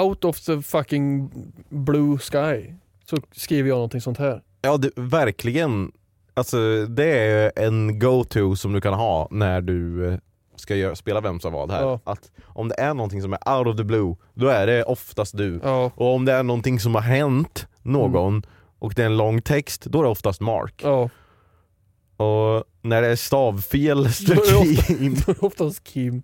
out 0.00 0.24
of 0.24 0.40
the 0.40 0.62
fucking 0.62 1.30
blue 1.68 2.18
sky 2.18 2.74
så 3.10 3.16
skriver 3.32 3.68
jag 3.68 3.76
någonting 3.76 4.00
sånt 4.00 4.18
här. 4.18 4.42
Ja, 4.62 4.76
det, 4.76 4.90
verkligen. 4.96 5.92
Alltså, 6.34 6.86
det 6.86 7.04
är 7.04 7.52
en 7.56 7.98
go-to 7.98 8.56
som 8.56 8.72
du 8.72 8.80
kan 8.80 8.94
ha 8.94 9.28
när 9.30 9.60
du 9.60 10.08
eh, 10.08 10.18
ska 10.56 10.74
göra, 10.76 10.96
spela 10.96 11.20
Vem 11.20 11.40
som 11.40 11.52
vad 11.52 11.70
här. 11.70 11.82
Ja. 11.82 12.00
Att 12.04 12.30
om 12.46 12.68
det 12.68 12.80
är 12.80 12.94
någonting 12.94 13.22
som 13.22 13.32
är 13.32 13.58
out 13.58 13.66
of 13.66 13.76
the 13.76 13.84
blue, 13.84 14.16
då 14.34 14.48
är 14.48 14.66
det 14.66 14.84
oftast 14.84 15.36
du. 15.36 15.60
Ja. 15.62 15.90
Och 15.94 16.14
om 16.14 16.24
det 16.24 16.32
är 16.32 16.42
någonting 16.42 16.80
som 16.80 16.94
har 16.94 17.02
hänt 17.02 17.66
någon 17.82 18.42
och 18.78 18.94
det 18.94 19.02
är 19.02 19.06
en 19.06 19.16
lång 19.16 19.42
text, 19.42 19.84
då 19.84 19.98
är 19.98 20.02
det 20.02 20.08
oftast 20.08 20.40
Mark. 20.40 20.80
Ja. 20.84 21.10
Och 22.16 22.64
när 22.82 23.02
det 23.02 23.08
är 23.08 23.16
stavfel 23.16 23.96
då 24.26 24.32
är 24.32 25.26
det 25.26 25.38
oftast 25.38 25.84
Kim. 25.84 26.22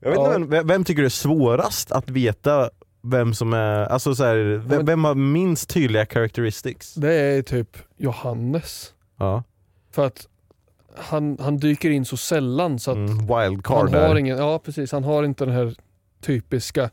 Jag 0.00 0.10
vet 0.10 0.18
Ja. 0.18 0.36
inte, 0.36 0.48
vem, 0.48 0.66
vem 0.66 0.84
tycker 0.84 1.02
det 1.02 1.08
är 1.08 1.10
svårast 1.10 1.92
att 1.92 2.10
veta 2.10 2.70
vem 3.02 3.34
som 3.34 3.52
är, 3.52 3.84
alltså 3.86 4.14
så 4.14 4.24
här, 4.24 4.36
vem, 4.66 4.86
vem 4.86 5.04
har 5.04 5.14
minst 5.14 5.68
tydliga 5.70 6.06
characteristics? 6.06 6.94
Det 6.94 7.14
är 7.14 7.42
typ 7.42 7.76
Johannes. 7.96 8.92
Ja. 9.18 9.42
För 9.92 10.06
att 10.06 10.26
han, 10.96 11.36
han 11.40 11.56
dyker 11.56 11.90
in 11.90 12.04
så 12.04 12.16
sällan 12.16 12.78
så 12.78 12.90
att 12.90 12.96
Mm, 12.96 13.18
wildcard 13.18 13.76
han 13.82 13.90
där. 13.92 14.08
har 14.08 14.16
ingen, 14.16 14.38
ja 14.38 14.58
precis, 14.58 14.92
han 14.92 15.04
har 15.04 15.24
inte 15.24 15.44
den 15.44 15.54
här 15.54 15.74
typiska 16.22 16.90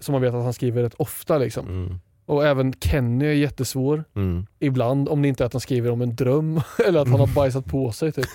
som 0.00 0.12
man 0.12 0.22
vet 0.22 0.34
att 0.34 0.42
han 0.44 0.52
skriver 0.54 0.82
rätt 0.82 0.94
ofta 0.94 1.38
liksom. 1.38 1.66
Mm. 1.68 1.98
Och 2.26 2.46
även 2.46 2.72
Kenny 2.80 3.26
är 3.26 3.32
jättesvår. 3.32 4.04
Mm. 4.16 4.46
Ibland, 4.58 5.08
om 5.08 5.22
det 5.22 5.28
inte 5.28 5.44
är 5.44 5.46
att 5.46 5.52
han 5.52 5.60
skriver 5.60 5.90
om 5.90 6.00
en 6.02 6.16
dröm 6.16 6.60
eller 6.86 7.00
att 7.00 7.08
han 7.08 7.20
har 7.20 7.34
bajsat 7.34 7.64
på 7.66 7.92
sig 7.92 8.12
typ. 8.12 8.26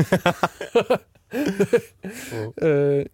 Eh, 2.62 3.05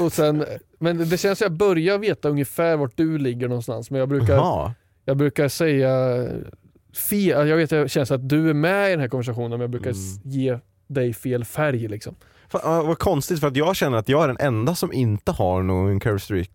och 0.00 0.12
sen, 0.12 0.44
men 0.78 1.08
det 1.08 1.18
känns 1.18 1.38
som 1.38 1.44
jag 1.44 1.52
börjar 1.52 1.98
veta 1.98 2.28
ungefär 2.28 2.76
vart 2.76 2.96
du 2.96 3.18
ligger 3.18 3.48
någonstans. 3.48 3.90
Men 3.90 4.00
jag 4.00 4.08
brukar, 4.08 4.34
jag 5.04 5.16
brukar 5.16 5.48
säga 5.48 5.90
fel, 7.10 7.48
jag 7.48 7.56
vet 7.56 7.70
det 7.70 7.88
känns 7.88 8.10
att 8.10 8.28
du 8.28 8.50
är 8.50 8.54
med 8.54 8.88
i 8.88 8.90
den 8.90 9.00
här 9.00 9.08
konversationen 9.08 9.50
men 9.50 9.60
jag 9.60 9.70
brukar 9.70 9.90
Mm. 9.90 10.20
ge 10.24 10.58
dig 10.86 11.12
fel 11.12 11.44
färg 11.44 11.88
liksom. 11.88 12.14
Fan, 12.48 12.86
vad 12.86 12.98
konstigt 12.98 13.40
för 13.40 13.46
att 13.46 13.56
jag 13.56 13.76
känner 13.76 13.98
att 13.98 14.08
jag 14.08 14.24
är 14.24 14.28
den 14.28 14.36
enda 14.40 14.74
som 14.74 14.92
inte 14.92 15.32
har 15.32 15.62
någon 15.62 16.00
characteristic. 16.00 16.50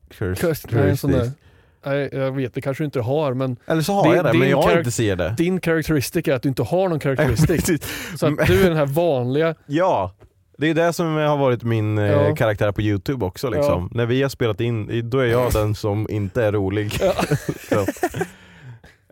Nej, 1.86 2.10
jag 2.12 2.32
vet, 2.32 2.54
det 2.54 2.62
kanske 2.62 2.84
du 2.84 2.86
inte 2.86 3.02
har 3.02 3.34
men 3.34 3.58
Eller 3.66 3.82
så 3.82 3.94
har 3.94 4.16
jag 4.16 4.26
det, 4.26 4.34
men 4.34 4.50
jag 4.50 4.78
inte 4.78 4.92
ser 4.92 5.16
det. 5.16 5.36
Din 5.38 5.62
characteristic 5.62 6.28
är 6.28 6.34
att 6.34 6.42
du 6.42 6.50
inte 6.50 6.64
har 6.64 6.90
någon. 6.90 7.00
Precis. 7.18 7.82
så 8.20 8.28
att 8.28 8.48
du 8.48 8.62
är 8.64 8.68
den 8.70 8.78
här 8.78 8.86
vanliga, 8.86 9.56
Ja, 9.66 10.14
det 10.60 10.70
är 10.70 10.74
det 10.74 10.94
som 10.94 11.16
har 11.16 11.38
varit 11.38 11.64
min 11.64 11.98
eh, 11.98 12.12
Ja. 12.12 12.36
karaktär 12.36 12.72
på 12.72 12.82
youtube 12.82 13.26
också 13.26 13.50
liksom. 13.50 13.90
När 13.94 14.06
vi 14.06 14.22
har 14.22 14.30
spelat 14.30 14.62
in, 14.62 15.10
då 15.10 15.20
är 15.20 15.26
jag 15.26 15.52
den 15.54 15.76
som 15.76 16.08
inte 16.10 16.44
är 16.44 16.52
rolig. 16.52 16.92
Så. 17.70 17.86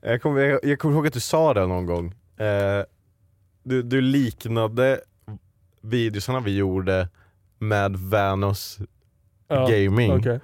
Jag 0.01 0.21
kommer 0.21 0.41
jag, 0.41 0.59
jag 0.65 0.79
kommer 0.79 0.95
ihåg 0.95 1.07
att 1.07 1.13
du 1.13 1.19
sa 1.19 1.53
det 1.53 1.65
någon 1.67 1.85
gång. 1.85 2.07
Eh, 2.39 2.83
du, 3.63 3.83
du 3.83 4.01
liknade 4.01 4.99
videosarna 5.81 6.39
vi 6.39 6.55
gjorde 6.57 7.09
med 7.59 7.95
Vanos 7.95 8.77
Ja, 9.47 9.67
gaming. 9.67 10.13
okej. 10.19 10.39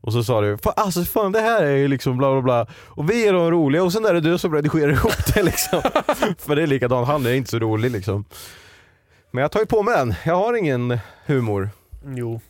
Och 0.00 0.12
så 0.12 0.24
sa 0.24 0.40
du, 0.40 0.58
"Fan, 0.58 0.72
alltså 0.76 1.04
fan 1.04 1.32
det 1.32 1.40
här 1.40 1.62
är 1.62 1.76
ju 1.76 1.88
liksom 1.88 2.16
bla 2.16 2.32
bla 2.32 2.42
bla, 2.42 2.66
och 2.86 3.10
vi 3.10 3.28
är 3.28 3.32
de 3.32 3.50
roliga 3.50 3.82
och 3.84 3.92
sen 3.92 4.04
är 4.04 4.14
det 4.14 4.20
du 4.20 4.38
som 4.38 4.54
redigerar 4.54 4.92
ihop 4.92 5.34
det 5.34 5.42
liksom. 5.42 5.82
För 6.38 6.56
det 6.56 6.62
är 6.62 6.66
likadant, 6.66 7.06
han 7.08 7.26
är 7.26 7.32
inte 7.34 7.50
så 7.50 7.58
rolig 7.58 7.90
liksom. 7.90 8.24
Men 9.34 9.42
jag 9.42 9.52
tar 9.52 9.60
ju 9.60 9.66
på 9.66 9.82
mig 9.82 9.94
den, 9.96 10.14
jag 10.26 10.36
har 10.36 10.54
ingen 10.56 10.98
humor. 11.26 11.70
Jo, 12.06 12.40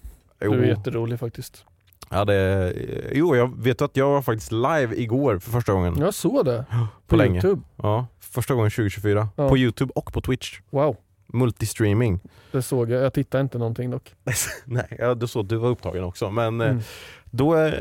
Jo. 0.41 0.53
du 0.53 0.63
är 0.63 0.67
jätterolig 0.69 1.19
faktiskt. 1.21 1.65
Ja, 2.11 2.25
det, 2.25 2.73
jo, 3.13 3.37
jag 3.37 3.63
vet 3.63 3.83
att 3.83 3.97
jag 3.97 4.11
var 4.11 4.23
faktiskt 4.23 4.53
live 4.53 4.97
igår 4.97 5.39
för 5.39 5.51
första 5.51 5.73
gången. 5.73 5.97
Jag 5.99 6.15
såg 6.15 6.45
det. 6.45 6.65
På, 6.71 6.87
På 7.07 7.17
länge. 7.17 7.33
Youtube. 7.35 7.63
Ja, 7.77 8.07
första 8.21 8.55
gången 8.55 8.71
2024. 8.71 9.29
Ja. 9.37 9.49
På 9.49 9.59
youtube 9.59 9.93
och 9.95 10.13
på 10.13 10.21
twitch. 10.21 10.61
Wow, 10.71 10.97
Multistreaming. 11.27 12.21
det 12.53 12.63
såg 12.63 12.91
jag. 12.91 13.03
Jag 13.05 13.13
tittade 13.15 13.41
inte 13.43 13.59
någonting 13.59 13.91
dock. 13.91 14.15
Nej, 14.65 14.97
ja, 14.99 15.15
du 15.15 15.27
såg 15.27 15.47
du 15.47 15.57
var 15.57 15.69
upptagen 15.69 16.05
också. 16.05 16.31
Men 16.31 16.61
eh, 16.61 16.69
Mm. 16.71 16.83
då 17.25 17.57
eh, 17.57 17.73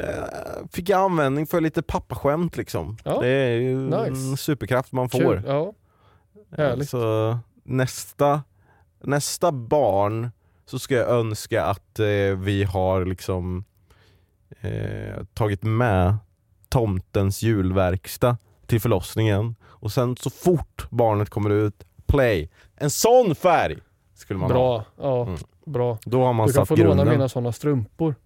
fick 0.72 0.90
jag 0.90 1.00
användning 1.02 1.48
för 1.48 1.62
lite 1.62 1.82
pappaskämt 1.82 2.58
liksom. 2.58 2.98
Ja, 3.04 3.20
Det 3.22 3.28
är 3.28 3.56
ju 3.56 3.78
nice. 3.78 4.08
en 4.08 4.38
superkraft 4.38 4.92
man 4.92 5.10
får. 5.10 5.20
Kul. 5.20 5.42
Ja, 5.48 5.74
härligt. 6.58 6.90
Så 6.90 7.38
nästa, 7.64 8.42
nästa 9.04 9.52
barn 9.52 10.32
så 10.66 10.80
ska 10.80 10.96
jag 10.96 11.10
önska 11.10 11.66
att 11.66 12.00
eh, 12.00 12.06
vi 12.38 12.64
har 12.64 13.06
liksom 13.06 13.64
eh, 14.62 15.24
tagit 15.34 15.64
med 15.64 16.18
tomtens 16.70 17.42
julverkstad 17.42 18.38
till 18.68 18.82
förlossningen 18.82 19.56
och 19.66 19.92
sen 19.92 20.16
så 20.18 20.30
fort 20.30 20.88
barnet 20.90 21.30
kommer 21.30 21.50
ut, 21.50 21.84
play. 22.06 22.50
En 22.76 22.90
sån 22.90 23.36
färg 23.36 23.78
skulle 24.16 24.40
man 24.40 24.52
ha. 24.52 24.58
bra. 24.58 24.86
Ja, 25.08 25.22
Mm. 25.26 25.40
bra. 25.66 25.98
Då 26.06 26.24
har 26.24 26.34
man 26.34 26.48
Du 26.48 26.54
kan 26.54 26.66
få 26.66 26.76
låna 26.76 26.88
grunden. 26.90 27.10
mina 27.10 27.30
sådana 27.30 27.52
strumpor. 27.52 28.16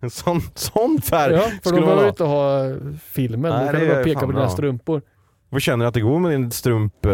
En 0.00 0.10
sån, 0.10 0.40
sån 0.54 1.00
färg 1.02 1.34
Ja, 1.34 1.42
för 1.62 1.70
då 1.70 1.80
behöver 1.80 1.96
du 1.96 2.02
ha. 2.02 2.08
inte 2.08 2.24
ha 2.24 2.74
filmen. 3.02 3.52
Nej, 3.52 3.66
du 3.66 3.72
kan 3.72 3.80
du 3.80 3.88
bara 3.94 4.04
peka 4.04 4.20
på 4.20 4.26
dina 4.26 4.38
bra. 4.40 4.48
strumpor. 4.48 5.02
Vad 5.48 5.62
känner 5.62 5.84
du 5.84 5.88
att 5.88 5.94
det 5.94 6.00
går 6.00 6.18
med 6.18 6.30
din 6.30 6.50
strump... 6.50 7.06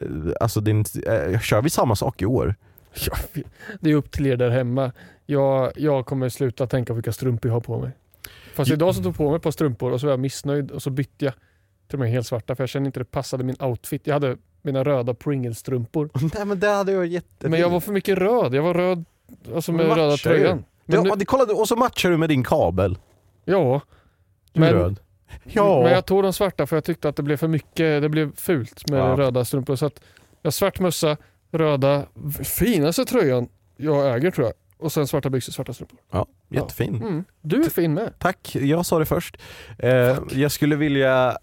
eh, 0.00 0.06
Alltså 0.40 0.60
din, 0.60 0.84
eh, 1.06 1.40
kör 1.40 1.62
vi 1.62 1.70
samma 1.70 1.96
sak 1.96 2.22
i 2.22 2.26
år? 2.26 2.54
Ja, 3.06 3.16
det 3.80 3.90
är 3.90 3.94
upp 3.94 4.10
till 4.10 4.26
er 4.26 4.36
där 4.36 4.50
hemma. 4.50 4.92
Jag, 5.26 5.72
jag 5.76 6.06
kommer 6.06 6.28
sluta 6.28 6.66
tänka 6.66 6.92
på 6.92 6.94
vilka 6.94 7.12
strumpor 7.12 7.48
jag 7.48 7.54
har 7.56 7.60
på 7.60 7.78
mig. 7.80 7.90
Fast 8.54 8.70
idag 8.70 8.94
så 8.94 9.02
tog 9.02 9.10
jag 9.10 9.16
på 9.16 9.28
mig 9.30 9.36
ett 9.36 9.42
par 9.42 9.50
strumpor 9.50 9.92
och 9.92 10.00
så 10.00 10.06
var 10.06 10.12
jag 10.12 10.20
missnöjd 10.20 10.70
och 10.70 10.82
så 10.82 10.90
bytte 10.90 11.24
jag 11.24 11.34
till 11.88 11.98
med 11.98 12.10
helt 12.10 12.26
svarta 12.26 12.54
för 12.54 12.62
jag 12.62 12.68
kände 12.68 12.86
inte 12.86 13.00
det 13.00 13.04
passade 13.04 13.44
min 13.44 13.56
outfit. 13.60 14.06
Jag 14.06 14.14
hade 14.14 14.36
mina 14.62 14.84
röda 14.84 15.14
Pringles-strumpor. 15.14 16.10
Nej 16.34 16.44
men 16.46 16.60
det 16.60 16.68
hade 16.68 16.92
jag 16.92 17.06
jätte... 17.06 17.48
Men 17.48 17.60
jag 17.60 17.70
var 17.70 17.80
för 17.80 17.92
mycket 17.92 18.18
röd. 18.18 18.54
Jag 18.54 18.62
var 18.62 18.74
röd 18.74 19.04
alltså 19.54 19.72
med 19.72 19.86
röda 19.86 20.06
matchar 20.10 20.32
ju. 20.32 20.38
tröjan. 20.38 20.64
Ja, 20.86 20.94
Men 21.00 21.04
nu, 21.04 21.10
det 21.16 21.24
kollade, 21.24 21.52
och 21.52 21.68
så 21.68 21.76
matchar 21.76 22.10
du 22.10 22.16
med 22.16 22.28
din 22.28 22.44
kabel. 22.44 22.98
ja, 23.44 23.80
Du 24.52 24.64
är 24.64 24.72
Men- 24.72 24.80
röd. 24.82 25.00
Ja. 25.44 25.82
men 25.82 25.92
jag 25.92 26.06
tog 26.06 26.22
de 26.22 26.32
svarta 26.32 26.66
för 26.66 26.76
jag 26.76 26.84
tyckte 26.84 27.08
att 27.08 27.16
det 27.16 27.22
blev 27.22 27.36
för 27.36 27.48
mycket. 27.48 28.02
Det 28.02 28.08
blev 28.08 28.36
fult 28.36 28.90
med 28.90 29.00
Ja. 29.00 29.16
röda 29.16 29.44
strumpor. 29.44 29.76
Så 29.76 29.86
att 29.86 30.00
jag 30.42 30.48
har 30.48 30.52
svart 30.52 30.80
mössa, 30.80 31.16
röda, 31.52 32.06
finaste 32.44 33.04
tröjan 33.04 33.48
jag 33.76 34.14
äger 34.16 34.30
tror 34.30 34.46
jag. 34.46 34.54
Och 34.78 34.92
sen 34.92 35.06
svarta 35.06 35.30
byxor, 35.30 35.52
svarta 35.52 35.72
strumpor. 35.72 35.98
Ja, 36.12 36.26
jättefin. 36.48 36.94
Mm. 37.02 37.24
Du 37.42 37.62
är 37.64 37.70
fin 37.70 37.94
med. 37.94 38.12
Tack, 38.18 38.56
jag 38.56 38.86
sa 38.86 38.98
det 38.98 39.06
först. 39.06 39.36
Eh, 39.78 40.18
jag 40.32 40.52
skulle 40.52 40.76
vilja 40.76 41.38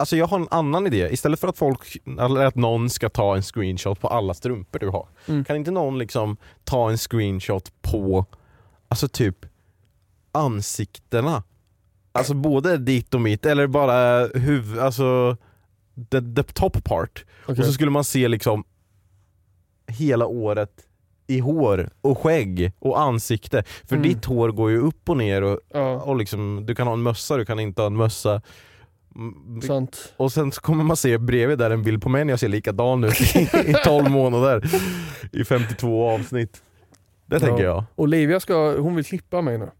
Alltså 0.00 0.16
jag 0.16 0.26
har 0.26 0.38
en 0.40 0.48
annan 0.50 0.86
idé. 0.86 1.08
Istället 1.12 1.40
för 1.40 1.48
att 1.48 1.58
folk, 1.58 1.96
eller 2.20 2.44
att 2.44 2.54
någon 2.54 2.90
ska 2.90 3.08
ta 3.08 3.36
en 3.36 3.42
screenshot 3.42 4.00
på 4.00 4.08
alla 4.08 4.34
strumpor 4.34 4.78
du 4.78 4.88
har. 4.88 5.08
Mm. 5.28 5.44
Kan 5.44 5.56
inte 5.56 5.70
någon 5.70 5.98
liksom 5.98 6.36
ta 6.64 6.90
en 6.90 6.96
screenshot 6.98 7.72
på, 7.82 8.24
alltså 8.88 9.08
typ 9.08 9.36
ansiktena? 10.32 11.42
Alltså 12.12 12.34
både 12.34 12.76
ditt 12.78 13.14
och 13.14 13.20
mitt, 13.20 13.46
eller 13.46 13.66
bara 13.66 14.26
huvud, 14.26 14.78
alltså 14.78 15.36
the, 16.10 16.20
the 16.20 16.42
top 16.42 16.84
part. 16.84 17.24
Okej. 17.44 17.60
Och 17.60 17.66
så 17.66 17.72
skulle 17.72 17.90
man 17.90 18.04
se 18.04 18.28
liksom 18.28 18.64
hela 19.86 20.26
året 20.26 20.70
i 21.26 21.38
hår 21.38 21.90
och 22.00 22.18
skägg 22.18 22.72
och 22.78 23.00
ansikte. 23.00 23.62
För 23.84 23.96
Mm. 23.96 24.08
ditt 24.08 24.24
hår 24.24 24.48
går 24.48 24.70
ju 24.70 24.78
upp 24.78 25.08
och 25.08 25.16
ner 25.16 25.42
och, 25.42 25.60
Ja, 25.74 26.00
och 26.02 26.16
liksom, 26.16 26.62
du 26.66 26.74
kan 26.74 26.86
ha 26.86 26.94
en 26.94 27.02
mössa, 27.02 27.36
du 27.36 27.44
kan 27.44 27.60
inte 27.60 27.82
ha 27.82 27.86
en 27.86 27.96
mössa. 27.96 28.42
Mm, 29.14 29.62
sant. 29.62 30.14
Och 30.16 30.32
sen 30.32 30.52
så 30.52 30.60
kommer 30.60 30.84
man 30.84 30.96
se 30.96 31.18
bredvid 31.18 31.58
där 31.58 31.70
en 31.70 31.82
bild 31.82 32.02
på 32.02 32.08
mig 32.08 32.24
när 32.24 32.32
jag 32.32 32.40
ser 32.40 32.48
likadan 32.48 33.04
ut 33.04 33.20
i, 33.36 33.38
i 33.66 33.74
12 33.84 34.10
månader. 34.10 34.70
I 35.32 35.44
52 35.44 36.08
avsnitt. 36.10 36.62
Det 37.26 37.40
tänker 37.40 37.64
jag. 37.64 37.84
Olivia 37.96 38.40
ska, 38.40 38.80
hon 38.80 38.96
vill 38.96 39.04
klippa 39.04 39.42
mig 39.42 39.58
nu. 39.58 39.70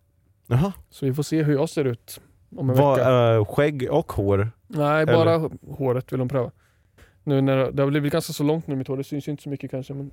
Jaha. 0.50 0.72
Så 0.90 1.06
vi 1.06 1.14
får 1.14 1.22
se 1.22 1.42
hur 1.42 1.52
jag 1.54 1.68
ser 1.68 1.84
ut 1.84 2.20
om 2.56 2.70
en 2.70 2.76
Vad, 2.76 2.98
vecka. 2.98 3.34
eh, 3.34 3.44
skägg 3.44 3.88
och 3.90 4.12
hår? 4.12 4.50
Nej, 4.66 5.02
eller? 5.02 5.12
bara 5.14 5.50
håret 5.76 6.12
vill 6.12 6.20
hon 6.20 6.28
pröva. 6.28 6.50
Nu 7.24 7.40
när 7.40 7.70
det 7.72 7.82
har 7.82 7.90
blivit 7.90 8.12
ganska 8.12 8.32
så 8.32 8.44
långt 8.44 8.66
nu 8.66 8.76
mitt 8.76 8.88
hår, 8.88 8.96
det 8.96 9.04
syns 9.04 9.28
ju 9.28 9.30
inte 9.30 9.42
så 9.42 9.48
mycket 9.48 9.70
kanske 9.70 9.94
men 9.94 10.10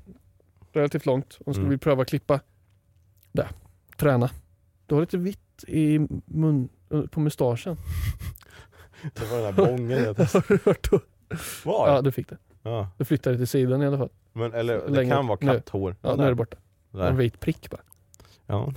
relativt 0.73 1.05
långt. 1.05 1.37
Hon 1.45 1.53
ska 1.53 1.61
Mm. 1.61 1.69
vi 1.71 1.77
pröva 1.77 2.05
klippa. 2.05 2.39
Där, 3.31 3.47
träna. 3.97 4.29
Du 4.85 4.95
har 4.95 5.01
lite 5.01 5.17
vitt 5.17 5.63
i 5.67 5.99
mun, 6.25 6.69
på 7.11 7.19
mustaschen. 7.19 7.77
Det 9.13 9.31
var 9.31 9.37
den 9.41 9.55
där 9.55 9.65
bången 9.65 9.89
jag 10.03 10.13
Har 10.33 10.47
du 10.47 10.59
hört 10.65 10.91
då? 10.91 10.99
Var? 11.65 11.87
Ja, 11.89 12.01
du 12.01 12.11
fick 12.11 12.29
det. 12.29 12.37
Ja. 12.63 12.89
Du 12.97 13.05
flyttade 13.05 13.37
till 13.37 13.47
sidan 13.47 13.81
i 13.81 13.85
alla 13.87 13.97
fall. 13.97 14.09
Men, 14.33 14.53
eller 14.53 14.73
det 14.77 14.87
Längre. 14.89 15.15
kan 15.15 15.27
vara 15.27 15.37
katthår. 15.37 15.95
Ja, 16.01 16.15
nu 16.15 16.23
är 16.23 16.29
det 16.29 16.35
borta. 16.35 16.57
Där. 16.91 17.09
En 17.09 17.17
vit 17.17 17.39
prick 17.39 17.69
bara. 17.69 17.81
Ja. 18.45 18.73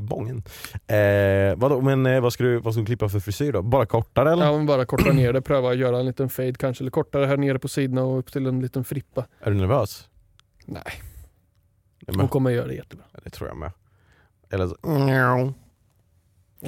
Bången. 0.00 0.42
Eh, 0.86 1.56
vadå, 1.56 1.80
men 1.80 2.06
eh, 2.06 2.20
vad 2.20 2.32
ska, 2.32 2.44
du, 2.44 2.58
vad 2.58 2.72
ska 2.74 2.80
du 2.80 2.86
klippa 2.86 3.08
för 3.08 3.20
frisyr 3.20 3.52
då? 3.52 3.62
Bara 3.62 3.86
kortare 3.86 4.32
eller? 4.32 4.44
Ja, 4.46 4.56
men 4.56 4.66
bara 4.66 4.86
korta 4.86 5.12
ner 5.12 5.32
det, 5.32 5.40
pröva 5.42 5.70
att 5.70 5.76
göra 5.78 5.98
en 6.00 6.06
liten 6.06 6.28
fade 6.28 6.52
kanske, 6.52 6.82
eller 6.84 6.90
kortare 6.90 7.26
här 7.26 7.36
nere 7.36 7.58
på 7.58 7.68
sidorna 7.68 8.02
och 8.04 8.18
upp 8.18 8.32
till 8.32 8.46
en 8.46 8.60
liten 8.60 8.84
frippa. 8.84 9.26
Är 9.40 9.50
du 9.50 9.56
nervös? 9.56 10.08
Nej, 10.64 10.92
Hon 12.16 12.28
kommer 12.28 12.50
göra 12.50 12.66
det 12.66 12.74
jättebra. 12.74 13.04
Det 13.24 13.30
tror 13.30 13.48
jag 13.48 13.56
med. 13.56 13.72
Eller 14.50 14.66
så... 14.66 14.76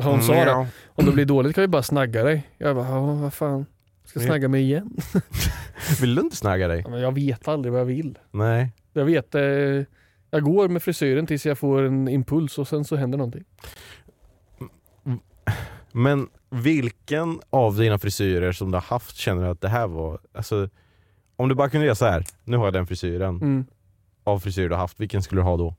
Hon 0.02 0.22
sa 0.22 0.44
det, 0.44 0.66
om 0.86 1.04
det 1.06 1.12
blir 1.12 1.24
dåligt 1.24 1.54
kan 1.54 1.62
vi 1.62 1.68
bara 1.68 1.82
snagga 1.82 2.22
dig. 2.24 2.50
Jag 2.58 2.76
bara, 2.76 2.88
ja 2.88 3.00
vad 3.00 3.34
fan. 3.34 3.66
Ska 4.04 4.20
Ja. 4.20 4.26
snagga 4.26 4.48
mig 4.48 4.62
igen? 4.62 4.96
Vill 6.00 6.14
du 6.14 6.20
inte 6.22 6.36
snagga 6.36 6.68
dig? 6.68 6.80
Ja, 6.84 6.90
Men 6.90 7.00
jag 7.00 7.14
vet 7.14 7.48
aldrig 7.48 7.72
vad 7.72 7.80
jag 7.80 7.86
vill. 7.86 8.18
Nej. 8.30 8.72
Jag 8.92 9.04
vet, 9.04 9.34
eh, 9.34 9.40
jag 10.30 10.42
går 10.42 10.68
med 10.68 10.82
frisyren 10.82 11.26
tills 11.26 11.46
jag 11.46 11.58
får 11.58 11.82
en 11.82 12.08
impuls 12.08 12.58
och 12.58 12.68
sen 12.68 12.84
så 12.84 12.96
händer 12.96 13.18
någonting. 13.18 13.44
Men 15.92 16.28
vilken 16.50 17.40
av 17.50 17.76
dina 17.76 17.98
frisyrer 17.98 18.52
som 18.52 18.70
du 18.70 18.76
har 18.76 18.82
haft 18.82 19.16
känner 19.16 19.42
du 19.44 19.48
att 19.48 19.60
det 19.60 19.68
här 19.68 19.86
var, 19.86 20.18
alltså 20.34 20.68
om 21.36 21.48
du 21.48 21.54
bara 21.54 21.70
kunde 21.70 21.86
göra 21.86 21.94
så 21.96 22.06
här. 22.06 22.24
nu 22.44 22.56
har 22.56 22.64
jag 22.64 22.72
den 22.72 22.86
frisyren, 22.86 23.36
Mm. 23.36 23.64
av 24.24 24.38
frisyrer 24.40 24.68
du 24.68 24.74
har 24.74 24.80
haft, 24.80 25.00
vilken 25.00 25.22
skulle 25.22 25.40
du 25.40 25.44
ha 25.44 25.56
då? 25.56 25.74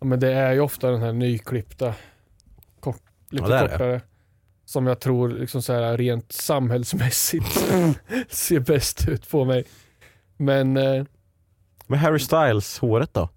Ja, 0.00 0.06
men 0.06 0.20
det 0.20 0.32
är 0.32 0.52
ju 0.52 0.60
ofta 0.60 0.90
den 0.90 1.00
här 1.02 1.12
nyklippta, 1.12 1.94
kort, 2.80 3.02
lite 3.30 3.48
Ja, 3.50 3.60
kortare. 3.68 4.00
Som 4.64 4.86
jag 4.86 5.00
tror 5.00 5.28
liksom 5.28 5.62
så 5.62 5.72
här, 5.72 5.96
rent 5.96 6.32
samhällsmässigt 6.32 7.46
ser 8.28 8.60
bäst 8.60 9.08
ut 9.08 9.30
på 9.30 9.44
mig. 9.44 9.64
Men 10.36 10.76
eh, 10.76 11.04
Men 11.86 11.98
Harry 11.98 12.18
Styles 12.18 12.78
håret 12.78 13.14
då? 13.14 13.28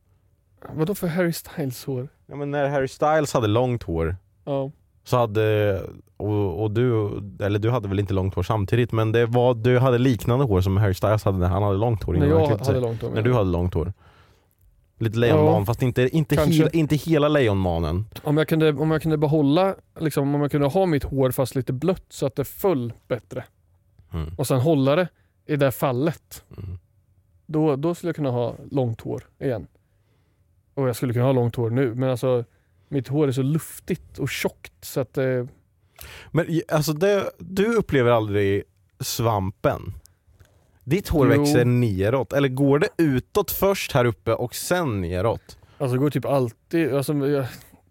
Vadå 0.74 0.96
för 0.96 1.08
Harry 1.08 1.34
Styles 1.34 1.86
hår? 1.86 2.08
Ja 2.26 2.36
men 2.36 2.52
när 2.52 2.70
Harry 2.70 2.88
Styles 2.88 3.34
hade 3.34 3.48
långt 3.48 3.84
hår 3.84 4.16
Ja. 4.46 4.72
så 5.04 5.18
hade, 5.18 5.80
och, 6.18 6.64
och 6.64 6.72
du, 6.72 7.10
eller 7.46 7.60
du 7.60 7.70
hade 7.70 7.88
väl 7.88 8.00
inte 8.00 8.14
långt 8.14 8.36
hår 8.36 8.44
samtidigt 8.44 8.92
men 8.92 9.12
det 9.12 9.26
var, 9.26 9.54
du 9.54 9.80
hade 9.80 9.98
liknande 9.98 10.46
hår 10.46 10.62
som 10.62 10.78
Harry 10.78 10.94
Styles 10.94 11.24
hade 11.24 11.38
när 11.38 11.48
han 11.48 11.64
hade 11.64 11.78
långt 11.78 12.04
hår 12.04 12.14
När 12.14 12.26
innan 12.26 12.32
han 12.32 12.40
jag 12.40 12.48
klippte 12.50 12.66
hade 12.66 12.76
sig. 12.80 12.90
långt 12.90 13.02
hår, 13.02 13.10
När 13.10 13.22
du 13.22 13.34
hade 13.34 13.50
långt 13.50 13.74
hår. 13.74 13.94
Lite 15.02 15.18
lejonman 15.18 15.46
Ja, 15.60 15.66
fast 15.66 15.82
inte, 15.82 16.10
inte, 16.18 16.36
kanske. 16.36 16.54
hela, 16.54 16.70
inte 16.70 16.96
hela 16.96 17.28
lejonmanen. 17.28 18.06
Om 18.24 18.38
jag 18.38 18.48
kunde, 18.48 18.74
om 18.74 18.92
jag 18.92 19.02
kunde 19.02 19.18
behålla, 19.18 19.76
liksom, 20.00 20.36
om 20.36 20.42
jag 20.42 20.52
kunde 20.52 20.68
ha 20.68 20.86
mitt 20.86 21.04
hår 21.04 21.32
fast 21.32 21.56
lite 21.56 21.74
blött 21.74 22.06
så 22.10 22.26
att 22.26 22.36
det 22.36 22.46
föll 22.46 22.94
bättre. 23.08 23.44
Mm. 24.14 24.30
Och 24.38 24.48
sen 24.48 24.60
hålla 24.60 24.96
det 24.96 25.08
i 25.46 25.56
det 25.56 25.72
fallet. 25.72 26.44
Mm. 26.58 26.80
Då, 27.46 27.76
då 27.76 27.96
skulle 27.96 28.08
jag 28.10 28.16
kunna 28.16 28.32
ha 28.32 28.56
långt 28.72 29.02
hår 29.02 29.24
igen. 29.40 29.68
Och 30.80 30.88
jag 30.90 30.96
skulle 30.96 31.14
kunna 31.14 31.26
ha 31.26 31.32
långt 31.32 31.56
hår 31.56 31.70
nu 31.70 31.96
men 31.96 32.10
alltså 32.10 32.46
mitt 32.88 33.08
hår 33.08 33.28
är 33.28 33.32
så 33.32 33.42
luftigt 33.42 34.20
och 34.20 34.30
tjockt 34.30 34.74
så 34.82 35.00
att 35.00 35.18
eh, 35.18 35.46
Men 36.32 36.62
alltså 36.68 36.94
det, 36.94 37.32
du 37.38 37.76
upplever 37.76 38.12
aldrig 38.12 38.64
svampen? 39.00 39.94
Ditt 40.84 41.08
hår 41.10 41.34
Jo. 41.34 41.42
växer 41.42 41.66
neråt, 41.66 42.34
eller 42.34 42.50
går 42.50 42.80
det 42.80 42.90
utåt 42.98 43.52
först 43.52 43.92
här 43.92 44.06
uppe 44.06 44.34
och 44.34 44.56
sen 44.56 45.02
neråt? 45.02 45.58
Alltså 45.78 45.94
det 45.94 46.00
går 46.00 46.10
typ 46.10 46.26
alltid, 46.26 46.94
alltså, 46.94 47.14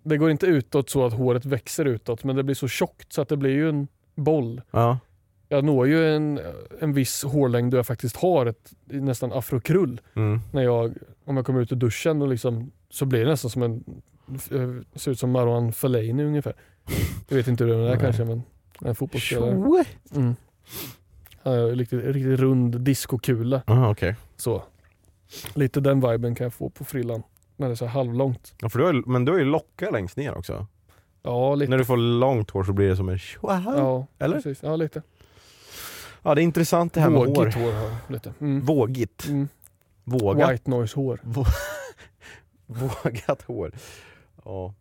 det 0.03 0.17
går 0.17 0.31
inte 0.31 0.47
utåt 0.47 0.91
så 0.91 1.07
att 1.07 1.13
håret 1.13 1.45
växer 1.45 1.85
utåt 1.85 2.25
men 2.25 2.37
det 2.37 2.43
blir 2.43 2.55
så 2.55 2.69
tjockt 2.69 3.13
så 3.13 3.23
att 3.23 3.29
det 3.29 3.37
blir 3.37 3.51
ju 3.51 3.69
en 3.69 3.89
boll. 4.15 4.63
Ja. 4.71 4.99
Jag 5.49 5.65
når 5.65 5.87
ju 5.89 6.17
en, 6.17 6.41
en 6.81 6.93
viss 6.93 7.25
hårlängd 7.25 7.71
där 7.71 7.79
jag 7.79 7.87
faktiskt 7.87 8.17
har 8.17 8.47
ett 8.47 8.73
nästan 8.85 9.33
afrokrull. 9.33 10.01
Mm. 10.15 10.41
När 10.53 10.63
jag, 10.63 10.95
om 11.25 11.37
jag 11.37 11.47
kommer 11.47 11.61
ut 11.61 11.73
ur 11.73 11.77
duschen 11.77 12.23
och 12.23 12.29
liksom, 12.29 12.71
så 12.91 13.07
blir 13.07 13.25
det 13.25 13.31
nästan 13.31 13.51
som 13.51 13.63
en, 13.63 13.85
eh, 14.51 14.99
ser 14.99 15.11
ut 15.11 15.19
som 15.19 15.31
Marwan 15.31 15.73
Fellaini 15.73 16.25
ungefär. 16.25 16.55
Jag 17.29 17.37
vet 17.37 17.49
inte 17.49 17.65
hur 17.65 17.71
det 17.73 17.79
är 17.79 17.89
Nej. 17.89 17.99
kanske 18.01 18.25
men 18.25 18.43
en 18.81 18.95
fotbollsspelare. 18.95 19.85
Mm. 20.15 20.37
Han 21.43 21.53
en 21.53 21.77
riktigt, 21.77 22.05
riktigt 22.05 22.41
rund 22.41 22.81
diskokula. 22.81 23.63
Aha, 23.67 23.91
okej. 23.91 24.17
Så. 24.37 24.63
Lite 25.55 25.81
den 25.81 26.01
viben 26.01 26.35
kan 26.35 26.45
jag 26.45 26.55
få 26.55 26.71
på 26.71 26.85
frillan. 26.85 27.23
När 27.57 27.67
det 27.67 27.73
är 27.73 27.77
så 27.77 27.87
halvlångt. 27.87 28.55
Ja, 28.61 28.69
för 28.69 28.79
du 28.79 28.85
har, 28.85 29.09
men 29.09 29.25
du 29.25 29.33
har 29.33 29.39
ju 29.39 29.45
lockar 29.45 29.93
längst 29.93 30.17
ner 30.17 30.39
också. 30.39 30.67
Ja, 31.23 31.55
lite. 31.55 31.71
När 31.71 31.79
du 31.79 31.85
får 31.85 31.97
långt 31.97 32.51
hår 32.51 32.65
så 32.65 32.73
blir 32.73 32.89
det 32.89 32.97
som 32.97 33.09
en 33.09 33.19
tjoa. 33.19 33.63
Ja, 33.67 34.07
Eller? 34.19 34.37
Precis. 34.37 34.63
Ja, 34.63 34.77
lite. 34.77 35.03
Ja 36.23 36.35
det 36.35 36.43
är 36.43 36.43
intressant 36.43 36.93
det 36.95 37.01
här 37.01 37.11
med 37.11 37.19
hår. 37.21 37.27
Vågigt 37.35 37.55
hår 37.55 37.73
har 37.73 37.83
jag 37.83 37.93
lite. 38.09 38.33
Mm. 38.41 38.61
Vågigt. 38.65 39.27
Mm. 39.29 39.49
Vågat. 40.05 40.53
White 40.53 40.71
noise 40.71 40.97
hår. 40.97 41.21
Vå- 41.25 41.47
Vågat 42.67 43.43
hår. 43.43 43.73
Ja. 44.45 44.75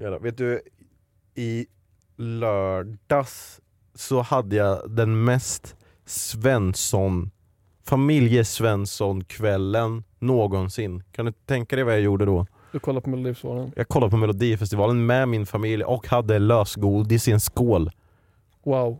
Jävlar. 0.00 0.18
Vet 0.18 0.36
du, 0.38 0.60
i 1.34 1.66
lördags 2.16 3.60
så 3.94 4.20
hade 4.20 4.56
jag 4.56 4.90
den 4.90 5.24
mest 5.24 5.76
Svensson, 6.06 7.30
familjesvensson-kvällen 7.84 10.04
någonsin. 10.18 11.02
Kan 11.12 11.26
du 11.26 11.32
tänka 11.32 11.76
dig 11.76 11.84
vad 11.84 11.94
jag 11.94 12.00
gjorde 12.00 12.24
då? 12.24 12.46
Du 12.72 12.78
kollar 12.78 13.00
på 13.00 13.10
Melodifestivalen. 13.10 13.72
Jag 13.76 13.88
kollade 13.88 14.10
på 14.10 14.16
melodifestivalen 14.16 15.06
med 15.06 15.28
min 15.28 15.46
familj 15.46 15.84
och 15.84 16.06
hade 16.08 16.38
lösgodis 16.38 17.28
i 17.28 17.32
en 17.32 17.40
skål. 17.40 17.90
Wow. 18.64 18.98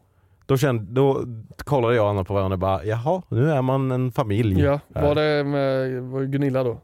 Då, 0.48 0.56
kände, 0.56 0.84
då 0.92 1.24
kollade 1.64 1.94
jag 1.94 2.04
och 2.04 2.10
Anna 2.10 2.24
på 2.24 2.34
varandra 2.34 2.54
och 2.54 2.58
bara 2.58 2.84
jaha, 2.84 3.22
nu 3.28 3.50
är 3.50 3.62
man 3.62 3.90
en 3.90 4.12
familj. 4.12 4.60
Ja, 4.60 4.80
här." 4.94 5.02
var 5.02 5.14
det 5.14 5.44
med 5.44 6.02
var 6.02 6.20
det 6.20 6.26
Gunilla 6.26 6.64
då? 6.64 6.80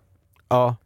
Ja. 0.48 0.76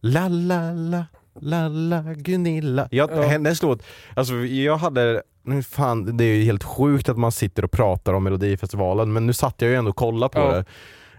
La 0.00 0.28
la 0.28 0.72
la, 0.72 1.04
la 1.40 1.68
la 1.68 2.02
Gunilla. 2.14 2.88
Jag, 2.90 3.10
Ja. 3.10 3.22
Hennes 3.22 3.62
låt, 3.62 3.82
alltså 4.14 4.34
jag 4.34 4.76
hade, 4.76 5.22
nu 5.42 5.62
fan 5.62 6.16
det 6.16 6.24
är 6.24 6.34
ju 6.36 6.44
helt 6.44 6.64
sjukt 6.64 7.08
att 7.08 7.18
man 7.18 7.32
sitter 7.32 7.64
och 7.64 7.70
pratar 7.70 8.12
om 8.14 8.24
melodifestivalen 8.24 9.12
men 9.12 9.26
nu 9.26 9.32
satt 9.32 9.62
jag 9.62 9.70
ju 9.70 9.76
ändå 9.76 9.90
och 9.90 9.96
kollade 9.96 10.32
på 10.32 10.40
Ja. 10.40 10.52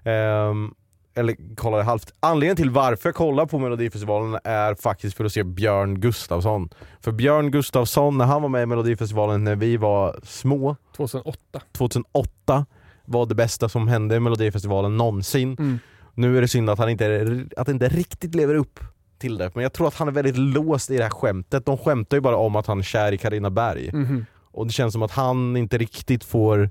det. 0.04 0.12
Ehm, 0.12 0.74
eller 1.14 1.56
kollade 1.56 1.84
halvt. 1.84 2.14
Anledningen 2.20 2.56
till 2.56 2.70
varför 2.70 3.10
jag 3.10 3.16
kollar 3.16 3.46
på 3.46 3.60
melodifestivalen 3.60 4.40
är 4.44 4.76
faktiskt 4.76 5.18
för 5.18 5.26
att 5.26 5.32
se 5.32 5.44
Björn 5.44 6.00
Gustafsson. 6.00 6.70
För 7.02 7.12
Björn 7.12 7.52
Gustafsson, 7.52 8.18
när 8.18 8.26
han 8.26 8.42
var 8.42 8.50
med 8.50 8.64
i 8.64 8.66
melodifestivalen 8.66 9.44
när 9.44 9.56
vi 9.56 9.78
var 9.78 10.20
små, 10.24 10.76
2008. 10.98 11.62
2008 11.72 12.66
var 13.06 13.26
det 13.26 13.36
bästa 13.36 13.70
som 13.70 13.88
hände 13.88 14.16
i 14.16 14.20
melodifestivalen 14.20 14.98
någonsin. 14.98 15.56
Mm. 15.60 15.80
Nu 16.14 16.38
är 16.38 16.42
det 16.42 16.48
synd 16.48 16.70
att 16.70 16.80
han 16.80 16.90
inte, 16.90 17.46
att 17.58 17.68
inte 17.68 17.90
riktigt 17.90 18.36
lever 18.36 18.56
upp 18.56 18.80
till 19.20 19.38
det, 19.38 19.52
men 19.54 19.64
jag 19.64 19.74
tror 19.74 19.88
att 19.88 19.96
han 19.96 20.08
är 20.08 20.12
väldigt 20.12 20.38
låst 20.38 20.90
i 20.90 20.98
det 20.98 21.04
här 21.04 21.10
skämtet. 21.10 21.66
De 21.66 21.78
skämtar 21.78 22.18
ju 22.18 22.22
bara 22.22 22.38
om 22.38 22.56
att 22.56 22.68
han 22.68 22.80
är 22.80 22.84
kär 22.84 23.12
i 23.12 23.18
Carina 23.18 23.50
Berg. 23.50 23.90
Mhm. 23.94 24.26
Och 24.54 24.68
det 24.68 24.74
känns 24.74 24.94
som 24.94 25.02
att 25.02 25.12
han 25.12 25.58
inte 25.58 25.78
riktigt 25.78 26.24
får 26.24 26.70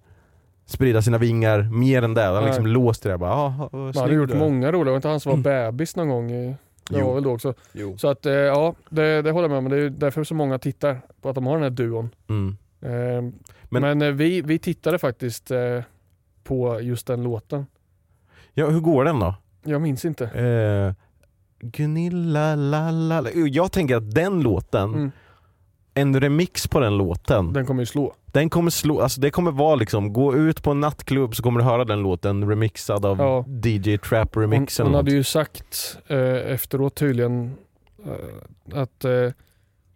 sprida 0.71 1.03
sina 1.03 1.19
vingar 1.19 1.63
mer 1.63 2.03
än 2.03 2.15
det. 2.15 2.23
Han 2.23 2.45
liksom 2.45 2.67
låst 2.67 3.03
det. 3.03 3.19
Bara, 3.19 3.33
ah, 3.35 3.69
Man 3.73 3.81
hade 3.81 3.93
snygg 3.93 4.13
gjort 4.13 4.29
du 4.29 4.35
är." 4.35 4.39
många 4.39 4.73
roliga, 4.73 4.91
var 4.93 4.97
inte 4.97 5.09
han 5.09 5.21
som 5.21 5.31
var 5.33 5.39
bebis 5.71 5.97
någon 5.97 6.09
gång? 6.09 6.31
I, 6.31 6.57
det 6.91 6.99
Jo. 6.99 7.07
var 7.07 7.15
väl 7.15 7.23
då 7.23 7.33
också. 7.33 7.55
Jo. 7.73 7.97
Så 7.99 8.09
att 8.09 8.27
eh, 8.27 8.33
ja, 8.33 8.75
det, 8.89 9.23
det 9.23 9.31
håller 9.31 9.49
jag 9.49 9.51
med 9.51 9.59
om. 9.59 9.69
Det 9.79 9.85
är 9.85 9.91
därför 9.91 10.25
så 10.25 10.35
många 10.35 10.59
tittar 10.59 11.01
på 11.23 11.29
att 11.29 11.35
de 11.35 11.47
har 11.47 11.55
den 11.55 11.63
här 11.63 11.71
duon. 11.71 12.11
Mm. 12.29 12.57
Eh, 12.83 12.91
Men- 13.73 13.83
men 13.83 14.03
eh, 14.03 14.09
vi, 14.11 14.43
vi 14.43 14.59
tittade 14.59 14.99
faktiskt 14.99 15.51
eh, 15.51 15.83
på 16.45 16.81
just 16.81 17.07
den 17.07 17.23
låten. 17.23 17.67
Ja, 18.55 18.67
hur 18.71 18.81
går 18.81 19.05
den 19.05 19.19
då? 19.21 19.35
Jag 19.65 19.81
minns 19.81 20.05
inte. 20.05 20.25
Eh, 20.25 20.95
Gunilla 21.61 22.55
la 22.55 22.91
la 22.91 23.21
la. 23.21 23.31
Jag 23.35 23.73
tänker 23.73 23.97
att 23.97 24.15
den 24.15 24.41
låten, 24.43 24.95
Mm. 24.95 25.11
En 25.95 26.21
remix 26.21 26.69
på 26.69 26.81
den 26.81 26.99
låten, 26.99 27.53
Den 27.53 27.67
kommer 27.67 27.83
ju 27.83 27.87
slå. 27.87 28.15
Den 28.27 28.51
kommer 28.51 28.71
slå, 28.71 29.01
alltså 29.01 29.21
det 29.21 29.31
kommer 29.31 29.51
vara 29.51 29.75
liksom, 29.75 30.13
gå 30.13 30.37
ut 30.37 30.63
på 30.63 30.71
en 30.71 30.81
nattklubb 30.81 31.37
så 31.37 31.43
kommer 31.43 31.61
du 31.61 31.67
höra 31.67 31.85
den 31.85 32.03
låten 32.03 32.49
remixad 32.49 33.07
av 33.07 33.19
Ja. 33.19 33.45
DJ 33.65 33.97
Trap 33.99 34.35
Hon, 34.35 34.43
Remix 34.43 34.79
hon 34.79 34.87
eller 34.87 34.97
hade 34.97 35.11
ju 35.11 35.25
sagt 35.25 35.99
eh, 36.07 36.53
efteråt 36.53 36.95
tydligen 36.95 37.53
eh, 38.07 38.81
att 38.81 39.05
eh, 39.05 39.11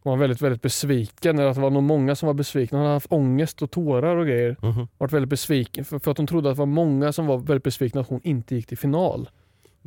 hon 0.02 0.10
var 0.10 0.16
väldigt, 0.16 0.42
väldigt 0.42 0.62
besviken. 0.62 1.38
Eller 1.38 1.48
att 1.48 1.54
det 1.54 1.60
var 1.60 1.70
nog 1.70 1.82
många 1.82 2.14
som 2.14 2.26
var 2.26 2.34
besvikna. 2.34 2.78
Hon 2.78 2.84
hade 2.86 2.96
haft 2.96 3.12
ångest 3.12 3.62
och 3.62 3.70
tårar 3.70 4.16
och 4.16 4.26
grejer. 4.26 4.56
Mhm. 4.62 4.88
Varit 4.98 5.12
väldigt 5.12 5.30
besviken 5.30 5.84
för, 5.84 5.98
för 5.98 6.10
att 6.10 6.16
hon 6.18 6.26
trodde 6.26 6.50
att 6.50 6.56
det 6.56 6.58
var 6.58 6.66
många 6.66 7.12
som 7.12 7.26
var 7.26 7.38
väldigt 7.38 7.64
besvikna 7.64 8.00
att 8.00 8.08
hon 8.08 8.20
inte 8.24 8.54
gick 8.54 8.66
till 8.66 8.78
final. 8.78 9.28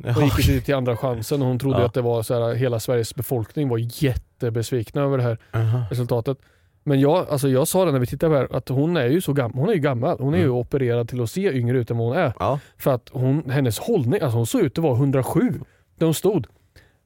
Hon 0.04 0.24
gick 0.24 0.48
ju 0.48 0.60
till, 0.60 0.74
andra 0.74 0.96
chansen 0.96 1.42
och 1.42 1.48
hon 1.48 1.58
trodde 1.58 1.78
Ja. 1.78 1.86
att 1.86 1.94
det 1.94 2.02
var 2.02 2.22
så 2.22 2.34
här, 2.34 2.54
hela 2.54 2.80
Sveriges 2.80 3.14
befolkning 3.14 3.68
var 3.68 3.78
jättebesvikna 4.04 5.02
över 5.02 5.16
det 5.18 5.22
här 5.22 5.38
Aha. 5.52 5.84
resultatet. 5.90 6.38
Men 6.84 7.00
jag, 7.00 7.26
alltså 7.28 7.48
jag 7.48 7.68
sa 7.68 7.84
det 7.84 7.92
när 7.92 7.98
vi 7.98 8.06
tittade 8.06 8.30
på 8.30 8.34
det 8.34 8.48
här 8.50 8.56
att 8.58 8.68
hon 8.68 8.96
är 8.96 9.06
ju 9.06 9.20
så 9.20 9.32
gammal. 9.32 9.58
Hon 9.60 9.68
är 9.68 9.72
ju 9.72 9.80
gammal. 9.80 10.16
Hon 10.20 10.34
är 10.34 10.38
ju 10.38 10.44
Mm. 10.44 10.56
opererad 10.56 11.08
till 11.08 11.22
att 11.22 11.30
se 11.30 11.52
yngre 11.58 11.78
ut 11.78 11.90
än 11.90 11.98
vad 11.98 12.06
hon 12.08 12.16
är. 12.16 12.32
Ja. 12.38 12.60
För 12.78 12.94
att 12.94 13.08
hon, 13.12 13.50
hennes 13.50 13.78
hållning, 13.78 14.20
alltså 14.20 14.36
hon 14.38 14.46
såg 14.46 14.60
ut 14.60 14.78
att 14.78 14.84
vara 14.84 14.94
107 14.96 15.60
där 15.98 16.06
hon 16.06 16.14
stod. 16.14 16.46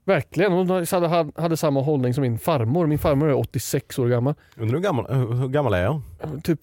Verkligen. 0.05 0.53
Hon 0.53 0.71
hade, 0.71 1.33
hade 1.43 1.57
samma 1.57 1.81
hållning 1.83 2.15
som 2.15 2.23
min 2.23 2.39
farmor. 2.39 2.87
Min 2.87 2.99
farmor 2.99 3.29
är 3.29 3.35
86 3.35 3.99
år 3.99 4.09
gammal. 4.09 4.35
Undrar 4.57 4.77
hur 4.77 4.83
gammal, 4.83 5.07
hur 5.15 5.49
gammal 5.49 5.75
är 5.75 5.87
hon? 5.87 6.03
Typ, 6.43 6.61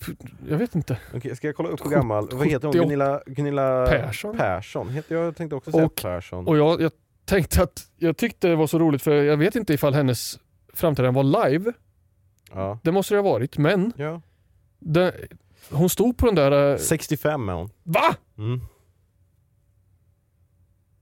jag 0.50 0.58
vet 0.58 0.76
inte. 0.76 0.98
Okej, 1.16 1.36
ska 1.36 1.48
jag 1.48 1.56
kolla 1.56 1.70
upp 1.70 1.86
hur 1.86 1.90
gammal, 1.90 2.30
vad 2.32 2.48
heter 2.48 2.68
hon? 2.68 2.74
78. 2.74 2.80
Gunilla, 2.84 3.22
Gunilla 3.26 3.86
Persson. 3.88 4.38
Persson. 4.38 4.90
Heter, 4.90 5.16
jag 5.16 5.36
tänkte 5.36 5.56
också 5.56 5.72
säga 5.72 5.86
Och- 5.86 5.96
Persson. 5.96 6.48
Och 6.48 6.58
jag, 6.58 6.82
jag 6.82 6.92
tänkte 7.26 7.64
att 7.64 7.88
jag 7.98 8.18
tyckte 8.18 8.48
det 8.48 8.56
var 8.56 8.68
så 8.68 8.80
roligt 8.80 9.02
för 9.02 9.24
jag 9.24 9.38
vet 9.38 9.56
inte 9.56 9.74
ifall 9.74 9.94
hennes 9.94 10.40
framträdande 10.74 11.24
var 11.24 11.50
live. 11.50 11.74
Ja. 12.54 12.80
Det 12.84 12.92
måste 12.92 13.14
det 13.16 13.22
ha 13.22 13.30
varit. 13.32 13.58
Men 13.58 13.94
ja. 13.98 14.22
det, 14.80 15.16
hon 15.72 15.90
stod 15.90 16.18
på 16.18 16.26
den 16.26 16.36
där... 16.36 16.72
eh, 16.72 16.78
65 16.78 17.50
är 17.50 17.54
hon. 17.54 17.70
Va? 17.84 18.16
Mm. 18.38 18.62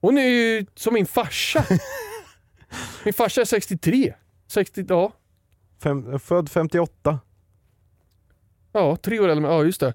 Hon 0.02 0.18
är 0.18 0.28
ju 0.28 0.66
som 0.76 0.94
min 0.94 1.06
farsa. 1.06 1.66
Min 3.05 3.13
farsa 3.13 3.41
är 3.41 3.45
63. 3.45 4.13
60, 4.47 4.86
ja. 4.89 5.11
Fem, 5.84 6.20
född 6.20 6.49
58. 6.49 7.20
Ja, 8.72 8.95
tre 8.95 9.20
år 9.20 9.28
äldre. 9.28 9.51
Ja, 9.51 9.63
just 9.63 9.80
det. 9.80 9.93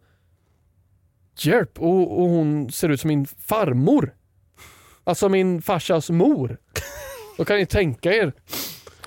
Hjälp! 1.38 1.78
Och, 1.78 2.22
och 2.22 2.28
hon 2.28 2.70
ser 2.72 2.88
ut 2.88 3.00
som 3.00 3.08
min 3.08 3.26
farmor. 3.26 4.14
Alltså 5.04 5.28
min 5.28 5.62
farsas 5.62 6.10
mor. 6.10 6.56
Då 7.36 7.44
kan 7.44 7.56
ni 7.56 7.66
tänka 7.66 8.12
er. 8.12 8.32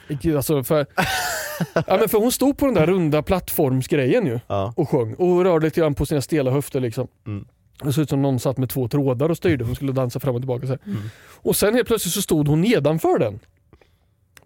Gud, 0.07 0.35
alltså 0.35 0.63
för, 0.63 0.85
ja, 1.73 1.97
men 1.99 2.09
för 2.09 2.17
hon 2.17 2.31
stod 2.31 2.57
på 2.57 2.65
den 2.65 2.75
där 2.75 2.85
runda 2.87 3.21
plattformsgrejen 3.23 4.25
ju 4.25 4.39
Ja. 4.47 4.73
och 4.77 4.89
sjöng 4.89 5.13
och 5.13 5.43
rörde 5.43 5.65
lite 5.65 5.79
grann 5.81 5.95
på 5.95 6.05
sina 6.05 6.21
stela 6.21 6.51
höfter. 6.51 6.79
Liksom. 6.79 7.07
Mm. 7.27 7.47
Det 7.83 7.93
såg 7.93 8.01
ut 8.01 8.09
som 8.09 8.21
någon 8.21 8.39
satt 8.39 8.57
med 8.57 8.69
två 8.69 8.87
trådar 8.87 9.29
och 9.29 9.37
styrde. 9.37 9.63
Hon 9.65 9.75
skulle 9.75 9.91
dansa 9.91 10.19
fram 10.19 10.35
och 10.35 10.41
tillbaka. 10.41 10.67
Så. 10.67 10.77
Mm. 10.85 11.01
Och 11.41 11.55
sen 11.55 11.73
helt 11.75 11.87
plötsligt 11.87 12.13
så 12.13 12.21
stod 12.21 12.47
hon 12.47 12.61
nedanför 12.61 13.19
den. 13.19 13.39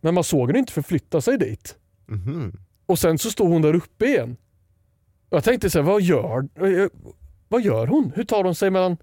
Men 0.02 0.14
man 0.14 0.24
såg 0.24 0.48
henne 0.50 0.60
inte 0.60 0.74
förflytta 0.74 1.22
sig 1.22 1.38
dit. 1.38 1.76
Mhm. 2.08 2.54
Och 2.86 3.00
sen 3.00 3.18
så 3.18 3.32
stod 3.32 3.50
hon 3.50 3.62
där 3.62 3.76
uppe 3.76 4.06
igen. 4.06 4.38
Jag 5.30 5.44
tänkte 5.44 5.70
så 5.70 5.78
här, 5.80 5.84
vad 5.84 6.02
gör, 6.02 6.50
vad 7.48 7.62
gör 7.62 7.88
hon? 7.88 8.12
Hur 8.16 8.24
tar 8.24 8.44
hon 8.44 8.56
sig 8.56 8.70
mellan... 8.70 8.98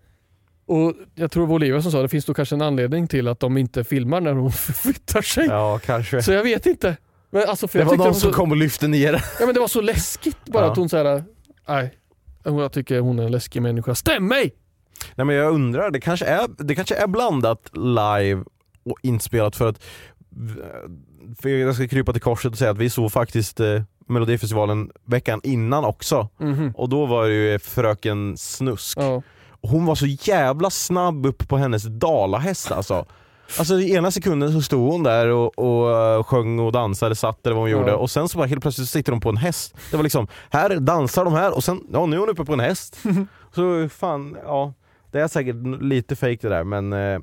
Och 0.66 0.94
jag 1.14 1.30
tror 1.30 1.42
det 1.42 1.48
var 1.48 1.54
Olivia 1.54 1.82
som 1.82 1.92
sa 1.92 2.02
det 2.02 2.08
finns 2.08 2.24
då 2.24 2.34
kanske 2.34 2.54
en 2.54 2.62
anledning 2.62 3.08
till 3.08 3.28
att 3.28 3.40
de 3.40 3.56
inte 3.56 3.84
filmar 3.84 4.20
när 4.20 4.32
hon 4.32 4.52
förflyttar 4.66 5.22
sig. 5.22 5.46
Ja, 5.46 5.80
kanske. 5.84 6.22
Så 6.22 6.32
jag 6.32 6.42
vet 6.42 6.66
inte. 6.66 6.96
Men 7.30 7.48
alltså, 7.48 7.68
för 7.68 7.78
det 7.78 7.84
var 7.84 7.96
någon 7.96 8.14
som 8.14 8.30
så, 8.30 8.36
kom 8.36 8.50
och 8.50 8.56
lyfte 8.56 8.88
ner 8.88 9.12
Ja 9.40 9.46
men 9.46 9.54
det 9.54 9.60
var 9.60 9.68
så 9.68 9.80
läskigt 9.80 10.44
bara 10.44 10.64
Ja. 10.64 10.70
att 10.70 10.76
hon 10.76 10.88
säger 10.88 11.24
nej. 11.68 11.94
Jag 12.44 12.72
tycker 12.72 13.00
hon 13.00 13.18
är 13.18 13.22
en 13.22 13.32
läskig 13.32 13.62
människa. 13.62 13.94
Stäm 13.94 14.28
mig! 14.28 14.54
Nej 15.14 15.24
men 15.26 15.36
jag 15.36 15.54
undrar, 15.54 15.90
det 15.90 16.00
kanske 16.00 16.26
är, 16.26 16.48
det 16.58 16.74
kanske 16.74 16.94
är 16.94 17.06
blandat 17.06 17.70
live 17.76 18.44
och 18.84 18.98
inspelat 19.02 19.56
för 19.56 19.68
att 19.68 19.84
för 21.42 21.48
jag 21.48 21.74
ska 21.74 21.88
krypa 21.88 22.12
till 22.12 22.22
korset 22.22 22.52
och 22.52 22.58
säga 22.58 22.70
att 22.70 22.78
vi 22.78 22.90
såg 22.90 23.12
faktiskt 23.12 23.60
eh, 23.60 23.82
Melodifestivalen 24.08 24.90
veckan 25.04 25.40
innan 25.44 25.84
också 25.84 26.28
Mhm. 26.38 26.72
och 26.76 26.88
då 26.88 27.06
var 27.06 27.26
det 27.28 27.34
ju 27.34 27.58
Fröken 27.58 28.36
Snusk. 28.36 28.98
Och 29.60 29.68
hon 29.70 29.86
var 29.86 29.94
så 29.94 30.06
jävla 30.06 30.70
snabb 30.70 31.26
upp 31.26 31.48
på 31.48 31.56
hennes 31.56 31.82
dalahäst 31.84 32.72
alltså. 32.72 33.04
Alltså 33.58 33.74
i 33.80 33.94
ena 33.94 34.10
sekunden 34.10 34.52
så 34.52 34.62
stod 34.62 34.92
hon 34.92 35.02
där 35.02 35.28
och, 35.28 35.58
och 35.58 35.96
eh, 35.96 36.22
sjöng 36.22 36.58
och 36.58 36.72
dansade, 36.72 37.14
satt 37.14 37.46
eller 37.46 37.54
vad 37.56 37.62
hon 37.62 37.70
Ja. 37.70 37.78
gjorde 37.78 37.94
och 37.94 38.10
sen 38.10 38.28
så 38.28 38.38
bara 38.38 38.46
helt 38.46 38.62
plötsligt 38.62 38.88
sitter 38.88 39.12
hon 39.12 39.20
på 39.20 39.28
en 39.28 39.36
häst. 39.36 39.74
Det 39.90 39.96
var 39.96 40.04
liksom, 40.04 40.26
här 40.50 40.76
dansar 40.80 41.24
de 41.24 41.34
här 41.34 41.54
och 41.54 41.64
sen, 41.64 41.80
ja 41.92 42.06
nu 42.06 42.16
är 42.16 42.20
hon 42.20 42.28
uppe 42.28 42.44
på 42.44 42.52
en 42.52 42.60
häst. 42.60 42.98
så 43.54 43.88
fan, 43.88 44.36
ja. 44.44 44.72
Det 45.12 45.20
är 45.20 45.28
säkert 45.28 45.56
lite 45.82 46.16
fake 46.16 46.38
det 46.40 46.48
där 46.48 46.64
men, 46.64 46.92
eh, 46.92 47.18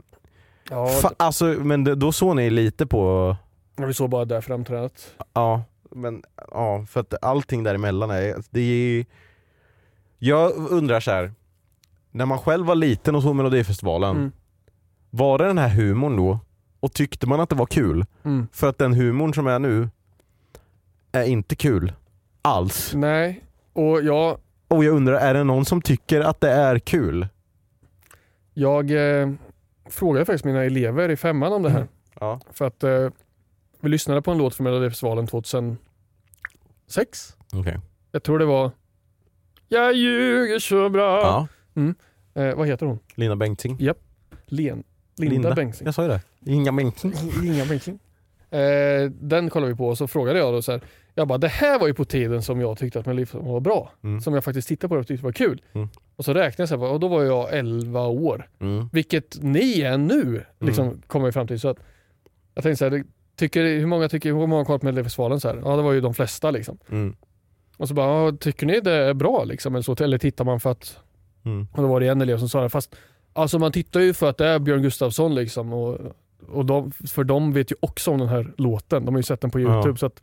Ja, 0.70 0.86
fa- 0.88 1.14
alltså, 1.18 1.46
men 1.46 2.00
då 2.00 2.12
såg 2.12 2.36
ni 2.36 2.50
lite 2.50 2.86
på, 2.88 3.36
ja, 3.76 3.86
vi 3.86 3.94
såg 3.94 4.10
bara 4.10 4.26
där 4.26 4.42
framträdandet. 4.42 5.14
ja, 5.34 5.64
men 5.92 6.24
ja, 6.52 6.86
för 6.90 7.00
att 7.00 7.24
allting 7.24 7.64
däremellan 7.64 8.10
är, 8.12 8.36
det 8.50 8.62
är 8.62 9.06
Jag 10.20 10.52
undrar 10.56 11.00
så 11.00 11.12
här. 11.12 11.32
när 12.12 12.26
man 12.26 12.38
själv 12.40 12.66
var 12.66 12.76
liten 12.76 13.16
och 13.16 13.24
såg 13.24 13.36
Melodifestivalen, 13.36 14.16
Mm. 14.18 14.32
var 15.10 15.38
det 15.38 15.46
den 15.48 15.58
här 15.58 15.70
humorn 15.70 16.16
då? 16.16 16.40
Och 16.80 16.94
tyckte 16.94 17.28
man 17.28 17.40
att 17.40 17.50
det 17.50 17.56
var 17.56 17.66
kul? 17.66 18.06
Mm. 18.24 18.48
För 18.52 18.70
att 18.70 18.78
den 18.78 18.94
humorn 18.94 19.34
som 19.34 19.48
är 19.48 19.60
nu 19.60 19.90
är 21.12 21.24
inte 21.24 21.56
kul 21.56 21.94
alls. 22.42 22.92
Nej, 22.96 23.44
och 23.74 24.02
jag, 24.04 24.38
Och 24.68 24.84
jag 24.84 24.96
undrar, 24.96 25.14
är 25.16 25.34
det 25.34 25.44
någon 25.44 25.66
som 25.66 25.82
tycker 25.82 26.22
att 26.22 26.42
det 26.42 26.52
är 26.52 26.80
kul? 26.80 27.28
jag 28.54 28.92
eh, 29.22 29.30
frågade 29.94 30.26
faktiskt 30.26 30.46
mina 30.46 30.64
elever 30.64 31.10
i 31.10 31.16
femman 31.16 31.54
om 31.54 31.64
det 31.64 31.70
här. 31.70 31.88
Ja. 32.20 32.40
För 32.52 32.66
att 32.68 32.84
eh, 32.84 33.10
vi 33.80 33.90
lyssnade 33.90 34.22
på 34.22 34.32
en 34.32 34.38
låt 34.38 34.56
från 34.56 34.64
Melodifestivalen 34.64 35.28
2006. 35.28 35.78
Okej. 37.54 37.80
Jag 38.12 38.24
tror 38.24 38.40
det 38.40 38.46
var 38.46 38.72
Jag 39.68 39.94
ljuger 39.94 40.60
så 40.60 40.90
bra. 40.90 41.22
Ja. 41.22 41.48
Mm. 41.76 41.96
Eh, 42.34 42.56
vad 42.56 42.68
heter 42.68 42.86
hon? 42.86 43.00
Lina 43.16 43.36
Bengtzing. 43.36 43.78
Japp. 43.80 43.98
Len, 44.46 44.84
Linda, 45.18 45.34
Linda. 45.34 45.56
Bengtzing. 45.56 45.86
Jag 45.86 45.96
sa 45.96 46.02
ju 46.02 46.08
det. 46.08 46.22
Inga 46.46 46.72
Bengtzing. 46.72 47.14
Inga 47.44 47.66
Bengtzing. 47.66 48.00
Eh, 48.60 49.10
den 49.22 49.50
kollade 49.50 49.72
vi 49.72 49.78
på 49.78 49.88
och 49.88 49.98
så 49.98 50.08
frågade 50.08 50.40
jag 50.40 50.54
då 50.54 50.62
så 50.62 50.72
här, 50.72 50.82
jag 51.16 51.28
bara 51.28 51.38
det 51.38 51.48
här 51.48 51.80
var 51.80 51.88
ju 51.88 51.94
på 51.94 52.06
tiden 52.06 52.42
som 52.42 52.62
jag 52.62 52.78
tyckte 52.78 53.00
att 53.00 53.06
Melodifestivalen 53.06 53.54
var 53.54 53.60
bra. 53.60 53.92
Mm. 54.04 54.22
Som 54.22 54.34
jag 54.34 54.44
faktiskt 54.44 54.68
tittade 54.68 54.90
på 54.90 54.96
och 55.00 55.08
tyckte 55.08 55.24
var 55.26 55.32
kul. 55.32 55.62
Mm. 55.74 55.90
Och 56.16 56.26
så 56.26 56.34
räknade 56.34 56.62
jag 56.62 56.70
så 56.70 56.78
här, 56.78 56.92
och 56.94 57.00
då 57.00 57.08
var 57.08 57.24
jag 57.24 57.54
11 57.54 58.02
år. 58.08 58.50
Mm. 58.60 58.90
Vilket 58.94 59.38
ni 59.42 59.82
är 59.82 59.98
nu, 59.98 60.44
liksom, 60.60 60.86
Mm. 60.88 61.02
kommer 61.08 61.28
jag 61.28 61.34
fram 61.34 61.48
till. 61.48 61.60
Så 61.60 61.68
att, 61.68 61.78
jag 62.56 62.64
tänkte 62.64 62.78
så 62.78 62.86
här, 62.86 62.92
det- 62.92 63.04
tycker, 63.36 63.64
hur 63.64 63.86
många 63.86 64.10
tycker, 64.10 64.30
hur 64.34 64.48
många 64.48 64.56
har 64.56 64.66
kollat 64.66 64.82
Melodifestivalen? 64.84 65.40
Så 65.40 65.48
här? 65.48 65.62
Ja 65.66 65.76
det 65.76 65.82
var 65.82 65.92
ju 65.92 66.02
de 66.02 66.14
flesta 66.14 66.52
liksom. 66.52 66.78
Mm. 66.92 67.16
Och 67.78 67.88
så 67.88 67.94
bara, 67.94 68.32
tycker 68.32 68.66
ni 68.66 68.80
det 68.80 68.92
är 68.94 69.14
bra 69.14 69.44
liksom? 69.44 69.76
Eller, 69.76 69.84
så, 69.84 70.04
eller 70.04 70.18
tittar 70.18 70.46
man 70.46 70.60
för 70.60 70.72
att, 70.72 70.98
Mm. 71.46 71.68
och 71.72 71.82
då 71.82 71.88
var 71.88 72.00
det 72.00 72.08
en 72.08 72.22
elev 72.22 72.38
som 72.38 72.50
sa 72.50 72.62
det, 72.64 72.70
fast 72.70 72.96
alltså 73.34 73.60
man 73.60 73.72
tittar 73.72 74.00
ju 74.00 74.14
för 74.14 74.30
att 74.30 74.38
det 74.38 74.48
är 74.48 74.60
Björn 74.60 74.82
Gustafsson 74.82 75.36
liksom. 75.36 75.74
Och, 75.74 75.98
och 76.50 76.66
de, 76.66 76.92
för 76.92 77.24
de 77.24 77.54
vet 77.54 77.72
ju 77.72 77.76
också 77.80 78.12
om 78.12 78.20
den 78.20 78.28
här 78.30 78.54
låten, 78.58 79.06
de 79.06 79.14
har 79.14 79.20
ju 79.20 79.24
sett 79.24 79.42
den 79.42 79.52
på 79.52 79.60
youtube. 79.60 79.90
Ja. 79.90 79.96
Så 79.96 80.06
att 80.06 80.22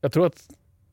jag 0.00 0.12
tror 0.12 0.26
att 0.26 0.48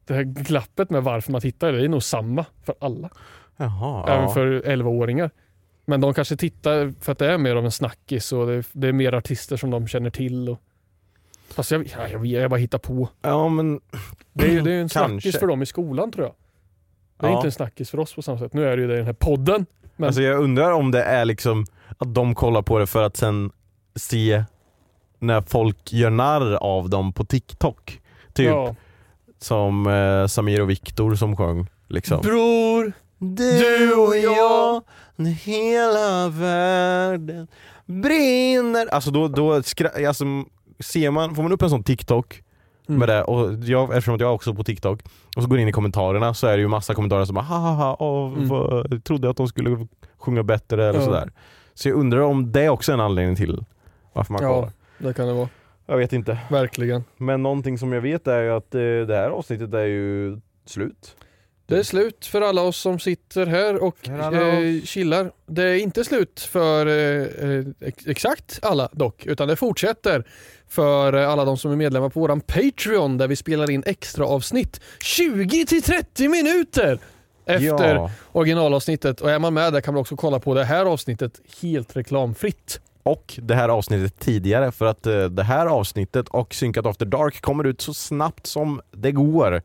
det 0.05 0.13
här 0.13 0.23
glappet 0.23 0.89
med 0.89 1.03
varför 1.03 1.31
man 1.31 1.41
tittar, 1.41 1.71
det 1.71 1.85
är 1.85 1.89
nog 1.89 2.03
samma 2.03 2.45
för 2.63 2.75
alla. 2.79 3.09
Jaha. 3.57 4.05
Även 4.07 4.23
ja. 4.23 4.29
för 4.33 4.61
11-åringar. 4.61 5.29
Men 5.85 6.01
de 6.01 6.13
kanske 6.13 6.37
tittar 6.37 6.93
för 7.01 7.11
att 7.11 7.17
det 7.19 7.31
är 7.31 7.37
mer 7.37 7.55
av 7.55 7.65
en 7.65 7.71
snackis 7.71 8.31
och 8.33 8.47
det 8.47 8.53
är, 8.53 8.65
det 8.71 8.87
är 8.87 8.93
mer 8.93 9.13
artister 9.13 9.57
som 9.57 9.69
de 9.69 9.87
känner 9.87 10.09
till. 10.09 10.49
Och... 10.49 10.61
Fast 11.49 11.71
jag, 11.71 11.85
ja, 11.97 12.07
jag, 12.07 12.25
jag 12.25 12.49
bara 12.49 12.59
hittar 12.59 12.77
på. 12.77 13.09
Ja 13.21 13.49
men 13.49 13.81
Det 14.33 14.45
är 14.45 14.51
ju 14.51 14.61
det 14.61 14.71
är 14.73 14.81
en 14.81 14.89
Kanske. 14.89 15.21
snackis 15.21 15.39
för 15.39 15.47
dem 15.47 15.61
i 15.61 15.65
skolan 15.65 16.11
tror 16.11 16.25
jag. 16.25 16.35
Det 17.19 17.25
är 17.25 17.29
Ja. 17.31 17.35
inte 17.35 17.47
en 17.47 17.51
snackis 17.51 17.89
för 17.89 17.99
oss 17.99 18.15
på 18.15 18.21
samma 18.21 18.39
sätt. 18.39 18.53
Nu 18.53 18.65
är 18.65 18.75
det 18.77 18.81
ju 18.81 18.87
det 18.87 18.93
i 18.93 18.97
den 18.97 19.05
här 19.05 19.13
podden. 19.13 19.65
Men 19.95 20.07
Alltså 20.07 20.21
jag 20.21 20.39
undrar 20.43 20.71
om 20.71 20.91
det 20.91 21.03
är 21.03 21.25
liksom 21.25 21.65
att 21.97 22.13
de 22.13 22.35
kollar 22.35 22.61
på 22.61 22.79
det 22.79 22.87
för 22.87 23.03
att 23.03 23.17
sen 23.17 23.51
se 23.95 24.43
när 25.19 25.41
folk 25.41 25.93
gör 25.93 26.09
narr 26.09 26.53
av 26.53 26.89
dem 26.89 27.13
på 27.13 27.25
TikTok. 27.25 28.01
Typ 28.33 28.47
ja. 28.47 28.75
som 29.39 29.87
eh, 29.87 30.27
Samir 30.27 30.61
och 30.61 30.69
Viktor 30.69 31.15
som 31.15 31.37
sjöng. 31.37 31.67
Liksom. 31.87 32.21
Bror, 32.21 32.91
Du 33.17 33.93
och 33.95 34.17
jag, 34.17 34.81
hela 35.33 36.27
världen 36.29 37.47
brinner. 37.85 38.87
Alltså 38.93 39.11
då, 39.11 39.27
då 39.27 39.53
skra- 39.59 40.07
alltså, 40.07 40.25
ser 40.79 41.11
man, 41.11 41.35
får 41.35 41.43
man 41.43 41.51
upp 41.51 41.61
en 41.61 41.69
sån 41.69 41.83
TikTok 41.83 42.41
Mm. 42.87 42.99
med 42.99 43.09
det, 43.09 43.23
och 43.23 43.53
jag, 43.63 43.89
eftersom 43.89 44.15
att 44.15 44.21
jag 44.21 44.29
är 44.29 44.33
också 44.33 44.53
på 44.53 44.63
TikTok, 44.63 44.99
och 45.35 45.43
så 45.43 45.49
går 45.49 45.59
in 45.59 45.67
i 45.67 45.71
kommentarerna 45.71 46.33
så 46.33 46.47
är 46.47 46.57
det 46.57 46.61
ju 46.61 46.67
massa 46.67 46.93
kommentarer 46.93 47.25
som 47.25 47.35
bara 47.35 47.45
haha, 47.45 47.95
åh, 47.99 48.33
Mm. 48.33 48.47
vad, 48.47 49.03
trodde 49.03 49.29
att 49.29 49.37
de 49.37 49.47
skulle 49.47 49.87
sjunga 50.19 50.43
bättre 50.43 50.85
eller 50.89 50.99
Ja. 50.99 51.05
sådär. 51.05 51.31
Så 51.73 51.89
jag 51.89 51.95
undrar 51.97 52.19
om 52.19 52.51
det 52.51 52.61
är 52.61 52.69
också 52.69 52.91
en 52.93 52.99
anledning 52.99 53.35
till 53.35 53.63
varför 54.15 54.33
man 54.33 54.43
Ja. 54.43 54.53
kollar. 54.53 54.71
det 54.97 55.13
kan 55.13 55.27
det 55.27 55.33
vara. 55.33 55.49
Jag 55.85 55.97
vet 55.97 56.13
inte. 56.13 56.37
Verkligen. 56.49 57.03
Men 57.17 57.43
någonting 57.43 57.77
som 57.77 57.93
jag 57.93 58.01
vet 58.01 58.27
är 58.27 58.41
ju 58.41 58.51
att 58.51 58.75
eh, 58.75 58.81
det 58.81 59.15
här 59.15 59.29
avsnittet 59.29 59.73
är 59.73 59.85
ju 59.85 60.37
slut. 60.65 61.15
Det 61.67 61.77
är 61.77 61.83
slut 61.83 62.25
för 62.25 62.41
alla 62.41 62.61
oss 62.61 62.77
som 62.77 62.99
sitter 62.99 63.45
här 63.45 63.83
och 63.83 64.09
eh, 64.09 64.81
chillar. 64.83 65.31
Det 65.45 65.63
är 65.63 65.75
inte 65.75 66.03
slut 66.03 66.39
för 66.39 66.85
eh, 66.87 67.49
eh, 67.49 67.65
ex- 67.81 68.07
exakt 68.07 68.59
alla 68.61 68.89
dock, 68.91 69.25
utan 69.25 69.47
det 69.47 69.55
fortsätter 69.55 70.23
för 70.67 71.13
eh, 71.13 71.29
alla 71.29 71.45
de 71.45 71.57
som 71.57 71.71
är 71.71 71.75
medlemmar 71.75 72.09
på 72.09 72.19
våran 72.19 72.41
Patreon 72.41 73.17
där 73.17 73.27
vi 73.27 73.35
spelar 73.35 73.71
in 73.71 73.83
extra 73.85 74.25
avsnitt 74.25 74.81
20-30 74.99 76.27
minuter 76.29 76.99
efter 77.45 77.95
Ja. 77.95 78.11
originalavsnittet. 78.31 79.21
Och 79.21 79.31
är 79.31 79.39
man 79.39 79.53
med 79.53 79.73
där 79.73 79.81
kan 79.81 79.93
man 79.93 80.01
också 80.01 80.15
kolla 80.15 80.39
på 80.39 80.53
det 80.53 80.63
här 80.63 80.85
avsnittet 80.85 81.41
helt 81.61 81.95
reklamfritt. 81.97 82.79
Och 83.05 83.39
det 83.41 83.55
här 83.55 83.69
avsnittet 83.69 84.19
tidigare 84.19 84.71
för 84.71 84.85
att 84.85 85.07
eh, 85.07 85.23
det 85.23 85.43
här 85.43 85.65
avsnittet 85.65 86.27
och 86.27 86.53
Synkat 86.53 86.85
After 86.85 87.05
Dark 87.05 87.41
kommer 87.41 87.63
ut 87.63 87.81
så 87.81 87.93
snabbt 87.93 88.47
som 88.47 88.81
det 88.91 89.11
går 89.11 89.61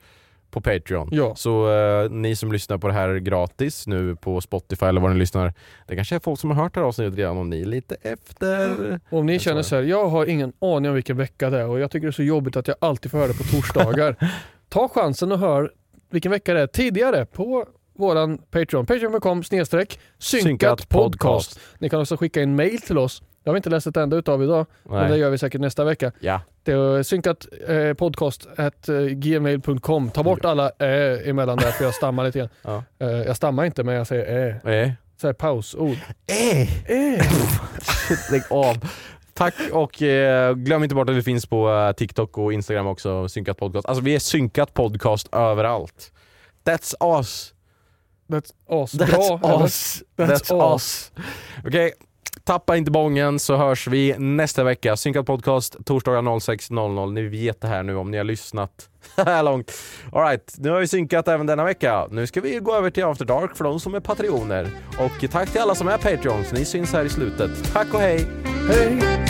på 0.50 0.60
Patreon. 0.60 1.08
Ja. 1.12 1.34
Så 1.36 1.72
eh, 1.72 2.10
ni 2.10 2.36
som 2.36 2.52
lyssnar 2.52 2.78
på 2.78 2.86
det 2.86 2.92
här 2.92 3.14
gratis 3.14 3.86
nu 3.86 4.16
på 4.16 4.40
Spotify 4.40 4.86
eller 4.86 5.00
var 5.00 5.08
ni 5.08 5.18
lyssnar, 5.18 5.54
det 5.86 5.96
kanske 5.96 6.14
är 6.14 6.20
folk 6.20 6.40
som 6.40 6.50
har 6.50 6.62
hört 6.62 6.74
det 6.74 6.80
här 6.80 6.86
avsnittet 6.86 7.18
redan 7.18 7.38
och 7.38 7.46
ni 7.46 7.60
är 7.60 7.64
lite 7.64 7.96
efter. 8.02 9.00
Om 9.10 9.26
ni 9.26 9.38
känner 9.38 9.62
så 9.62 9.76
här, 9.76 9.82
jag 9.82 10.08
har 10.08 10.26
ingen 10.26 10.52
aning 10.58 10.88
om 10.88 10.94
vilken 10.94 11.16
vecka 11.16 11.50
det 11.50 11.58
är 11.58 11.66
och 11.66 11.80
jag 11.80 11.90
tycker 11.90 12.06
det 12.06 12.10
är 12.10 12.12
så 12.12 12.22
jobbigt 12.22 12.56
att 12.56 12.68
jag 12.68 12.76
alltid 12.80 13.10
får 13.10 13.18
höra 13.18 13.28
det 13.28 13.38
på 13.38 13.44
torsdagar. 13.44 14.16
Ta 14.68 14.88
chansen 14.88 15.32
och 15.32 15.38
hör 15.38 15.72
vilken 16.10 16.30
vecka 16.30 16.54
det 16.54 16.60
är 16.60 16.66
tidigare 16.66 17.26
på 17.26 17.66
våran 17.98 18.38
Patreon. 18.38 18.86
Patreon.com 18.86 19.44
snedstreck 19.44 20.00
synkat 20.18 20.88
podcast. 20.88 21.60
Ni 21.78 21.88
kan 21.88 22.00
också 22.00 22.16
skicka 22.16 22.42
in 22.42 22.56
mail 22.56 22.80
till 22.80 22.98
oss. 22.98 23.22
Det 23.44 23.50
har 23.50 23.54
vi 23.54 23.56
inte 23.56 23.70
läst 23.70 23.86
ett 23.86 23.96
enda 23.96 24.16
utav 24.16 24.42
idag, 24.42 24.66
men 24.82 25.02
det 25.02 25.08
Nej. 25.08 25.18
gör 25.18 25.30
vi 25.30 25.38
säkert 25.38 25.60
nästa 25.60 25.84
vecka. 25.84 26.12
Ja. 26.20 26.40
Det 26.62 26.72
är 26.72 27.02
synkat 27.02 27.46
eh, 27.68 27.94
podcast 27.94 28.48
at 28.56 28.88
eh, 28.88 28.96
gmail.com. 28.96 30.10
Ta 30.10 30.22
bort 30.22 30.44
alla 30.44 30.70
ä 30.78 31.20
emellan 31.24 31.56
där 31.58 31.70
för 31.70 31.84
jag 31.84 31.94
stammar 31.94 32.24
lite 32.24 32.38
grann. 32.38 32.48
Ja. 32.62 32.84
Eh, 32.98 33.08
jag 33.10 33.36
stammar 33.36 33.64
inte 33.64 33.84
men 33.84 33.94
jag 33.94 34.06
säger 34.06 34.60
ä. 34.64 34.72
Eh. 34.82 34.90
Så 35.20 35.26
här 35.26 35.34
pausord. 35.34 35.96
Eh. 36.26 36.90
Ä. 36.90 37.20
Lägg 38.30 38.42
av. 38.50 38.76
Tack 39.34 39.54
och 39.72 40.02
eh, 40.02 40.54
glöm 40.54 40.82
inte 40.82 40.94
bort 40.94 41.08
att 41.08 41.16
vi 41.16 41.22
finns 41.22 41.46
på 41.46 41.70
eh, 41.70 41.92
TikTok 41.92 42.38
och 42.38 42.52
Instagram 42.52 42.86
också, 42.86 43.28
Synkat 43.28 43.56
Podcast. 43.58 43.86
Alltså 43.86 44.04
vi 44.04 44.14
är 44.14 44.18
Synkat 44.18 44.74
Podcast 44.74 45.28
överallt. 45.34 46.12
That's 46.64 47.18
us. 47.18 47.54
That's 48.28 48.52
us. 48.82 48.94
That's 48.94 49.38
Bra, 49.40 49.40
eller? 49.54 49.64
us. 49.64 50.02
That's 50.16 50.26
That's, 50.28 50.74
us. 50.74 50.74
us. 50.74 51.12
Okej, 51.66 51.92
tappa 52.50 52.76
inte 52.76 52.90
bången 52.90 53.38
så 53.38 53.56
hörs 53.56 53.86
vi 53.86 54.14
nästa 54.18 54.64
vecka. 54.64 54.96
Synkat 54.96 55.26
Podcast 55.26 55.76
torsdagar 55.84 56.22
06.00. 56.22 57.12
Ni 57.12 57.22
vet 57.22 57.60
det 57.60 57.68
här 57.68 57.82
nu 57.82 57.96
om 57.96 58.10
ni 58.10 58.16
har 58.16 58.24
lyssnat 58.24 58.70
så 59.14 59.24
här 59.24 59.42
långt. 59.42 59.72
Alright, 60.12 60.54
nu 60.58 60.70
har 60.70 60.80
vi 60.80 60.88
synkat 60.88 61.28
även 61.28 61.46
denna 61.46 61.64
vecka. 61.64 62.06
Nu 62.10 62.26
ska 62.26 62.40
vi 62.40 62.58
gå 62.58 62.74
över 62.74 62.90
till 62.90 63.04
After 63.04 63.24
Dark 63.24 63.56
för 63.56 63.64
de 63.64 63.80
som 63.80 63.94
är 63.94 64.00
patrioner. 64.00 64.68
Och 64.98 65.30
tack 65.30 65.50
till 65.50 65.60
alla 65.60 65.74
som 65.74 65.88
är 65.88 65.98
Patreons. 65.98 66.52
Ni 66.52 66.64
syns 66.64 66.92
här 66.92 67.04
i 67.04 67.08
slutet. 67.08 67.72
Tack 67.72 67.94
och 67.94 68.00
hej! 68.00 68.26
Hej! 68.68 69.29